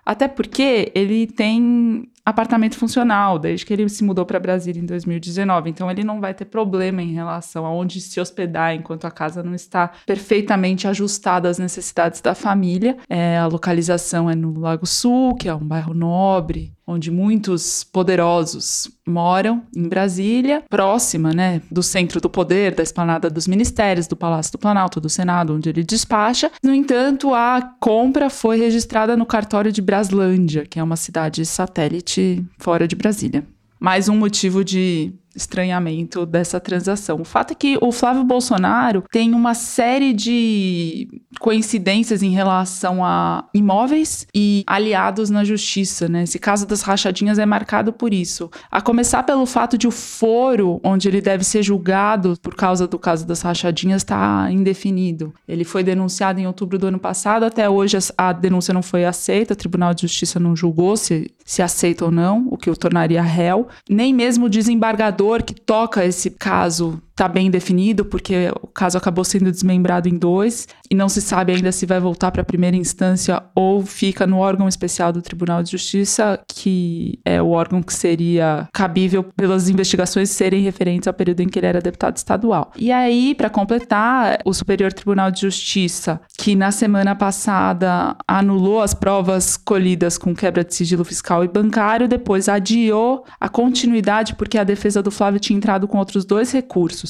Até 0.06 0.28
porque 0.28 0.92
ele 0.96 1.28
tem 1.28 2.10
apartamento 2.28 2.78
funcional, 2.78 3.40
desde 3.40 3.66
que 3.66 3.72
ele 3.72 3.88
se 3.88 4.04
mudou 4.04 4.26
para 4.26 4.38
Brasília 4.38 4.82
em 4.82 4.86
2019. 4.86 5.70
Então 5.70 5.90
ele 5.90 6.04
não 6.04 6.20
vai 6.20 6.34
ter 6.34 6.44
problema 6.44 7.02
em 7.02 7.14
relação 7.14 7.66
a 7.66 7.72
onde 7.72 8.02
se 8.02 8.20
hospedar 8.20 8.76
enquanto 8.76 9.06
a 9.06 9.12
casa 9.12 9.42
não 9.42 9.56
está 9.56 9.92
perfeitamente 10.06 10.90
ajustada 10.90 11.48
às 11.48 11.58
necessidades 11.58 12.20
da 12.20 12.36
família. 12.36 12.98
É, 13.08 13.38
a 13.38 13.48
localização 13.48 14.30
é 14.30 14.36
no 14.36 14.60
Lago 14.60 14.86
Sul, 14.86 15.36
que 15.36 15.48
é 15.48 15.56
um 15.56 15.66
bairro 15.66 15.94
nobre, 15.94 16.77
onde 16.88 17.12
muitos 17.12 17.84
poderosos 17.84 18.90
moram 19.06 19.62
em 19.76 19.88
Brasília, 19.88 20.64
próxima, 20.70 21.34
né, 21.34 21.62
do 21.70 21.84
centro 21.84 22.22
do 22.22 22.30
poder, 22.30 22.74
da 22.74 22.82
esplanada 22.82 23.30
dos 23.30 23.46
ministérios, 23.46 24.08
do 24.08 24.16
Palácio 24.16 24.54
do 24.54 24.58
Planalto, 24.58 25.02
do 25.02 25.10
Senado, 25.10 25.54
onde 25.54 25.70
ele 25.70 25.84
despacha. 25.84 26.50
No 26.64 26.74
entanto, 26.74 27.34
a 27.34 27.62
compra 27.80 28.30
foi 28.30 28.58
registrada 28.58 29.18
no 29.18 29.26
cartório 29.26 29.72
de 29.72 29.82
Braslândia, 29.82 30.66
que 30.66 30.80
é 30.80 30.84
uma 30.84 30.96
cidade 30.96 31.46
satélite 31.46 32.44
fora 32.58 32.88
de 32.88 32.96
Brasília. 32.96 33.46
Mais 33.80 34.10
um 34.10 34.16
motivo 34.16 34.64
de 34.64 35.14
estranhamento 35.38 36.26
dessa 36.26 36.60
transação. 36.60 37.22
O 37.22 37.24
fato 37.24 37.52
é 37.52 37.56
que 37.56 37.78
o 37.80 37.92
Flávio 37.92 38.24
Bolsonaro 38.24 39.04
tem 39.12 39.34
uma 39.34 39.54
série 39.54 40.12
de 40.12 41.08
coincidências 41.40 42.24
em 42.24 42.32
relação 42.32 43.06
a 43.06 43.46
imóveis 43.54 44.28
e 44.34 44.64
aliados 44.66 45.30
na 45.30 45.44
justiça, 45.44 46.10
né? 46.10 46.24
Esse 46.24 46.40
caso 46.40 46.66
das 46.66 46.82
rachadinhas 46.82 47.38
é 47.38 47.46
marcado 47.46 47.94
por 47.94 48.14
isso. 48.14 48.50
A 48.72 48.82
começar 48.82 49.24
pelo 49.24 49.46
fato 49.46 49.78
de 49.78 49.88
o 49.88 49.92
foro 49.92 50.82
onde 50.84 51.08
ele 51.08 51.22
deve 51.22 51.44
ser 51.44 51.62
julgado 51.62 52.36
por 52.42 52.56
causa 52.56 52.88
do 52.88 52.98
caso 52.98 53.26
das 53.26 53.42
rachadinhas 53.42 54.02
está 54.02 54.52
indefinido. 54.52 55.34
Ele 55.48 55.64
foi 55.64 55.84
denunciado 55.84 56.40
em 56.40 56.48
outubro 56.48 56.80
do 56.80 56.88
ano 56.88 57.00
passado, 57.00 57.44
até 57.44 57.70
hoje 57.70 57.98
a 58.18 58.34
denúncia 58.34 58.74
não 58.74 58.82
foi 58.82 59.06
aceita, 59.06 59.54
o 59.54 59.58
Tribunal 59.58 59.94
de 59.94 60.02
Justiça 60.02 60.40
não 60.40 60.56
julgou 60.56 60.98
se, 60.98 61.32
se 61.46 61.62
aceita 61.62 62.06
ou 62.06 62.12
não, 62.12 62.48
o 62.50 62.58
que 62.58 62.70
o 62.70 62.76
tornaria 62.76 63.22
réu. 63.22 63.68
Nem 63.88 64.14
mesmo 64.14 64.46
o 64.46 64.50
desembargador 64.50 65.27
que 65.44 65.54
toca 65.54 66.06
esse 66.06 66.32
caso 66.32 67.02
está 67.18 67.28
bem 67.28 67.50
definido, 67.50 68.06
porque 68.06 68.52
o 68.62 68.68
caso 68.68 68.96
acabou 68.96 69.24
sendo 69.24 69.52
desmembrado 69.52 70.08
em 70.08 70.16
dois 70.16 70.68
e 70.88 70.94
não 70.94 71.10
se 71.10 71.20
sabe 71.20 71.52
ainda 71.52 71.72
se 71.72 71.84
vai 71.84 72.00
voltar 72.00 72.32
para 72.32 72.44
a 72.44 72.46
primeira 72.46 72.78
instância 72.78 73.42
ou 73.56 73.84
fica 73.84 74.28
no 74.28 74.38
órgão 74.38 74.68
especial 74.68 75.12
do 75.12 75.20
Tribunal 75.20 75.64
de 75.64 75.72
Justiça, 75.72 76.40
que 76.48 77.20
é 77.26 77.42
o 77.42 77.50
órgão 77.50 77.82
que 77.82 77.92
seria 77.92 78.70
cabível 78.72 79.24
pelas 79.24 79.68
investigações 79.68 80.30
serem 80.30 80.62
referentes 80.62 81.08
ao 81.08 81.14
período 81.14 81.42
em 81.42 81.50
que 81.50 81.58
ele 81.58 81.66
era 81.66 81.82
deputado 81.82 82.18
estadual. 82.18 82.72
E 82.78 82.92
aí, 82.92 83.34
para 83.34 83.50
completar, 83.50 84.38
o 84.46 84.54
Superior 84.54 84.94
Tribunal 84.94 85.32
de 85.32 85.42
Justiça, 85.42 86.22
que 86.38 86.56
na 86.56 86.72
semana 86.72 87.16
passada 87.16 88.16
anulou 88.28 88.80
as 88.80 88.94
provas 88.94 89.58
colhidas 89.58 90.20
com 90.20 90.36
quebra 90.36 90.64
de 90.64 90.76
sigilo 90.76 91.04
fiscal 91.04 91.44
e 91.44 91.48
bancário, 91.48 92.08
depois 92.08 92.48
adiou 92.48 93.26
a 93.40 93.50
continuidade 93.50 94.36
porque 94.36 94.60
a 94.60 94.64
defesa 94.64 95.02
do 95.02 95.10
Flávio 95.10 95.40
tinha 95.40 95.58
entrado 95.58 95.88
com 95.88 95.98
outros 95.98 96.24
dois 96.24 96.52
recursos. 96.52 97.07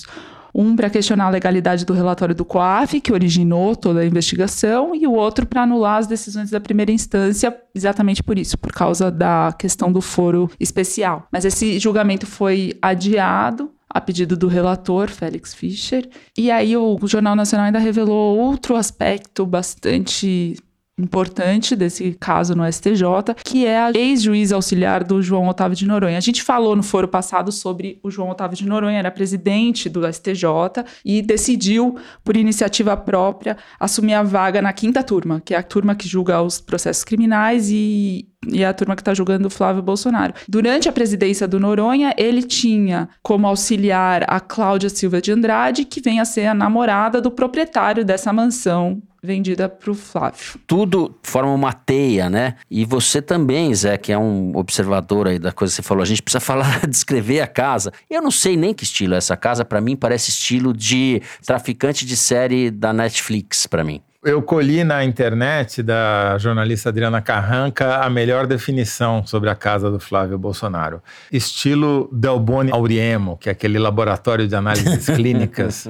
Um 0.53 0.75
para 0.75 0.89
questionar 0.89 1.25
a 1.25 1.29
legalidade 1.29 1.85
do 1.85 1.93
relatório 1.93 2.33
do 2.33 2.43
COAF, 2.43 2.99
que 2.99 3.13
originou 3.13 3.75
toda 3.75 3.99
a 3.99 4.05
investigação, 4.05 4.95
e 4.95 5.05
o 5.05 5.13
outro 5.13 5.45
para 5.45 5.63
anular 5.63 5.97
as 5.97 6.07
decisões 6.07 6.49
da 6.49 6.59
primeira 6.59 6.91
instância, 6.91 7.55
exatamente 7.75 8.23
por 8.23 8.39
isso, 8.39 8.57
por 8.57 8.71
causa 8.71 9.11
da 9.11 9.53
questão 9.57 9.91
do 9.91 10.01
foro 10.01 10.49
especial. 10.59 11.27
Mas 11.31 11.45
esse 11.45 11.77
julgamento 11.77 12.25
foi 12.25 12.73
adiado 12.81 13.71
a 13.89 14.01
pedido 14.01 14.35
do 14.35 14.47
relator, 14.47 15.09
Félix 15.09 15.53
Fischer. 15.53 16.07
E 16.37 16.51
aí 16.51 16.75
o 16.75 16.97
Jornal 17.03 17.35
Nacional 17.35 17.67
ainda 17.67 17.79
revelou 17.79 18.37
outro 18.37 18.75
aspecto 18.75 19.45
bastante 19.45 20.55
importante 20.97 21.75
desse 21.75 22.13
caso 22.19 22.55
no 22.55 22.65
STJ, 22.71 23.35
que 23.43 23.65
é 23.65 23.77
a 23.77 23.91
ex-juiz 23.91 24.51
auxiliar 24.51 25.03
do 25.03 25.21
João 25.21 25.47
Otávio 25.47 25.77
de 25.77 25.85
Noronha. 25.85 26.17
A 26.17 26.21
gente 26.21 26.41
falou 26.41 26.75
no 26.75 26.81
foro 26.81 27.07
passado 27.07 27.51
sobre 27.51 27.99
o 28.03 28.09
João 28.09 28.29
Otávio 28.29 28.57
de 28.57 28.65
Noronha, 28.65 28.97
era 28.97 29.11
presidente 29.11 29.89
do 29.89 30.11
STJ 30.11 30.83
e 31.05 31.21
decidiu, 31.21 31.97
por 32.23 32.35
iniciativa 32.35 32.97
própria, 32.97 33.57
assumir 33.79 34.15
a 34.15 34.23
vaga 34.23 34.61
na 34.61 34.73
quinta 34.73 35.03
turma, 35.03 35.41
que 35.43 35.53
é 35.53 35.57
a 35.57 35.63
turma 35.63 35.95
que 35.95 36.07
julga 36.07 36.41
os 36.41 36.59
processos 36.59 37.03
criminais 37.03 37.69
e 37.69 38.27
e 38.49 38.63
a 38.63 38.73
turma 38.73 38.95
que 38.95 39.01
está 39.01 39.13
julgando 39.13 39.47
o 39.47 39.51
Flávio 39.51 39.81
Bolsonaro. 39.81 40.33
Durante 40.47 40.87
a 40.87 40.91
presidência 40.91 41.47
do 41.47 41.59
Noronha, 41.59 42.13
ele 42.17 42.43
tinha 42.43 43.09
como 43.21 43.47
auxiliar 43.47 44.23
a 44.27 44.39
Cláudia 44.39 44.89
Silva 44.89 45.19
de 45.19 45.31
Andrade, 45.31 45.83
que 45.83 45.99
vem 45.99 46.19
a 46.19 46.25
ser 46.25 46.45
a 46.45 46.53
namorada 46.53 47.19
do 47.19 47.31
proprietário 47.31 48.05
dessa 48.05 48.31
mansão 48.31 49.01
vendida 49.21 49.67
para 49.67 49.91
o 49.91 49.95
Flávio. 49.95 50.59
Tudo 50.65 51.15
forma 51.23 51.53
uma 51.53 51.73
teia, 51.73 52.29
né? 52.29 52.55
E 52.69 52.85
você 52.85 53.21
também, 53.21 53.73
Zé, 53.73 53.97
que 53.97 54.11
é 54.11 54.17
um 54.17 54.55
observador 54.55 55.27
aí 55.27 55.39
da 55.39 55.51
coisa 55.51 55.71
que 55.71 55.75
você 55.77 55.81
falou, 55.81 56.03
a 56.03 56.05
gente 56.05 56.21
precisa 56.21 56.39
falar, 56.45 56.87
descrever 56.87 57.41
a 57.41 57.47
casa. 57.47 57.91
Eu 58.09 58.21
não 58.21 58.31
sei 58.31 58.55
nem 58.55 58.73
que 58.73 58.83
estilo 58.83 59.13
é 59.13 59.17
essa 59.17 59.35
casa, 59.37 59.65
para 59.65 59.81
mim 59.81 59.95
parece 59.95 60.29
estilo 60.29 60.73
de 60.73 61.21
traficante 61.45 62.05
de 62.05 62.15
série 62.15 62.71
da 62.71 62.93
Netflix, 62.93 63.67
para 63.67 63.83
mim 63.83 64.01
eu 64.27 64.41
colhi 64.41 64.83
na 64.83 65.05
internet 65.05 65.81
da 65.81 66.37
jornalista 66.37 66.89
Adriana 66.89 67.21
Carranca 67.21 67.97
a 67.97 68.09
melhor 68.09 68.45
definição 68.45 69.25
sobre 69.25 69.49
a 69.49 69.55
casa 69.55 69.89
do 69.89 69.99
Flávio 69.99 70.37
Bolsonaro. 70.37 71.01
Estilo 71.31 72.09
Delboni 72.11 72.71
Auriemo, 72.71 73.37
que 73.37 73.47
é 73.47 73.51
aquele 73.53 73.79
laboratório 73.79 74.47
de 74.47 74.55
análises 74.55 75.05
clínicas. 75.15 75.87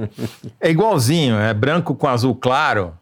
É 0.62 0.70
igualzinho, 0.70 1.36
é 1.36 1.54
branco 1.54 1.96
com 1.96 2.08
azul 2.08 2.36
claro. 2.36 2.94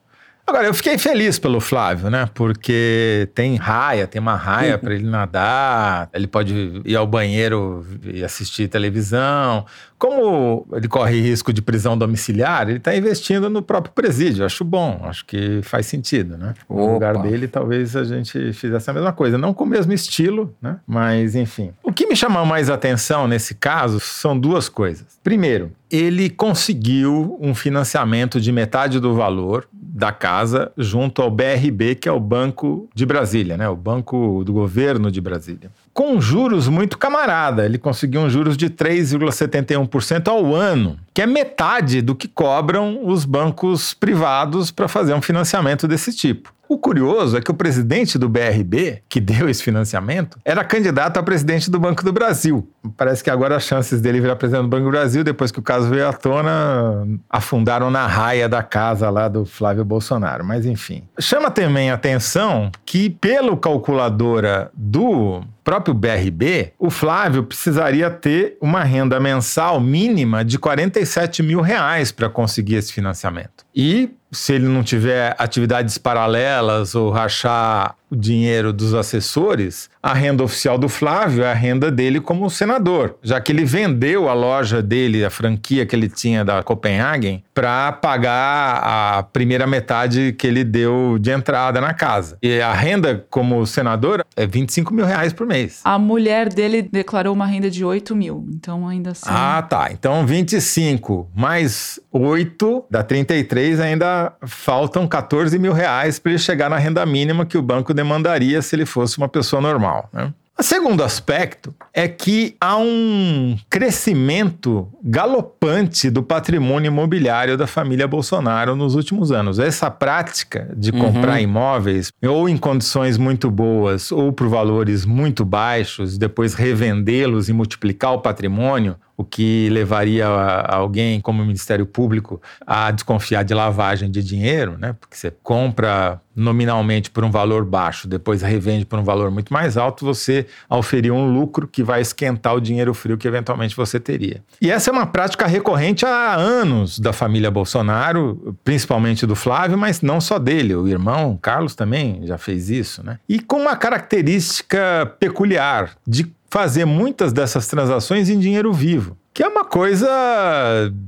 Agora, 0.47 0.67
eu 0.67 0.73
fiquei 0.75 0.95
feliz 0.97 1.39
pelo 1.39 1.59
Flávio, 1.59 2.09
né? 2.09 2.29
Porque 2.33 3.27
tem 3.33 3.55
raia, 3.55 4.05
tem 4.05 4.21
uma 4.21 4.35
raia 4.35 4.77
para 4.77 4.93
ele 4.93 5.03
nadar, 5.05 6.07
ele 6.13 6.27
pode 6.27 6.81
ir 6.85 6.95
ao 6.95 7.07
banheiro 7.07 7.83
e 8.03 8.23
assistir 8.23 8.67
televisão. 8.67 9.65
Como 9.97 10.67
ele 10.73 10.87
corre 10.87 11.19
risco 11.19 11.51
de 11.51 11.63
prisão 11.63 11.97
domiciliar, 11.97 12.69
ele 12.69 12.77
está 12.77 12.95
investindo 12.95 13.49
no 13.49 13.63
próprio 13.63 13.91
presídio. 13.91 14.45
Acho 14.45 14.63
bom, 14.63 15.01
acho 15.05 15.25
que 15.25 15.61
faz 15.63 15.87
sentido, 15.87 16.37
né? 16.37 16.53
No 16.69 16.83
Opa. 16.83 16.93
lugar 16.93 17.17
dele, 17.17 17.47
talvez 17.47 17.95
a 17.95 18.03
gente 18.03 18.53
fizesse 18.53 18.87
a 18.87 18.93
mesma 18.93 19.13
coisa. 19.13 19.39
Não 19.39 19.51
com 19.51 19.63
o 19.63 19.67
mesmo 19.67 19.93
estilo, 19.93 20.53
né? 20.61 20.77
Mas, 20.85 21.33
enfim. 21.33 21.71
O 21.81 21.91
que 21.91 22.05
me 22.05 22.15
chama 22.15 22.45
mais 22.45 22.69
atenção 22.69 23.27
nesse 23.27 23.55
caso 23.55 23.99
são 23.99 24.37
duas 24.37 24.69
coisas. 24.69 25.05
Primeiro, 25.23 25.71
ele 25.89 26.29
conseguiu 26.29 27.35
um 27.41 27.55
financiamento 27.55 28.39
de 28.39 28.51
metade 28.51 28.99
do 28.99 29.15
valor 29.15 29.67
da 29.95 30.11
casa 30.11 30.73
junto 30.77 31.21
ao 31.21 31.31
BRB, 31.31 31.95
que 31.95 32.09
é 32.09 32.11
o 32.11 32.19
Banco 32.19 32.89
de 32.93 33.05
Brasília, 33.05 33.55
né? 33.55 33.69
O 33.69 33.77
Banco 33.77 34.43
do 34.43 34.51
Governo 34.51 35.09
de 35.09 35.21
Brasília. 35.21 35.71
Com 35.95 36.19
juros 36.19 36.67
muito 36.67 36.97
camarada, 36.97 37.63
ele 37.63 37.77
conseguiu 37.77 38.19
um 38.19 38.29
juros 38.29 38.57
de 38.57 38.69
3,71% 38.69 40.27
ao 40.27 40.53
ano, 40.53 40.99
que 41.13 41.21
é 41.21 41.25
metade 41.25 42.01
do 42.01 42.13
que 42.13 42.27
cobram 42.27 42.99
os 43.07 43.23
bancos 43.23 43.93
privados 43.93 44.71
para 44.71 44.89
fazer 44.89 45.13
um 45.13 45.21
financiamento 45.21 45.87
desse 45.87 46.13
tipo. 46.13 46.53
O 46.67 46.77
curioso 46.77 47.37
é 47.37 47.41
que 47.41 47.49
o 47.49 47.53
presidente 47.53 48.17
do 48.17 48.27
BRB, 48.27 49.03
que 49.07 49.21
deu 49.21 49.47
esse 49.47 49.63
financiamento, 49.63 50.37
era 50.43 50.65
candidato 50.65 51.17
a 51.17 51.23
presidente 51.23 51.71
do 51.71 51.79
Banco 51.79 52.03
do 52.03 52.11
Brasil. 52.11 52.67
Parece 52.97 53.23
que 53.23 53.29
agora 53.29 53.55
as 53.55 53.63
chances 53.63 54.01
dele 54.01 54.19
virar 54.19 54.35
presidente 54.35 54.63
do 54.63 54.69
Banco 54.69 54.83
do 54.83 54.91
Brasil, 54.91 55.23
depois 55.23 55.49
que 55.49 55.59
o 55.59 55.63
caso 55.63 55.87
veio 55.87 56.09
à 56.09 56.11
tona, 56.11 57.07
afundaram 57.29 57.89
na 57.89 58.05
raia 58.05 58.49
da 58.49 58.61
casa 58.61 59.09
lá 59.09 59.29
do 59.29 59.45
Flávio 59.45 59.85
Bolsonaro. 59.85 60.43
Mas 60.43 60.65
enfim. 60.65 61.03
Chama 61.21 61.49
também 61.49 61.89
a 61.89 61.93
atenção 61.93 62.69
que, 62.85 63.09
pelo 63.09 63.55
calculadora 63.55 64.69
do 64.73 65.41
próprio 65.65 65.95
BRB, 65.95 66.73
o 66.77 66.91
Flávio 66.91 67.43
precisaria 67.43 68.09
ter 68.11 68.55
uma 68.61 68.83
renda 68.83 69.19
mensal 69.19 69.81
mínima 69.81 70.45
de 70.45 70.59
47 70.59 71.41
mil 71.41 71.59
reais 71.59 72.11
para 72.11 72.29
conseguir 72.29 72.75
esse 72.75 72.93
financiamento. 72.93 73.64
E 73.75 74.09
se 74.31 74.53
ele 74.53 74.67
não 74.67 74.83
tiver 74.83 75.35
atividades 75.37 75.97
paralelas 75.97 76.93
ou 76.95 77.09
rachar 77.09 77.95
o 78.11 78.15
dinheiro 78.15 78.71
dos 78.71 78.93
assessores, 78.93 79.89
a 80.01 80.13
renda 80.13 80.43
oficial 80.43 80.77
do 80.77 80.87
Flávio 80.87 81.43
é 81.43 81.51
a 81.51 81.55
renda 81.55 81.89
dele 81.89 82.19
como 82.19 82.49
senador, 82.49 83.17
já 83.23 83.41
que 83.41 83.51
ele 83.51 83.65
vendeu 83.65 84.29
a 84.29 84.33
loja 84.33 84.81
dele, 84.81 85.25
a 85.25 85.29
franquia 85.29 85.85
que 85.85 85.95
ele 85.95 86.07
tinha 86.07 86.45
da 86.45 86.61
Copenhagen, 86.61 87.43
para 87.53 87.91
pagar 87.91 88.81
a 88.83 89.23
primeira 89.23 89.65
metade 89.65 90.35
que 90.37 90.45
ele 90.45 90.63
deu 90.63 91.17
de 91.19 91.31
entrada 91.31 91.81
na 91.81 91.93
casa. 91.93 92.37
E 92.43 92.61
a 92.61 92.73
renda 92.73 93.25
como 93.29 93.65
senador 93.65 94.23
é 94.35 94.45
25 94.45 94.93
mil 94.93 95.05
reais 95.05 95.33
por 95.33 95.47
mês. 95.47 95.81
A 95.83 95.97
mulher 95.97 96.49
dele 96.49 96.83
declarou 96.83 97.33
uma 97.33 97.47
renda 97.47 97.71
de 97.71 97.83
8 97.83 98.15
mil, 98.15 98.45
então 98.53 98.87
ainda 98.87 99.11
assim. 99.11 99.25
Ah, 99.27 99.65
tá. 99.67 99.89
Então 99.91 100.25
25 100.25 101.31
mais 101.35 101.99
8 102.11 102.85
dá 102.91 103.01
33, 103.01 103.64
ainda 103.79 104.33
faltam 104.45 105.07
14 105.07 105.57
mil 105.59 105.73
reais 105.73 106.19
para 106.19 106.31
ele 106.31 106.39
chegar 106.39 106.69
na 106.69 106.77
renda 106.77 107.05
mínima 107.05 107.45
que 107.45 107.57
o 107.57 107.61
banco 107.61 107.93
demandaria 107.93 108.61
se 108.61 108.75
ele 108.75 108.85
fosse 108.85 109.17
uma 109.17 109.27
pessoa 109.27 109.61
normal. 109.61 110.09
Né? 110.13 110.31
O 110.57 110.63
segundo 110.63 111.03
aspecto 111.03 111.75
é 111.93 112.07
que 112.07 112.55
há 112.61 112.77
um 112.77 113.57
crescimento 113.69 114.87
galopante 115.03 116.09
do 116.09 116.23
patrimônio 116.23 116.87
imobiliário 116.87 117.57
da 117.57 117.67
família 117.67 118.07
Bolsonaro 118.07 118.73
nos 118.73 118.95
últimos 118.95 119.33
anos. 119.33 119.59
Essa 119.59 119.91
prática 119.91 120.73
de 120.77 120.91
uhum. 120.91 120.99
comprar 120.99 121.41
imóveis 121.41 122.09
ou 122.23 122.47
em 122.47 122.55
condições 122.55 123.17
muito 123.17 123.51
boas 123.51 124.13
ou 124.13 124.31
por 124.31 124.47
valores 124.47 125.03
muito 125.05 125.43
baixos, 125.43 126.17
depois 126.17 126.53
revendê-los 126.53 127.49
e 127.49 127.53
multiplicar 127.53 128.13
o 128.13 128.21
patrimônio, 128.21 128.95
o 129.17 129.23
que 129.23 129.69
levaria 129.69 130.27
alguém 130.27 131.21
como 131.21 131.41
o 131.41 131.45
Ministério 131.45 131.85
Público 131.85 132.41
a 132.65 132.91
desconfiar 132.91 133.43
de 133.43 133.53
lavagem 133.53 134.11
de 134.11 134.21
dinheiro, 134.21 134.77
né? 134.77 134.93
Porque 134.99 135.15
você 135.15 135.31
compra 135.43 136.21
nominalmente 136.35 137.09
por 137.09 137.23
um 137.23 137.31
valor 137.31 137.63
baixo, 137.63 138.09
depois 138.09 138.41
revende 138.41 138.85
por 138.85 138.99
um 138.99 139.03
valor 139.03 139.31
muito 139.31 139.53
mais 139.53 139.77
alto, 139.77 140.03
você 140.03 140.45
auferir 140.67 141.13
um 141.13 141.31
lucro 141.31 141.65
que 141.65 141.81
vai 141.81 142.01
esquentar 142.01 142.53
o 142.53 142.59
dinheiro 142.59 142.93
frio 142.93 143.17
que 143.17 143.25
eventualmente 143.25 143.75
você 143.75 143.99
teria. 144.01 144.43
E 144.61 144.69
essa 144.69 144.89
é 144.89 144.93
uma 144.93 145.05
prática 145.05 145.47
recorrente 145.47 146.05
há 146.05 146.35
anos 146.35 146.99
da 146.99 147.13
família 147.13 147.49
Bolsonaro, 147.49 148.57
principalmente 148.65 149.25
do 149.25 149.35
Flávio, 149.35 149.77
mas 149.77 150.01
não 150.01 150.19
só 150.19 150.37
dele, 150.37 150.75
o 150.75 150.87
irmão 150.87 151.39
Carlos 151.41 151.73
também 151.73 152.21
já 152.25 152.37
fez 152.37 152.69
isso, 152.69 153.01
né? 153.01 153.17
E 153.29 153.39
com 153.39 153.61
uma 153.61 153.77
característica 153.77 155.15
peculiar 155.17 155.91
de 156.05 156.35
fazer 156.49 156.85
muitas 156.85 157.33
dessas 157.33 157.67
transações 157.67 158.29
em 158.29 158.39
dinheiro 158.39 158.71
vivo, 158.71 159.17
que 159.33 159.43
é 159.43 159.47
uma 159.47 159.65
coisa 159.65 160.07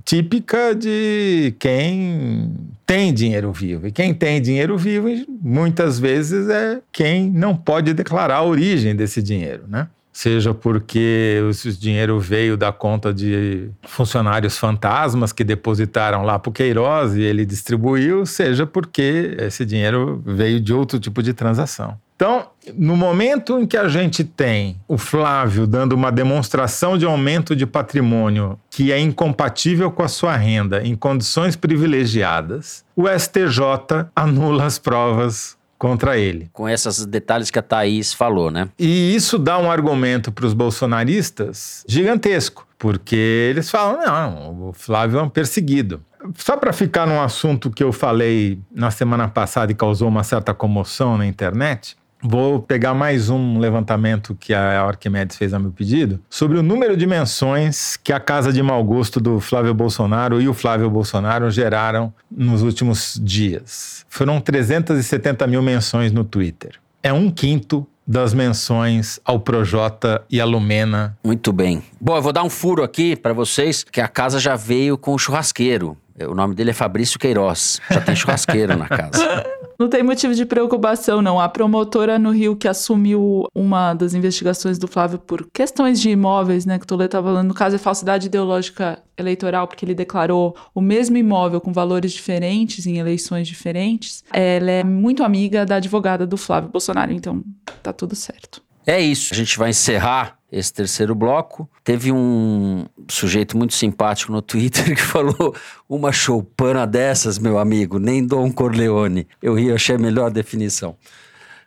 típica 0.04 0.76
de 0.76 1.56
quem 1.60 2.52
tem 2.86 3.14
dinheiro 3.14 3.52
vivo. 3.52 3.88
E 3.88 3.92
quem 3.92 4.14
tem 4.14 4.42
dinheiro 4.42 4.78
vivo, 4.78 5.08
muitas 5.42 6.00
vezes, 6.00 6.50
é 6.50 6.80
quem 6.92 7.30
não 7.30 7.56
pode 7.56 7.94
declarar 7.94 8.38
a 8.38 8.44
origem 8.44 8.96
desse 8.96 9.22
dinheiro, 9.22 9.64
né? 9.68 9.88
Seja 10.12 10.52
porque 10.52 11.40
o 11.48 11.72
dinheiro 11.74 12.20
veio 12.20 12.58
da 12.58 12.72
conta 12.72 13.14
de 13.14 13.70
funcionários 13.84 14.58
fantasmas 14.58 15.32
que 15.32 15.44
depositaram 15.44 16.24
lá 16.24 16.40
para 16.40 16.50
o 16.50 16.52
Queiroz 16.52 17.14
e 17.14 17.22
ele 17.22 17.46
distribuiu, 17.46 18.26
seja 18.26 18.66
porque 18.66 19.36
esse 19.38 19.64
dinheiro 19.64 20.20
veio 20.26 20.60
de 20.60 20.74
outro 20.74 21.00
tipo 21.00 21.22
de 21.22 21.34
transação. 21.34 22.00
Então, 22.16 22.47
no 22.76 22.96
momento 22.96 23.60
em 23.60 23.66
que 23.66 23.78
a 23.78 23.88
gente 23.88 24.24
tem 24.24 24.78
o 24.88 24.98
Flávio 24.98 25.68
dando 25.68 25.94
uma 25.94 26.12
demonstração 26.12 26.98
de 26.98 27.06
aumento 27.06 27.56
de 27.56 27.66
patrimônio 27.66 28.60
que 28.70 28.92
é 28.92 29.00
incompatível 29.00 29.92
com 29.92 30.04
a 30.04 30.08
sua 30.08 30.36
renda 30.36 30.82
em 30.84 30.96
condições 30.96 31.56
privilegiadas, 31.56 32.84
o 32.96 33.08
STJ 33.08 34.08
anula 34.16 34.66
as 34.66 34.78
provas 34.78 35.58
contra 35.78 36.18
ele. 36.18 36.50
Com 36.52 36.68
esses 36.68 37.06
detalhes 37.06 37.52
que 37.52 37.60
a 37.60 37.62
Thaís 37.62 38.14
falou, 38.14 38.50
né? 38.50 38.70
E 38.78 39.16
isso 39.16 39.38
dá 39.38 39.58
um 39.58 39.70
argumento 39.70 40.32
para 40.32 40.46
os 40.46 40.54
bolsonaristas 40.54 41.84
gigantesco, 41.88 42.68
porque 42.78 43.16
eles 43.52 43.70
falam: 43.70 44.00
não, 44.06 44.70
o 44.70 44.74
Flávio 44.74 45.20
é 45.20 45.22
um 45.22 45.30
perseguido. 45.30 46.02
Só 46.36 46.58
para 46.58 46.74
ficar 46.74 47.06
num 47.06 47.22
assunto 47.22 47.70
que 47.70 47.84
eu 47.84 47.94
falei 47.94 48.60
na 48.72 48.92
semana 48.92 49.28
passada 49.28 49.72
e 49.72 49.76
causou 49.76 50.08
uma 50.08 50.24
certa 50.24 50.54
comoção 50.54 51.18
na 51.18 51.26
internet, 51.26 51.96
Vou 52.30 52.62
pegar 52.62 52.94
mais 52.94 53.30
um 53.30 53.58
levantamento 53.58 54.36
que 54.38 54.54
a 54.54 54.82
Arquimedes 54.82 55.38
fez 55.38 55.54
a 55.54 55.60
meu 55.60 55.72
pedido 55.72 56.20
sobre 56.30 56.58
o 56.58 56.62
número 56.62 56.98
de 56.98 57.08
menções 57.08 57.96
que 57.96 58.12
a 58.12 58.20
casa 58.20 58.52
de 58.52 58.62
mau 58.62 58.84
gosto 58.84 59.22
do 59.22 59.40
Flávio 59.40 59.74
Bolsonaro 59.74 60.42
e 60.42 60.50
o 60.50 60.54
Flávio 60.54 60.90
Bolsonaro 60.90 61.50
geraram 61.50 62.14
nos 62.30 62.64
últimos 62.64 63.18
dias. 63.24 64.06
Foram 64.10 64.42
370 64.42 65.48
mil 65.48 65.62
menções 65.62 66.12
no 66.12 66.26
Twitter. 66.26 66.74
É 67.02 67.14
um 67.14 67.32
quinto 67.32 67.88
das 68.06 68.34
menções 68.34 69.22
ao 69.24 69.40
Projota 69.40 70.22
e 70.30 70.42
a 70.42 70.46
Lumena. 70.46 71.18
Muito 71.24 71.54
bem. 71.54 71.82
Bom, 71.98 72.18
eu 72.18 72.22
vou 72.22 72.34
dar 72.34 72.44
um 72.44 72.50
furo 72.50 72.84
aqui 72.84 73.16
para 73.16 73.32
vocês, 73.32 73.86
que 73.86 74.02
a 74.02 74.08
casa 74.10 74.38
já 74.38 74.58
veio 74.58 74.98
com 74.98 75.14
o 75.14 75.18
churrasqueiro. 75.18 75.98
O 76.20 76.36
nome 76.36 76.56
dele 76.56 76.72
é 76.72 76.74
Fabrício 76.74 77.18
Queiroz. 77.18 77.80
Já 77.90 78.02
tem 78.02 78.18
churrasqueiro 78.18 78.76
na 78.76 78.90
casa. 78.90 79.46
Não 79.78 79.88
tem 79.90 80.02
motivo 80.02 80.34
de 80.34 80.46
preocupação, 80.46 81.22
não. 81.22 81.40
A 81.40 81.48
promotora 81.48 82.18
no 82.18 82.32
Rio 82.32 82.56
que 82.56 82.68
assumiu 82.68 83.48
uma 83.54 83.94
das 83.94 84.14
investigações 84.14 84.78
do 84.78 84.88
Flávio 84.88 85.20
por 85.20 85.48
questões 85.54 86.02
de 86.02 86.10
imóveis, 86.10 86.66
né, 86.66 86.78
que 86.80 86.84
o 86.84 86.88
Toledo 86.88 87.08
estava 87.08 87.28
falando, 87.28 87.48
no 87.48 87.54
caso 87.54 87.76
é 87.76 87.80
falsidade 87.80 88.28
ideológica 88.28 89.02
eleitoral, 89.18 89.68
porque 89.68 89.86
ele 89.86 89.94
declarou 89.94 90.56
o 90.74 90.82
mesmo 90.82 91.18
imóvel 91.18 91.62
com 91.62 91.72
valores 91.72 92.12
diferentes 92.12 92.86
em 92.86 92.98
eleições 92.98 93.48
diferentes. 93.48 94.24
Ela 94.32 94.72
é 94.72 94.84
muito 94.84 95.24
amiga 95.24 95.66
da 95.66 95.76
advogada 95.76 96.26
do 96.26 96.38
Flávio 96.38 96.70
Bolsonaro, 96.70 97.12
então 97.12 97.44
tá 97.84 97.94
tudo 97.94 98.16
certo. 98.16 98.62
É 98.86 99.02
isso. 99.02 99.34
A 99.34 99.38
gente 99.38 99.58
vai 99.58 99.72
encerrar 99.72 100.37
esse 100.52 100.74
terceiro 100.74 101.14
bloco. 101.14 101.70
Teve 101.84 102.12
um 102.12 102.86
sujeito 103.10 103.58
muito 103.58 103.74
simpático 103.74 104.32
no 104.32 104.42
Twitter 104.42 104.86
que 104.96 105.02
falou: 105.02 105.56
uma 105.88 106.12
choupana 106.12 106.86
dessas, 106.86 107.38
meu 107.38 107.60
amigo, 107.60 108.00
nem 108.00 108.26
Dom 108.26 108.52
Corleone. 108.52 109.28
Eu 109.42 109.56
ri, 109.56 109.72
achei 109.72 109.96
a 109.96 110.00
melhor 110.00 110.32
definição. 110.32 110.96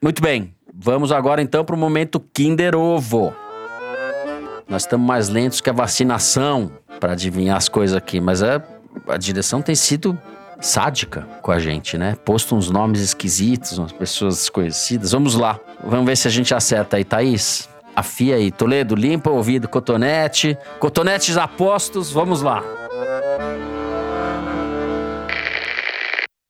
Muito 0.03 0.23
bem, 0.23 0.55
vamos 0.75 1.13
agora 1.13 1.43
então 1.43 1.65
para 1.65 1.77
o 1.77 1.79
momento 1.79 2.21
Kinder 2.33 2.75
Ovo. 2.75 3.35
Nós 4.69 4.83
estamos 4.83 5.07
mais 5.07 5.29
lentos 5.29 5.61
que 5.61 5.69
a 5.69 5.73
vacinação 5.73 6.71
para 7.01 7.13
adivinhar 7.13 7.57
as 7.57 7.69
coisas 7.69 7.97
aqui, 7.97 8.21
mas 8.21 8.43
a, 8.43 8.63
a 9.09 9.17
direção 9.17 9.61
tem 9.61 9.75
sido 9.75 10.17
sádica 10.61 11.27
com 11.43 11.51
a 11.51 11.59
gente, 11.59 11.99
né? 11.99 12.17
Posto 12.25 12.55
uns 12.55 12.71
nomes 12.71 13.01
esquisitos, 13.01 13.79
umas 13.79 13.93
pessoas 13.93 14.37
desconhecidas. 14.37 15.13
Vamos 15.13 15.35
lá, 15.35 15.59
vamos 15.83 16.07
ver 16.07 16.17
se 16.17 16.29
a 16.29 16.31
gente 16.31 16.55
acerta 16.55 16.99
aí, 16.99 17.05
Thaís. 17.05 17.69
Afia 18.01 18.37
aí, 18.37 18.51
Toledo, 18.51 18.95
limpa 18.95 19.29
o 19.29 19.35
ouvido, 19.35 19.69
cotonete. 19.69 20.57
Cotonetes 20.79 21.37
apostos, 21.37 22.11
vamos 22.11 22.41
lá. 22.41 22.65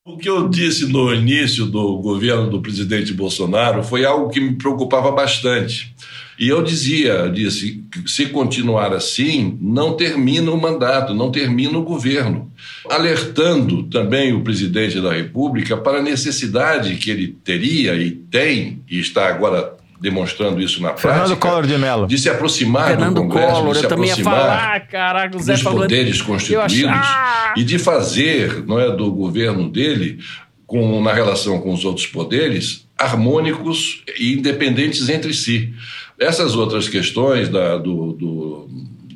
O 0.07 0.17
que 0.17 0.29
eu 0.29 0.49
disse 0.49 0.87
no 0.87 1.13
início 1.13 1.67
do 1.67 1.99
governo 1.99 2.49
do 2.49 2.63
presidente 2.63 3.13
Bolsonaro 3.13 3.83
foi 3.83 4.05
algo 4.05 4.31
que 4.31 4.41
me 4.41 4.55
preocupava 4.55 5.11
bastante. 5.11 5.93
E 6.39 6.47
eu 6.47 6.63
dizia, 6.63 7.29
disse, 7.29 7.83
se 8.07 8.27
continuar 8.27 8.93
assim, 8.93 9.59
não 9.61 9.95
termina 9.97 10.53
o 10.53 10.61
mandato, 10.61 11.13
não 11.13 11.33
termina 11.33 11.77
o 11.77 11.83
governo. 11.83 12.49
Alertando 12.89 13.83
também 13.83 14.33
o 14.33 14.45
presidente 14.45 15.01
da 15.01 15.13
República 15.13 15.77
para 15.77 15.99
a 15.99 16.03
necessidade 16.03 16.95
que 16.95 17.11
ele 17.11 17.37
teria 17.43 17.97
e 17.97 18.13
tem, 18.13 18.85
e 18.89 19.01
está 19.01 19.27
agora 19.27 19.80
demonstrando 20.01 20.61
isso 20.61 20.83
na 20.83 20.97
Fernando 20.97 21.27
prática. 21.27 21.49
Collor 21.49 21.67
de 21.67 21.77
Mello. 21.77 22.07
De 22.07 22.19
se 22.19 22.31
aproximar 22.31 22.89
Fernando 22.89 23.15
do 23.17 23.21
Congresso, 23.23 23.55
Collor, 23.55 23.73
de 23.75 23.81
se 23.81 23.87
aproximar 23.87 24.35
falar, 24.35 24.87
caraca, 24.89 25.39
dos 25.39 25.63
poderes 25.63 26.23
constituídos 26.23 26.85
achar... 26.85 27.55
e 27.57 27.63
de 27.63 27.79
fazer, 27.79 28.65
não 28.67 28.81
é, 28.81 28.91
do 28.91 29.13
governo 29.13 29.69
dele 29.69 30.19
com, 30.67 31.03
na 31.03 31.13
relação 31.13 31.61
com 31.61 31.73
os 31.73 31.85
outros 31.85 32.07
poderes 32.07 32.89
harmônicos 32.97 34.03
e 34.19 34.35
independentes 34.35 35.09
entre 35.09 35.35
si. 35.35 35.73
Essas 36.19 36.55
outras 36.55 36.89
questões 36.89 37.49
da, 37.49 37.77
do, 37.77 38.13
do, 38.13 38.69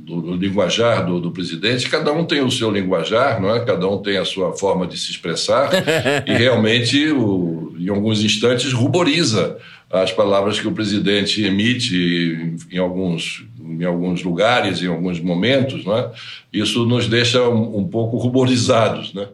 do, 0.04 0.20
do 0.20 0.36
linguajar 0.36 1.06
do, 1.06 1.20
do, 1.20 1.30
presidente, 1.30 1.88
cada 1.88 2.12
um 2.12 2.24
tem 2.24 2.42
o 2.42 2.50
seu 2.50 2.70
linguajar, 2.70 3.40
não 3.40 3.54
é? 3.54 3.64
cada 3.64 3.88
um 3.88 4.02
tem 4.02 4.18
a 4.18 4.24
sua 4.24 4.52
forma 4.52 4.86
de 4.86 4.98
se 4.98 5.10
expressar 5.10 5.70
e 6.26 6.32
realmente, 6.32 7.10
o, 7.10 7.74
em 7.78 7.88
alguns 7.88 8.22
instantes, 8.22 8.72
ruboriza 8.72 9.58
as 10.02 10.12
palavras 10.12 10.58
que 10.58 10.66
o 10.66 10.72
presidente 10.72 11.44
emite 11.44 12.56
em 12.70 12.78
alguns, 12.78 13.46
em 13.60 13.84
alguns 13.84 14.22
lugares, 14.22 14.82
em 14.82 14.88
alguns 14.88 15.20
momentos. 15.20 15.84
Não 15.84 15.96
é? 15.96 16.10
Isso 16.52 16.84
nos 16.84 17.06
deixa 17.06 17.48
um, 17.48 17.78
um 17.78 17.88
pouco 17.88 18.16
ruborizados. 18.16 19.14
Né? 19.14 19.28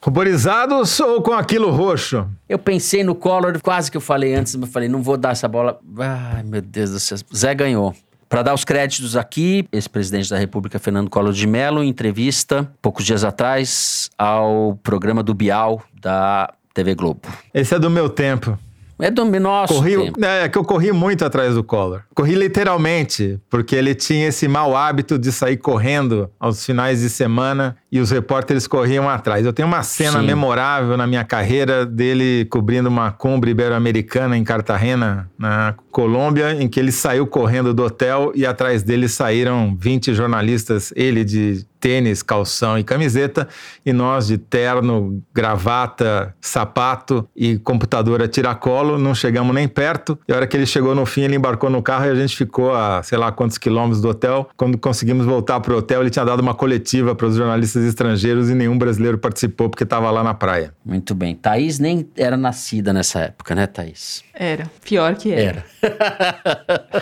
Ruborizados 0.00 0.98
ou 0.98 1.22
com 1.22 1.32
aquilo 1.32 1.70
roxo? 1.70 2.26
Eu 2.48 2.58
pensei 2.58 3.04
no 3.04 3.14
Collor, 3.14 3.60
quase 3.62 3.90
que 3.90 3.96
eu 3.96 4.00
falei 4.00 4.34
antes, 4.34 4.56
mas 4.56 4.68
falei, 4.70 4.88
não 4.88 5.00
vou 5.00 5.16
dar 5.16 5.30
essa 5.30 5.46
bola. 5.46 5.78
Ai, 5.98 6.42
meu 6.42 6.60
Deus 6.60 6.90
do 6.90 6.98
céu. 6.98 7.18
Zé 7.34 7.54
ganhou. 7.54 7.94
Para 8.28 8.42
dar 8.42 8.54
os 8.54 8.64
créditos 8.64 9.14
aqui, 9.14 9.68
esse 9.70 9.88
presidente 9.88 10.30
da 10.30 10.38
República, 10.38 10.78
Fernando 10.78 11.10
Collor 11.10 11.34
de 11.34 11.46
Mello, 11.46 11.84
em 11.84 11.88
entrevista, 11.88 12.68
poucos 12.80 13.04
dias 13.04 13.22
atrás, 13.24 14.10
ao 14.18 14.74
programa 14.82 15.22
do 15.22 15.34
Bial 15.34 15.82
da 16.00 16.52
TV 16.72 16.94
Globo. 16.94 17.20
Esse 17.52 17.74
é 17.74 17.78
do 17.78 17.90
meu 17.90 18.08
tempo. 18.08 18.58
É 19.02 19.10
do 19.10 19.24
nosso 19.24 19.74
corri, 19.74 19.96
tempo. 19.96 20.24
É, 20.24 20.44
é 20.44 20.48
que 20.48 20.56
eu 20.56 20.64
corri 20.64 20.92
muito 20.92 21.24
atrás 21.24 21.54
do 21.54 21.64
Collor. 21.64 22.02
Corri 22.14 22.36
literalmente, 22.36 23.40
porque 23.50 23.74
ele 23.74 23.96
tinha 23.96 24.28
esse 24.28 24.46
mau 24.46 24.76
hábito 24.76 25.18
de 25.18 25.32
sair 25.32 25.56
correndo 25.56 26.30
aos 26.38 26.64
finais 26.64 27.00
de 27.00 27.10
semana 27.10 27.76
e 27.92 28.00
os 28.00 28.10
repórteres 28.10 28.66
corriam 28.66 29.06
atrás. 29.06 29.44
Eu 29.44 29.52
tenho 29.52 29.68
uma 29.68 29.82
cena 29.82 30.20
Sim. 30.20 30.26
memorável 30.26 30.96
na 30.96 31.06
minha 31.06 31.22
carreira 31.24 31.84
dele 31.84 32.46
cobrindo 32.46 32.88
uma 32.88 33.12
cumbre 33.12 33.50
ibero-americana 33.50 34.34
em 34.34 34.42
Cartagena, 34.42 35.30
na 35.38 35.74
Colômbia, 35.90 36.54
em 36.54 36.68
que 36.68 36.80
ele 36.80 36.90
saiu 36.90 37.26
correndo 37.26 37.74
do 37.74 37.84
hotel 37.84 38.32
e 38.34 38.46
atrás 38.46 38.82
dele 38.82 39.08
saíram 39.08 39.76
20 39.78 40.14
jornalistas, 40.14 40.90
ele 40.96 41.22
de 41.22 41.66
tênis, 41.82 42.22
calção 42.22 42.78
e 42.78 42.84
camiseta, 42.84 43.48
e 43.84 43.92
nós 43.92 44.28
de 44.28 44.38
terno, 44.38 45.20
gravata, 45.34 46.32
sapato 46.40 47.28
e 47.34 47.58
computador 47.58 48.22
a 48.22 48.28
tiracolo, 48.28 48.96
não 48.96 49.16
chegamos 49.16 49.52
nem 49.52 49.66
perto. 49.66 50.16
E 50.28 50.32
a 50.32 50.36
hora 50.36 50.46
que 50.46 50.56
ele 50.56 50.64
chegou 50.64 50.94
no 50.94 51.04
fim, 51.04 51.22
ele 51.22 51.34
embarcou 51.34 51.68
no 51.68 51.82
carro 51.82 52.06
e 52.06 52.10
a 52.10 52.14
gente 52.14 52.36
ficou 52.36 52.72
a 52.72 53.02
sei 53.02 53.18
lá 53.18 53.32
quantos 53.32 53.58
quilômetros 53.58 54.00
do 54.00 54.08
hotel. 54.08 54.48
Quando 54.56 54.78
conseguimos 54.78 55.26
voltar 55.26 55.58
para 55.58 55.74
o 55.74 55.78
hotel, 55.78 56.02
ele 56.02 56.10
tinha 56.10 56.24
dado 56.24 56.38
uma 56.38 56.54
coletiva 56.54 57.16
para 57.16 57.26
os 57.26 57.34
jornalistas 57.34 57.81
estrangeiros 57.84 58.50
e 58.50 58.54
nenhum 58.54 58.78
brasileiro 58.78 59.18
participou 59.18 59.68
porque 59.68 59.84
estava 59.84 60.10
lá 60.10 60.22
na 60.22 60.34
praia. 60.34 60.74
Muito 60.84 61.14
bem. 61.14 61.34
Thaís 61.34 61.78
nem 61.78 62.08
era 62.16 62.36
nascida 62.36 62.92
nessa 62.92 63.20
época, 63.20 63.54
né, 63.54 63.66
Thaís? 63.66 64.24
Era. 64.34 64.70
Pior 64.84 65.14
que 65.16 65.32
era. 65.32 65.64
Era. 65.82 66.92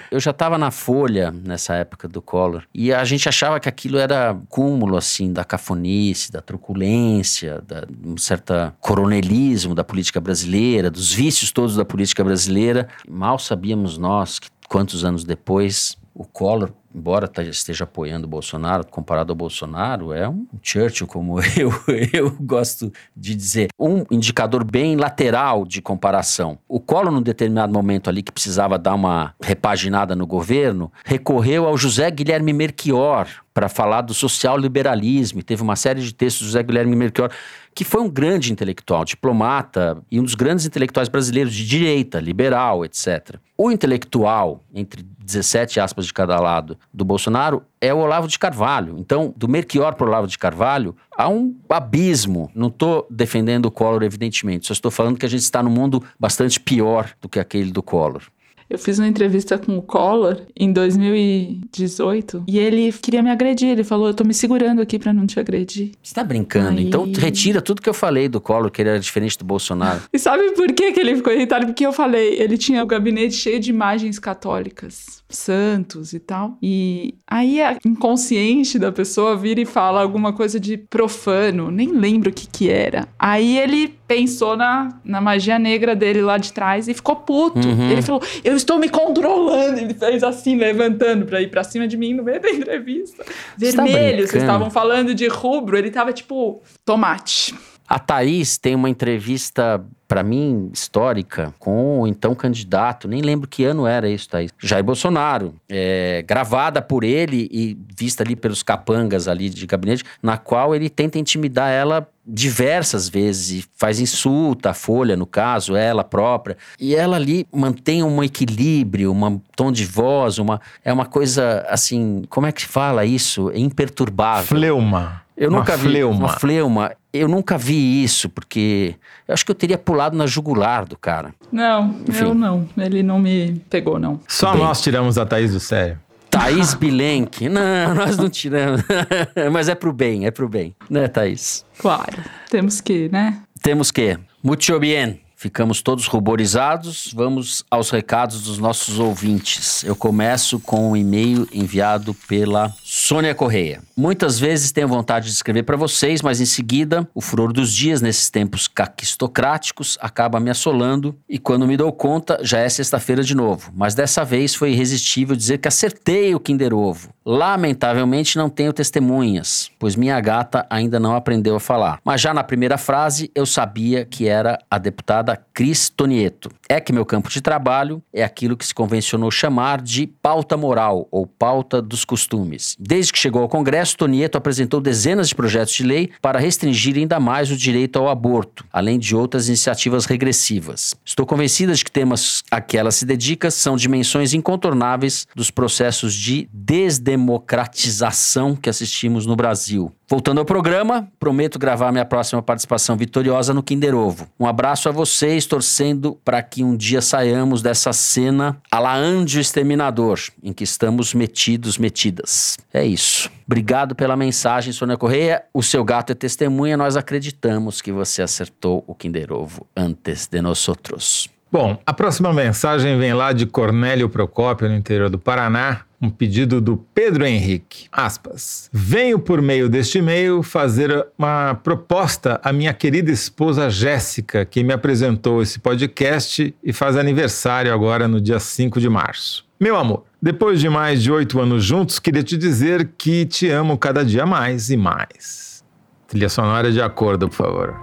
Eu 0.10 0.20
já 0.20 0.32
estava 0.32 0.58
na 0.58 0.72
Folha 0.72 1.32
nessa 1.32 1.76
época 1.76 2.08
do 2.08 2.22
Collor 2.22 2.64
e 2.74 2.93
a 2.93 3.03
gente 3.03 3.28
achava 3.28 3.60
que 3.60 3.68
aquilo 3.68 3.97
era 3.97 4.38
cúmulo 4.47 4.95
assim 4.95 5.34
da 5.34 5.43
cafonice, 5.43 6.32
da 6.32 6.41
truculência, 6.41 7.62
da 7.68 7.86
um 8.05 8.18
certo 8.18 8.53
coronelismo 8.80 9.76
da 9.76 9.84
política 9.84 10.22
brasileira, 10.22 10.89
dos 10.89 11.12
vícios 11.12 11.51
todos 11.51 11.76
da 11.76 11.84
política 11.84 12.24
brasileira. 12.24 12.88
Mal 13.10 13.38
sabíamos 13.38 13.97
nós 13.97 14.39
que 14.39 14.47
quantos 14.70 15.03
anos 15.03 15.24
depois 15.24 15.97
o 16.18 16.26
Collor 16.26 16.72
embora 16.97 17.30
esteja 17.43 17.84
apoiando 17.84 18.26
o 18.26 18.30
Bolsonaro, 18.30 18.86
comparado 18.88 19.32
ao 19.32 19.36
Bolsonaro, 19.36 20.11
é 20.11 20.28
um 20.28 20.47
Churchill, 20.63 21.05
como 21.05 21.39
eu, 21.55 21.72
eu 22.11 22.32
gosto 22.41 22.91
de 23.15 23.36
dizer. 23.36 23.68
Um 23.80 24.03
indicador 24.09 24.63
bem 24.63 24.95
lateral 24.95 25.63
de 25.63 25.80
comparação. 25.80 26.57
O 26.68 26.80
Collor, 26.80 27.11
num 27.11 27.22
determinado 27.22 27.72
momento 27.72 28.09
ali 28.09 28.24
que 28.24 28.32
precisava 28.32 28.80
dar 28.80 28.95
uma 28.95 29.36
repaginada 29.39 30.15
no 30.15 30.26
governo, 30.26 30.91
recorreu 31.05 31.68
ao 31.68 31.78
José 31.78 32.09
Guilherme 32.09 32.51
Merchior 32.51 33.28
para 33.53 33.70
falar 33.70 34.01
do 34.01 34.13
social-liberalismo. 34.13 35.43
Teve 35.43 35.61
uma 35.61 35.76
série 35.76 36.01
de 36.01 36.13
textos 36.13 36.43
do 36.43 36.45
José 36.47 36.63
Guilherme 36.63 36.95
Merchior 36.95 37.32
que 37.76 37.84
foi 37.84 38.01
um 38.01 38.09
grande 38.09 38.51
intelectual, 38.51 39.05
diplomata 39.05 40.01
e 40.09 40.20
um 40.20 40.24
dos 40.24 40.34
grandes 40.34 40.65
intelectuais 40.65 41.07
brasileiros 41.07 41.53
de 41.53 41.63
direita, 41.63 42.20
liberal, 42.20 42.84
etc. 42.84 43.36
O 43.55 43.70
intelectual, 43.70 44.63
entre 44.74 45.05
17 45.28 45.82
aspas 45.82 46.05
de 46.05 46.13
cada 46.13 46.39
lado, 46.39 46.78
do 46.93 47.03
Bolsonaro 47.03 47.61
é 47.82 47.93
o 47.93 47.97
Olavo 47.97 48.30
de 48.30 48.39
Carvalho. 48.39 48.95
Então, 48.97 49.34
do 49.36 49.47
Merchior 49.47 49.93
para 49.93 50.05
o 50.05 50.07
Olavo 50.07 50.25
de 50.25 50.38
Carvalho, 50.38 50.95
há 51.15 51.28
um 51.28 51.53
abismo. 51.69 52.49
Não 52.55 52.69
estou 52.69 53.05
defendendo 53.09 53.65
o 53.65 53.71
Collor, 53.71 54.03
evidentemente, 54.03 54.67
só 54.67 54.73
estou 54.73 54.89
falando 54.89 55.17
que 55.17 55.25
a 55.25 55.30
gente 55.30 55.41
está 55.41 55.61
num 55.61 55.69
mundo 55.69 56.01
bastante 56.17 56.57
pior 56.59 57.11
do 57.21 57.28
que 57.28 57.39
aquele 57.39 57.73
do 57.73 57.84
Collor. 57.84 58.23
Eu 58.70 58.78
fiz 58.78 58.99
uma 58.99 59.07
entrevista 59.07 59.57
com 59.57 59.78
o 59.78 59.82
Collor 59.82 60.41
em 60.55 60.74
2018 60.74 62.43
e 62.47 62.59
ele 62.59 62.91
queria 62.91 63.24
me 63.24 63.30
agredir. 63.30 63.70
Ele 63.70 63.84
falou: 63.84 64.07
Eu 64.07 64.13
tô 64.13 64.24
me 64.24 64.34
segurando 64.34 64.82
aqui 64.82 64.99
para 64.99 65.13
não 65.13 65.26
te 65.26 65.39
agredir. 65.39 65.91
Você 66.03 66.13
tá 66.13 66.24
brincando? 66.24 66.80
Aí... 66.80 66.86
Então 66.86 67.09
retira 67.18 67.61
tudo 67.61 67.82
que 67.82 67.89
eu 67.89 67.93
falei 67.93 68.28
do 68.28 68.41
Collor, 68.41 68.70
que 68.70 68.82
ele 68.82 68.89
era 68.89 68.99
diferente 68.99 69.38
do 69.38 69.45
Bolsonaro. 69.45 70.01
e 70.11 70.20
sabe 70.20 70.51
por 70.51 70.72
que, 70.74 70.91
que 70.91 70.99
ele 70.99 71.15
ficou 71.15 71.32
irritado? 71.32 71.65
Porque 71.65 71.86
eu 71.86 71.93
falei: 71.93 72.39
ele 72.39 72.57
tinha 72.57 72.84
o 72.84 72.88
gabinete 72.88 73.36
cheio 73.36 73.59
de 73.59 73.70
imagens 73.70 74.20
católicas, 74.20 75.24
santos 75.30 76.11
e 76.11 76.20
tal. 76.20 76.57
E 76.61 77.15
aí 77.26 77.61
a 77.61 77.78
inconsciente 77.86 78.78
da 78.78 78.91
pessoa 78.91 79.38
vira 79.38 79.61
e 79.61 79.65
fala 79.65 80.01
alguma 80.01 80.34
coisa 80.34 80.59
de 80.59 80.78
profano, 80.78 81.72
nem 81.72 81.91
lembro 81.91 82.30
o 82.30 82.34
que 82.34 82.47
que 82.47 82.70
era. 82.70 83.07
Aí 83.18 83.57
ele 83.57 83.97
pensou 84.08 84.55
na, 84.55 84.89
na 85.03 85.20
magia 85.20 85.60
negra 85.60 85.95
dele 85.95 86.22
lá 86.22 86.38
de 86.38 86.53
trás 86.53 86.88
e 86.88 86.93
ficou 86.93 87.18
puto. 87.18 87.68
Uhum. 87.68 87.91
Ele 87.91 88.01
falou: 88.01 88.22
Eu 88.43 88.55
estou 88.55 88.80
me 88.80 88.89
controlando. 88.89 89.80
Ele 89.80 89.93
fez 89.93 90.24
assim, 90.24 90.55
levantando 90.55 91.26
para 91.26 91.41
ir 91.41 91.51
para 91.51 91.64
cima 91.64 91.88
de 91.88 91.97
mim 91.97 92.14
no 92.14 92.24
meio 92.24 92.41
da 92.41 92.49
entrevista. 92.49 93.24
Tá 93.24 93.32
Vermelho, 93.58 94.28
vocês 94.28 94.43
estavam 94.43 94.70
falando 94.70 95.14
de 95.14 95.28
rubro, 95.28 95.78
ele 95.78 95.91
tava 95.91 96.14
tipo 96.14 96.62
tomate. 96.86 97.53
A 97.88 97.99
Thaís 97.99 98.58
tem 98.58 98.76
uma 98.76 98.89
entrevista, 98.89 99.84
para 100.08 100.24
mim, 100.24 100.70
histórica, 100.74 101.53
com 101.60 102.01
o 102.01 102.08
então 102.08 102.34
candidato, 102.34 103.08
nem 103.08 103.22
lembro 103.22 103.47
que 103.47 103.66
ano 103.66 103.86
era 103.86 104.10
isso, 104.10 104.30
Thaís, 104.30 104.51
Jair 104.60 104.84
Bolsonaro, 104.84 105.53
é, 105.68 106.24
gravada 106.26 106.82
por 106.82 107.03
ele 107.03 107.49
e 107.51 107.78
vista 107.95 108.24
ali 108.24 108.36
pelos 108.36 108.64
capangas 108.64 109.28
ali 109.28 109.49
de 109.49 109.66
gabinete, 109.66 110.03
na 110.22 110.38
qual 110.38 110.74
ele 110.74 110.89
tenta 110.89 111.20
intimidar 111.20 111.70
ela 111.72 112.08
diversas 112.26 113.08
vezes 113.08 113.68
faz 113.78 114.01
insulta 114.01 114.72
a 114.72 114.74
Folha, 114.74 115.16
no 115.16 115.26
caso, 115.26 115.76
ela 115.76 116.03
própria. 116.03 116.58
E 116.78 116.93
ela 116.93 117.16
ali 117.16 117.47
mantém 117.53 118.03
um 118.03 118.22
equilíbrio, 118.22 119.14
um 119.14 119.39
tom 119.55 119.72
de 119.72 119.86
voz, 119.86 120.38
uma 120.38 120.60
é 120.84 120.91
uma 120.91 121.05
coisa 121.05 121.66
assim, 121.70 122.24
como 122.30 122.45
é 122.45 122.51
que 122.51 122.62
se 122.62 122.68
fala 122.68 123.05
isso? 123.05 123.49
Imperturbável. 123.53 124.45
Fleuma. 124.45 125.26
Eu 125.38 125.49
uma 125.49 125.59
nunca 125.59 125.77
vi 125.77 125.83
fleuma. 125.83 126.17
uma 126.17 126.29
fleuma. 126.29 126.91
Eu 127.13 127.27
nunca 127.27 127.57
vi 127.57 128.03
isso, 128.03 128.27
porque 128.27 128.95
eu 129.27 129.33
acho 129.33 129.45
que 129.45 129.51
eu 129.51 129.55
teria 129.55 129.77
pulado 129.77 130.17
na 130.17 130.25
jugular 130.25 130.83
do 130.85 130.97
cara. 130.97 131.33
Não, 131.51 131.95
Enfim. 132.07 132.23
eu 132.23 132.33
não. 132.33 132.67
Ele 132.75 133.03
não 133.03 133.19
me 133.19 133.61
pegou, 133.69 133.99
não. 133.99 134.19
Só 134.27 134.51
Bem. 134.53 134.63
nós 134.63 134.81
tiramos 134.81 135.17
a 135.17 135.25
Thaís 135.25 135.51
do 135.53 135.59
sério. 135.59 135.99
Thaís 136.31 136.73
Bilenque. 136.73 137.47
Não, 137.49 137.93
nós 137.95 138.17
não 138.17 138.29
tiramos. 138.29 138.81
Mas 139.53 139.69
é 139.69 139.75
pro 139.75 139.93
bem, 139.93 140.25
é 140.25 140.31
pro 140.31 140.49
bem. 140.49 140.75
Né, 140.89 141.07
Thaís? 141.07 141.63
Claro. 141.77 142.17
Temos 142.49 142.81
que, 142.81 143.07
né? 143.09 143.39
Temos 143.61 143.91
que. 143.91 144.17
Muito 144.43 144.79
bem. 144.79 145.21
Ficamos 145.35 145.83
todos 145.83 146.07
ruborizados. 146.07 147.11
Vamos 147.15 147.63
aos 147.69 147.91
recados 147.91 148.41
dos 148.41 148.57
nossos 148.57 148.97
ouvintes. 148.97 149.83
Eu 149.83 149.95
começo 149.95 150.59
com 150.59 150.91
um 150.91 150.97
e-mail 150.97 151.47
enviado 151.53 152.15
pela 152.27 152.73
Sônia 153.00 153.36
Correia. 153.36 153.80
Muitas 153.95 154.39
vezes 154.39 154.72
tenho 154.72 154.88
vontade 154.88 155.28
de 155.28 155.32
escrever 155.32 155.62
para 155.62 155.78
vocês, 155.78 156.24
mas 156.24 156.41
em 156.41 156.45
seguida, 156.45 157.08
o 157.14 157.22
furor 157.22 157.54
dos 157.54 157.72
dias 157.72 158.02
nesses 158.02 158.28
tempos 158.28 158.68
caquistocráticos 158.68 160.00
acaba 160.02 160.39
me 160.39 160.50
assolando 160.50 161.16
e 161.30 161.38
quando 161.38 161.68
me 161.68 161.78
dou 161.78 161.91
conta, 161.93 162.39
já 162.41 162.58
é 162.58 162.68
sexta-feira 162.68 163.24
de 163.24 163.36
novo. 163.36 163.72
Mas 163.76 163.93
dessa 163.93 164.26
vez 164.26 164.56
foi 164.56 164.72
irresistível 164.72 165.36
dizer 165.36 165.60
que 165.60 165.68
acertei 165.68 166.34
o 166.34 166.39
Kinder 166.39 166.74
Ovo. 166.74 167.10
Lamentavelmente 167.24 168.36
não 168.36 168.50
tenho 168.50 168.74
testemunhas, 168.74 169.70
pois 169.78 169.95
minha 169.95 170.20
gata 170.20 170.66
ainda 170.68 171.00
não 171.00 171.16
aprendeu 171.16 171.56
a 171.56 171.60
falar. 171.60 172.00
Mas 172.04 172.20
já 172.20 172.34
na 172.34 172.43
primeira 172.43 172.80
frase 172.80 173.30
eu 173.36 173.45
sabia 173.45 174.06
que 174.06 174.28
era 174.28 174.58
a 174.72 174.80
deputada 174.80 175.39
Cris 175.54 175.88
Tonieto. 175.88 176.50
É 176.70 176.82
que 176.82 176.91
meu 176.91 177.05
campo 177.05 177.30
de 177.30 177.39
trabalho 177.39 178.03
é 178.13 178.24
aquilo 178.24 178.57
que 178.57 178.65
se 178.65 178.74
convencionou 178.74 179.32
chamar 179.32 179.82
de 179.82 180.05
pauta 180.05 180.57
moral 180.57 181.07
ou 181.09 181.26
pauta 181.26 181.82
dos 181.82 182.03
costumes. 182.03 182.76
Desde 182.78 183.13
que 183.13 183.20
chegou 183.20 183.41
ao 183.41 183.47
Congresso, 183.47 183.95
Tonieto 183.95 184.38
apresentou 184.38 184.82
dezenas 184.82 185.30
de 185.30 185.36
projetos 185.36 185.74
de 185.74 185.84
lei 185.84 186.09
para 186.22 186.39
restringir 186.39 186.97
ainda 186.97 187.20
mais 187.20 187.49
o 187.49 187.55
direito 187.55 187.97
ao 187.97 188.09
aborto, 188.09 188.65
além 188.72 188.99
de 188.99 189.15
outras 189.15 189.47
iniciativas 189.47 190.05
regressivas. 190.05 190.93
Estou 191.05 191.26
convencida 191.26 191.74
de 191.74 191.86
que 191.86 191.91
temas 191.91 192.43
a 192.51 192.59
que 192.59 192.78
ela 192.78 192.91
se 192.91 193.05
dedica 193.05 193.49
são 193.49 193.78
dimensões 193.78 194.34
incontornáveis 194.34 195.26
dos 195.34 195.49
processos 195.49 196.13
de 196.13 196.49
desdemocratização 196.51 198.55
que 198.55 198.70
assistimos 198.70 199.26
no 199.26 199.38
Brasil. 199.38 199.93
Voltando 200.10 200.38
ao 200.38 200.45
programa, 200.45 201.10
prometo 201.20 201.60
gravar 201.60 201.91
minha 201.91 202.05
próxima 202.05 202.41
participação 202.41 202.95
vitoriosa 202.95 203.53
no 203.53 203.62
Kinder 203.62 203.93
Ovo. 203.93 204.26
Um 204.39 204.45
abraço 204.45 204.88
a 204.88 204.91
vocês, 204.93 205.45
torcendo 205.45 206.18
para 206.24 206.41
que 206.41 206.64
um 206.64 206.78
dia 206.78 207.01
saiamos 207.01 207.62
dessa 207.62 207.91
cena 207.91 208.58
a 208.72 208.80
la 208.80 208.95
Anjo 208.95 209.38
Exterminador, 209.38 210.18
em 210.41 210.53
que 210.53 210.64
estamos 210.64 211.14
metidos, 211.14 211.78
metidas. 211.78 212.58
É 212.74 212.86
isso. 212.86 213.30
Obrigado 213.45 213.95
pela 213.95 214.16
mensagem, 214.16 214.72
Sônia 214.72 214.95
Correia. 214.95 215.43
O 215.53 215.62
seu 215.62 215.84
gato 215.84 216.12
é 216.12 216.16
testemunha, 216.16 216.78
nós 216.78 216.95
acreditamos 216.95 217.82
que 217.82 217.91
você 217.91 218.22
acertou 218.22 218.86
o 218.88 218.95
Kinder 218.95 219.34
Ovo 219.34 219.68
antes 219.76 220.26
de 220.26 220.41
nós 220.41 220.70
outros. 220.70 221.28
Bom, 221.51 221.78
a 221.86 221.93
próxima 221.93 222.32
mensagem 222.32 222.97
vem 222.97 223.14
lá 223.14 223.34
de 223.34 223.45
Cornélio 223.45 224.08
Procópio, 224.08 224.70
no 224.70 224.76
interior 224.76 225.10
do 225.10 225.20
Paraná. 225.20 225.82
Um 226.00 226.10
pedido 226.10 226.62
do 226.62 226.78
Pedro 226.93 227.26
Henrique. 227.26 227.88
Aspas. 227.91 228.70
Venho 228.72 229.18
por 229.18 229.41
meio 229.41 229.68
deste 229.68 229.98
e-mail 229.98 230.43
fazer 230.43 231.08
uma 231.18 231.56
proposta 231.56 232.39
à 232.43 232.54
minha 232.54 232.74
querida 232.74 233.12
esposa 233.12 233.70
Jéssica, 233.70 234.45
que 234.45 234.64
me 234.64 234.74
apresentou 234.74 235.41
esse 235.41 235.58
podcast 235.58 236.54
e 236.64 236.72
faz 236.72 236.95
aniversário 236.95 237.74
agora 237.74 238.08
no 238.08 238.22
dia 238.22 238.39
5 238.39 238.80
de 238.80 238.88
março. 238.88 239.43
Meu 239.60 239.76
amor, 239.76 240.04
depois 240.22 240.60
de 240.60 240.70
mais 240.70 241.02
de 241.02 241.12
oito 241.12 241.39
anos 241.39 241.64
juntos, 241.66 241.98
queria 241.98 242.22
te 242.22 242.38
dizer 242.38 242.91
que 242.95 243.26
te 243.26 243.50
amo 243.50 243.76
cada 243.76 244.06
dia 244.06 244.24
mais 244.24 244.70
e 244.70 244.78
mais. 244.78 245.64
Trilha 246.08 246.30
sonora 246.30 246.72
de 246.72 246.80
acordo, 246.80 247.28
por 247.28 247.36
favor. 247.36 247.76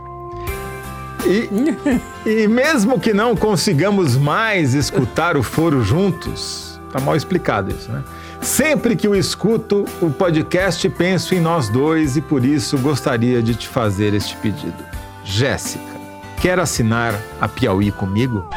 E, 1.26 1.48
e 2.28 2.46
mesmo 2.46 3.00
que 3.00 3.12
não 3.12 3.34
consigamos 3.34 4.16
mais 4.16 4.74
escutar 4.74 5.36
o 5.36 5.42
foro 5.42 5.82
juntos, 5.82 6.73
tá 6.94 7.00
mal 7.00 7.16
explicado 7.16 7.72
isso, 7.72 7.90
né? 7.90 8.04
Sempre 8.40 8.94
que 8.94 9.08
o 9.08 9.16
escuto, 9.16 9.84
o 10.00 10.10
podcast 10.10 10.88
penso 10.90 11.34
em 11.34 11.40
nós 11.40 11.68
dois 11.68 12.16
e 12.16 12.20
por 12.20 12.44
isso 12.44 12.78
gostaria 12.78 13.42
de 13.42 13.56
te 13.56 13.66
fazer 13.66 14.14
este 14.14 14.36
pedido. 14.36 14.76
Jéssica, 15.24 15.82
quer 16.40 16.60
assinar 16.60 17.20
a 17.40 17.48
Piauí 17.48 17.90
comigo? 17.90 18.48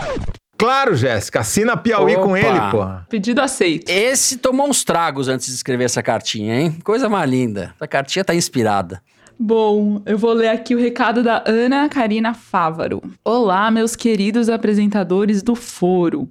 Claro, 0.55 0.95
Jéssica, 0.95 1.39
assina 1.39 1.73
a 1.73 1.77
Piauí 1.77 2.15
Opa. 2.15 2.23
com 2.23 2.37
ele, 2.37 2.59
porra. 2.69 3.07
Pedido 3.09 3.41
aceito. 3.41 3.89
Esse 3.89 4.37
tomou 4.37 4.69
uns 4.69 4.83
tragos 4.83 5.27
antes 5.27 5.47
de 5.47 5.53
escrever 5.53 5.85
essa 5.85 6.03
cartinha, 6.03 6.59
hein? 6.59 6.77
Coisa 6.83 7.09
mais 7.09 7.27
linda. 7.27 7.73
Essa 7.75 7.87
cartinha 7.87 8.23
tá 8.23 8.35
inspirada. 8.35 9.01
Bom, 9.39 10.01
eu 10.03 10.17
vou 10.17 10.33
ler 10.33 10.49
aqui 10.49 10.73
o 10.73 10.79
recado 10.79 11.21
da 11.21 11.43
Ana 11.45 11.87
Karina 11.87 12.33
Fávaro. 12.33 13.03
Olá, 13.23 13.69
meus 13.69 13.95
queridos 13.95 14.49
apresentadores 14.49 15.43
do 15.43 15.53
Foro. 15.55 16.27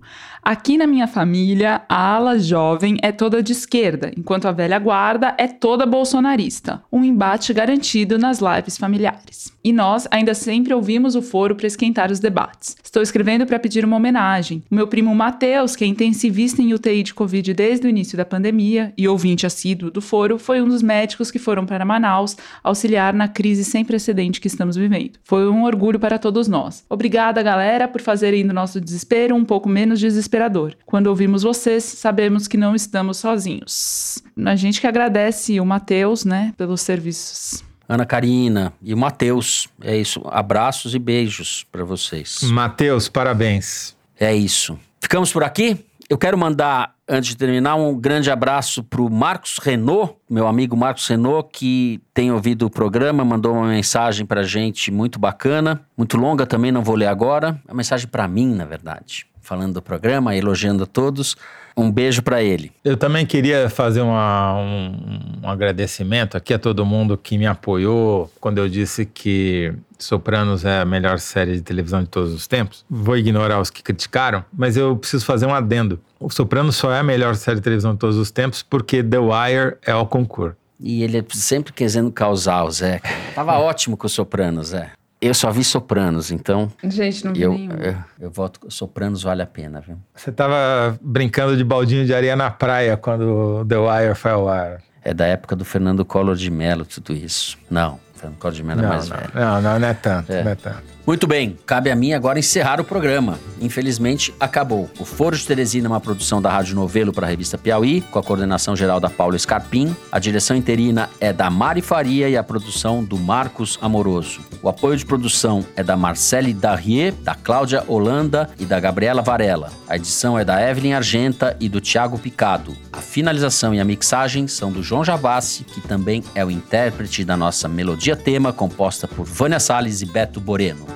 Aqui 0.48 0.78
na 0.78 0.86
minha 0.86 1.08
família, 1.08 1.82
a 1.88 2.14
ala 2.14 2.38
jovem 2.38 2.98
é 3.02 3.10
toda 3.10 3.42
de 3.42 3.50
esquerda, 3.50 4.12
enquanto 4.16 4.46
a 4.46 4.52
velha 4.52 4.78
guarda 4.78 5.34
é 5.36 5.48
toda 5.48 5.84
bolsonarista. 5.84 6.84
Um 6.92 7.02
embate 7.02 7.52
garantido 7.52 8.16
nas 8.16 8.38
lives 8.38 8.78
familiares. 8.78 9.52
E 9.64 9.72
nós 9.72 10.06
ainda 10.08 10.34
sempre 10.34 10.72
ouvimos 10.72 11.16
o 11.16 11.22
foro 11.22 11.56
para 11.56 11.66
esquentar 11.66 12.12
os 12.12 12.20
debates. 12.20 12.76
Estou 12.80 13.02
escrevendo 13.02 13.44
para 13.44 13.58
pedir 13.58 13.84
uma 13.84 13.96
homenagem. 13.96 14.62
O 14.70 14.74
meu 14.76 14.86
primo 14.86 15.12
Matheus, 15.12 15.74
que 15.74 15.82
é 15.82 15.88
intensivista 15.88 16.62
em 16.62 16.72
UTI 16.72 17.02
de 17.02 17.12
Covid 17.12 17.52
desde 17.52 17.84
o 17.84 17.90
início 17.90 18.16
da 18.16 18.24
pandemia 18.24 18.94
e 18.96 19.08
ouvinte 19.08 19.46
assíduo 19.46 19.90
do 19.90 20.00
foro, 20.00 20.38
foi 20.38 20.62
um 20.62 20.68
dos 20.68 20.80
médicos 20.80 21.32
que 21.32 21.40
foram 21.40 21.66
para 21.66 21.84
Manaus 21.84 22.36
auxiliar 22.62 23.12
na 23.12 23.26
crise 23.26 23.64
sem 23.64 23.84
precedente 23.84 24.40
que 24.40 24.46
estamos 24.46 24.76
vivendo. 24.76 25.18
Foi 25.24 25.48
um 25.48 25.64
orgulho 25.64 25.98
para 25.98 26.20
todos 26.20 26.46
nós. 26.46 26.84
Obrigada, 26.88 27.42
galera, 27.42 27.88
por 27.88 28.00
fazerem 28.00 28.46
do 28.46 28.54
nosso 28.54 28.80
desespero 28.80 29.34
um 29.34 29.44
pouco 29.44 29.68
menos 29.68 29.98
desesperador. 30.36 30.74
Quando 30.84 31.06
ouvimos 31.06 31.42
vocês, 31.42 31.82
sabemos 31.82 32.46
que 32.46 32.56
não 32.56 32.74
estamos 32.74 33.16
sozinhos. 33.16 34.22
A 34.44 34.54
gente 34.54 34.80
que 34.80 34.86
agradece 34.86 35.58
o 35.58 35.64
Matheus, 35.64 36.24
né, 36.24 36.52
pelos 36.56 36.82
serviços. 36.82 37.64
Ana 37.88 38.04
Karina 38.04 38.72
e 38.82 38.92
o 38.92 38.96
Matheus. 38.96 39.68
É 39.80 39.96
isso. 39.96 40.20
Abraços 40.26 40.94
e 40.94 40.98
beijos 40.98 41.64
para 41.70 41.84
vocês. 41.84 42.42
Matheus, 42.42 43.08
parabéns. 43.08 43.96
É 44.18 44.34
isso. 44.34 44.78
Ficamos 45.00 45.32
por 45.32 45.44
aqui. 45.44 45.78
Eu 46.08 46.16
quero 46.16 46.38
mandar, 46.38 46.94
antes 47.08 47.30
de 47.30 47.36
terminar, 47.36 47.74
um 47.74 47.98
grande 47.98 48.30
abraço 48.30 48.82
pro 48.84 49.10
Marcos 49.10 49.58
Renault, 49.58 50.14
meu 50.30 50.46
amigo 50.46 50.76
Marcos 50.76 51.06
Renault, 51.08 51.48
que 51.52 52.00
tem 52.14 52.30
ouvido 52.30 52.66
o 52.66 52.70
programa, 52.70 53.24
mandou 53.24 53.54
uma 53.54 53.66
mensagem 53.66 54.24
pra 54.24 54.44
gente 54.44 54.92
muito 54.92 55.18
bacana, 55.18 55.80
muito 55.96 56.16
longa 56.16 56.46
também, 56.46 56.70
não 56.70 56.82
vou 56.82 56.94
ler 56.94 57.06
agora. 57.06 57.60
É 57.66 57.72
uma 57.72 57.78
mensagem 57.78 58.06
para 58.06 58.28
mim, 58.28 58.54
na 58.54 58.64
verdade. 58.64 59.26
Falando 59.46 59.74
do 59.74 59.82
programa, 59.82 60.34
elogiando 60.34 60.82
a 60.82 60.86
todos. 60.86 61.36
Um 61.76 61.88
beijo 61.88 62.20
para 62.20 62.42
ele. 62.42 62.72
Eu 62.82 62.96
também 62.96 63.24
queria 63.24 63.70
fazer 63.70 64.00
uma, 64.00 64.56
um, 64.58 65.40
um, 65.44 65.48
agradecimento 65.48 66.36
aqui 66.36 66.52
a 66.52 66.58
todo 66.58 66.84
mundo 66.84 67.16
que 67.16 67.38
me 67.38 67.46
apoiou 67.46 68.28
quando 68.40 68.58
eu 68.58 68.68
disse 68.68 69.06
que 69.06 69.72
Sopranos 69.96 70.64
é 70.64 70.80
a 70.80 70.84
melhor 70.84 71.20
série 71.20 71.52
de 71.52 71.62
televisão 71.62 72.02
de 72.02 72.08
todos 72.08 72.32
os 72.32 72.48
tempos. 72.48 72.84
Vou 72.90 73.16
ignorar 73.16 73.60
os 73.60 73.70
que 73.70 73.84
criticaram, 73.84 74.44
mas 74.52 74.76
eu 74.76 74.96
preciso 74.96 75.24
fazer 75.24 75.46
um 75.46 75.54
adendo. 75.54 76.00
O 76.18 76.28
Sopranos 76.28 76.74
só 76.74 76.90
é 76.90 76.98
a 76.98 77.04
melhor 77.04 77.36
série 77.36 77.58
de 77.58 77.62
televisão 77.62 77.92
de 77.92 78.00
todos 78.00 78.16
os 78.16 78.32
tempos 78.32 78.64
porque 78.64 79.00
The 79.00 79.18
Wire 79.18 79.76
é 79.86 79.92
ao 79.92 80.08
concurso. 80.08 80.56
E 80.80 81.04
ele 81.04 81.18
é 81.18 81.24
sempre 81.30 81.72
querendo 81.72 82.10
causar 82.10 82.64
o 82.64 82.70
Zé. 82.72 83.00
Tava 83.32 83.52
ótimo 83.60 83.96
com 83.96 84.08
o 84.08 84.10
Sopranos, 84.10 84.68
Zé. 84.68 84.90
Eu 85.20 85.32
só 85.32 85.50
vi 85.50 85.64
Sopranos, 85.64 86.30
então. 86.30 86.70
Gente, 86.84 87.24
não 87.24 87.32
vi 87.32 87.42
eu, 87.42 87.52
nenhum. 87.52 87.72
eu, 87.76 87.96
eu 88.20 88.30
voto 88.30 88.60
Sopranos 88.70 89.22
vale 89.22 89.40
a 89.42 89.46
pena, 89.46 89.80
viu? 89.80 89.96
Você 90.14 90.30
tava 90.30 90.98
brincando 91.00 91.56
de 91.56 91.64
baldinho 91.64 92.04
de 92.04 92.14
areia 92.14 92.36
na 92.36 92.50
praia 92.50 92.96
quando 92.96 93.64
The 93.66 93.78
Wire 93.78 94.14
foi 94.14 94.30
ao 94.32 94.48
ar. 94.48 94.82
É 95.02 95.14
da 95.14 95.24
época 95.26 95.56
do 95.56 95.64
Fernando 95.64 96.04
Collor 96.04 96.34
de 96.36 96.50
Mello, 96.50 96.84
tudo 96.84 97.12
isso. 97.14 97.56
Não, 97.70 97.98
Fernando 98.14 98.38
Collor 98.38 98.54
de 98.54 98.62
Mello 98.62 98.80
é 98.80 98.82
Não, 98.82 98.88
mais 98.90 99.08
não, 99.08 99.16
velho. 99.16 99.30
não, 99.34 99.62
não, 99.62 99.78
não 99.78 99.88
é 99.88 99.94
tanto, 99.94 100.32
É. 100.32 100.44
não 100.44 100.50
é 100.50 100.54
tanto. 100.54 100.95
Muito 101.06 101.24
bem, 101.24 101.56
cabe 101.64 101.88
a 101.88 101.94
mim 101.94 102.14
agora 102.14 102.36
encerrar 102.36 102.80
o 102.80 102.84
programa. 102.84 103.38
Infelizmente, 103.60 104.34
acabou. 104.40 104.90
O 104.98 105.04
Foro 105.04 105.36
de 105.36 105.46
Teresina 105.46 105.86
é 105.86 105.90
uma 105.90 106.00
produção 106.00 106.42
da 106.42 106.50
Rádio 106.50 106.74
Novelo 106.74 107.12
para 107.12 107.28
a 107.28 107.30
revista 107.30 107.56
Piauí, 107.56 108.00
com 108.00 108.18
a 108.18 108.22
coordenação 108.24 108.74
geral 108.74 108.98
da 108.98 109.08
Paula 109.08 109.38
Scarpim. 109.38 109.94
A 110.10 110.18
direção 110.18 110.56
interina 110.56 111.08
é 111.20 111.32
da 111.32 111.48
Mari 111.48 111.80
Faria 111.80 112.28
e 112.28 112.36
a 112.36 112.42
produção 112.42 113.04
do 113.04 113.16
Marcos 113.16 113.78
Amoroso. 113.80 114.40
O 114.60 114.68
apoio 114.68 114.96
de 114.96 115.06
produção 115.06 115.64
é 115.76 115.84
da 115.84 115.96
Marcele 115.96 116.52
Darrier, 116.52 117.14
da 117.22 117.36
Cláudia 117.36 117.84
Holanda 117.86 118.50
e 118.58 118.64
da 118.64 118.80
Gabriela 118.80 119.22
Varela. 119.22 119.70
A 119.88 119.94
edição 119.94 120.36
é 120.36 120.44
da 120.44 120.60
Evelyn 120.60 120.94
Argenta 120.94 121.56
e 121.60 121.68
do 121.68 121.80
Thiago 121.80 122.18
Picado. 122.18 122.76
A 122.92 123.00
finalização 123.00 123.72
e 123.72 123.78
a 123.78 123.84
mixagem 123.84 124.48
são 124.48 124.72
do 124.72 124.82
João 124.82 125.04
Javassi, 125.04 125.62
que 125.62 125.80
também 125.80 126.24
é 126.34 126.44
o 126.44 126.50
intérprete 126.50 127.24
da 127.24 127.36
nossa 127.36 127.68
melodia 127.68 128.16
tema, 128.16 128.52
composta 128.52 129.06
por 129.06 129.24
Vânia 129.24 129.60
Salles 129.60 130.02
e 130.02 130.06
Beto 130.06 130.40
Boreno. 130.40 130.95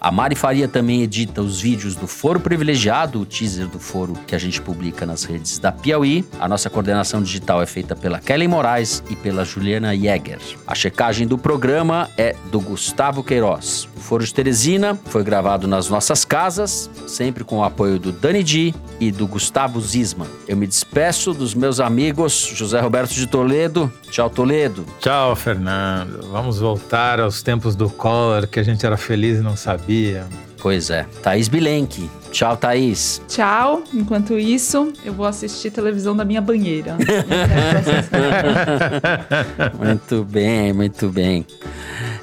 A 0.00 0.10
Mari 0.10 0.34
Faria 0.34 0.68
também 0.68 1.02
edita 1.02 1.40
os 1.40 1.60
vídeos 1.60 1.94
do 1.94 2.06
Foro 2.06 2.38
Privilegiado, 2.38 3.20
o 3.20 3.26
teaser 3.26 3.66
do 3.66 3.78
foro 3.78 4.14
que 4.26 4.34
a 4.34 4.38
gente 4.38 4.60
publica 4.60 5.06
nas 5.06 5.24
redes 5.24 5.58
da 5.58 5.72
Piauí. 5.72 6.24
A 6.38 6.48
nossa 6.48 6.68
coordenação 6.68 7.22
digital 7.22 7.62
é 7.62 7.66
feita 7.66 7.96
pela 7.96 8.18
Kelly 8.18 8.46
Moraes 8.46 9.02
e 9.08 9.16
pela 9.16 9.44
Juliana 9.44 9.96
Jäger. 9.96 10.38
A 10.66 10.74
checagem 10.74 11.26
do 11.26 11.38
programa 11.38 12.08
é 12.16 12.36
do 12.50 12.60
Gustavo 12.60 13.24
Queiroz. 13.24 13.88
O 13.96 14.00
Foro 14.00 14.24
de 14.24 14.32
Teresina 14.32 14.98
foi 15.06 15.24
gravado 15.24 15.66
nas 15.66 15.88
nossas 15.88 16.24
casas, 16.24 16.90
sempre 17.06 17.42
com 17.42 17.58
o 17.58 17.64
apoio 17.64 17.98
do 17.98 18.12
Dani 18.12 18.42
Di 18.42 18.74
e 19.00 19.10
do 19.10 19.26
Gustavo 19.26 19.80
Zisman. 19.80 20.28
Eu 20.46 20.56
me 20.56 20.66
despeço 20.66 21.32
dos 21.32 21.54
meus 21.54 21.80
amigos 21.80 22.52
José 22.54 22.80
Roberto 22.80 23.14
de 23.14 23.26
Toledo. 23.26 23.92
Tchau, 24.10 24.30
Toledo. 24.30 24.86
Tchau, 25.00 25.34
Fernando. 25.34 26.28
Vamos 26.30 26.58
voltar 26.58 27.20
aos 27.20 27.42
tempos 27.42 27.74
do 27.74 27.90
Collor, 27.90 28.46
que 28.46 28.60
a 28.60 28.62
gente 28.62 28.86
era 28.86 28.96
feliz 28.96 29.38
e 29.38 29.42
não 29.42 29.56
sabia. 29.86 30.26
Pois 30.58 30.90
é. 30.90 31.06
Thaís 31.22 31.48
Bilenque. 31.48 32.10
Tchau, 32.32 32.56
Thaís. 32.56 33.22
Tchau. 33.28 33.84
Enquanto 33.94 34.36
isso, 34.36 34.92
eu 35.04 35.12
vou 35.12 35.26
assistir 35.26 35.70
televisão 35.70 36.16
da 36.16 36.24
minha 36.24 36.40
banheira. 36.40 36.96
muito 39.78 40.24
bem, 40.24 40.72
muito 40.72 41.08
bem. 41.08 41.46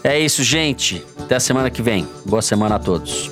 É 0.03 0.19
isso, 0.19 0.43
gente. 0.43 1.05
Até 1.17 1.35
a 1.35 1.39
semana 1.39 1.69
que 1.69 1.81
vem. 1.81 2.05
Boa 2.25 2.41
semana 2.41 2.75
a 2.75 2.79
todos. 2.79 3.31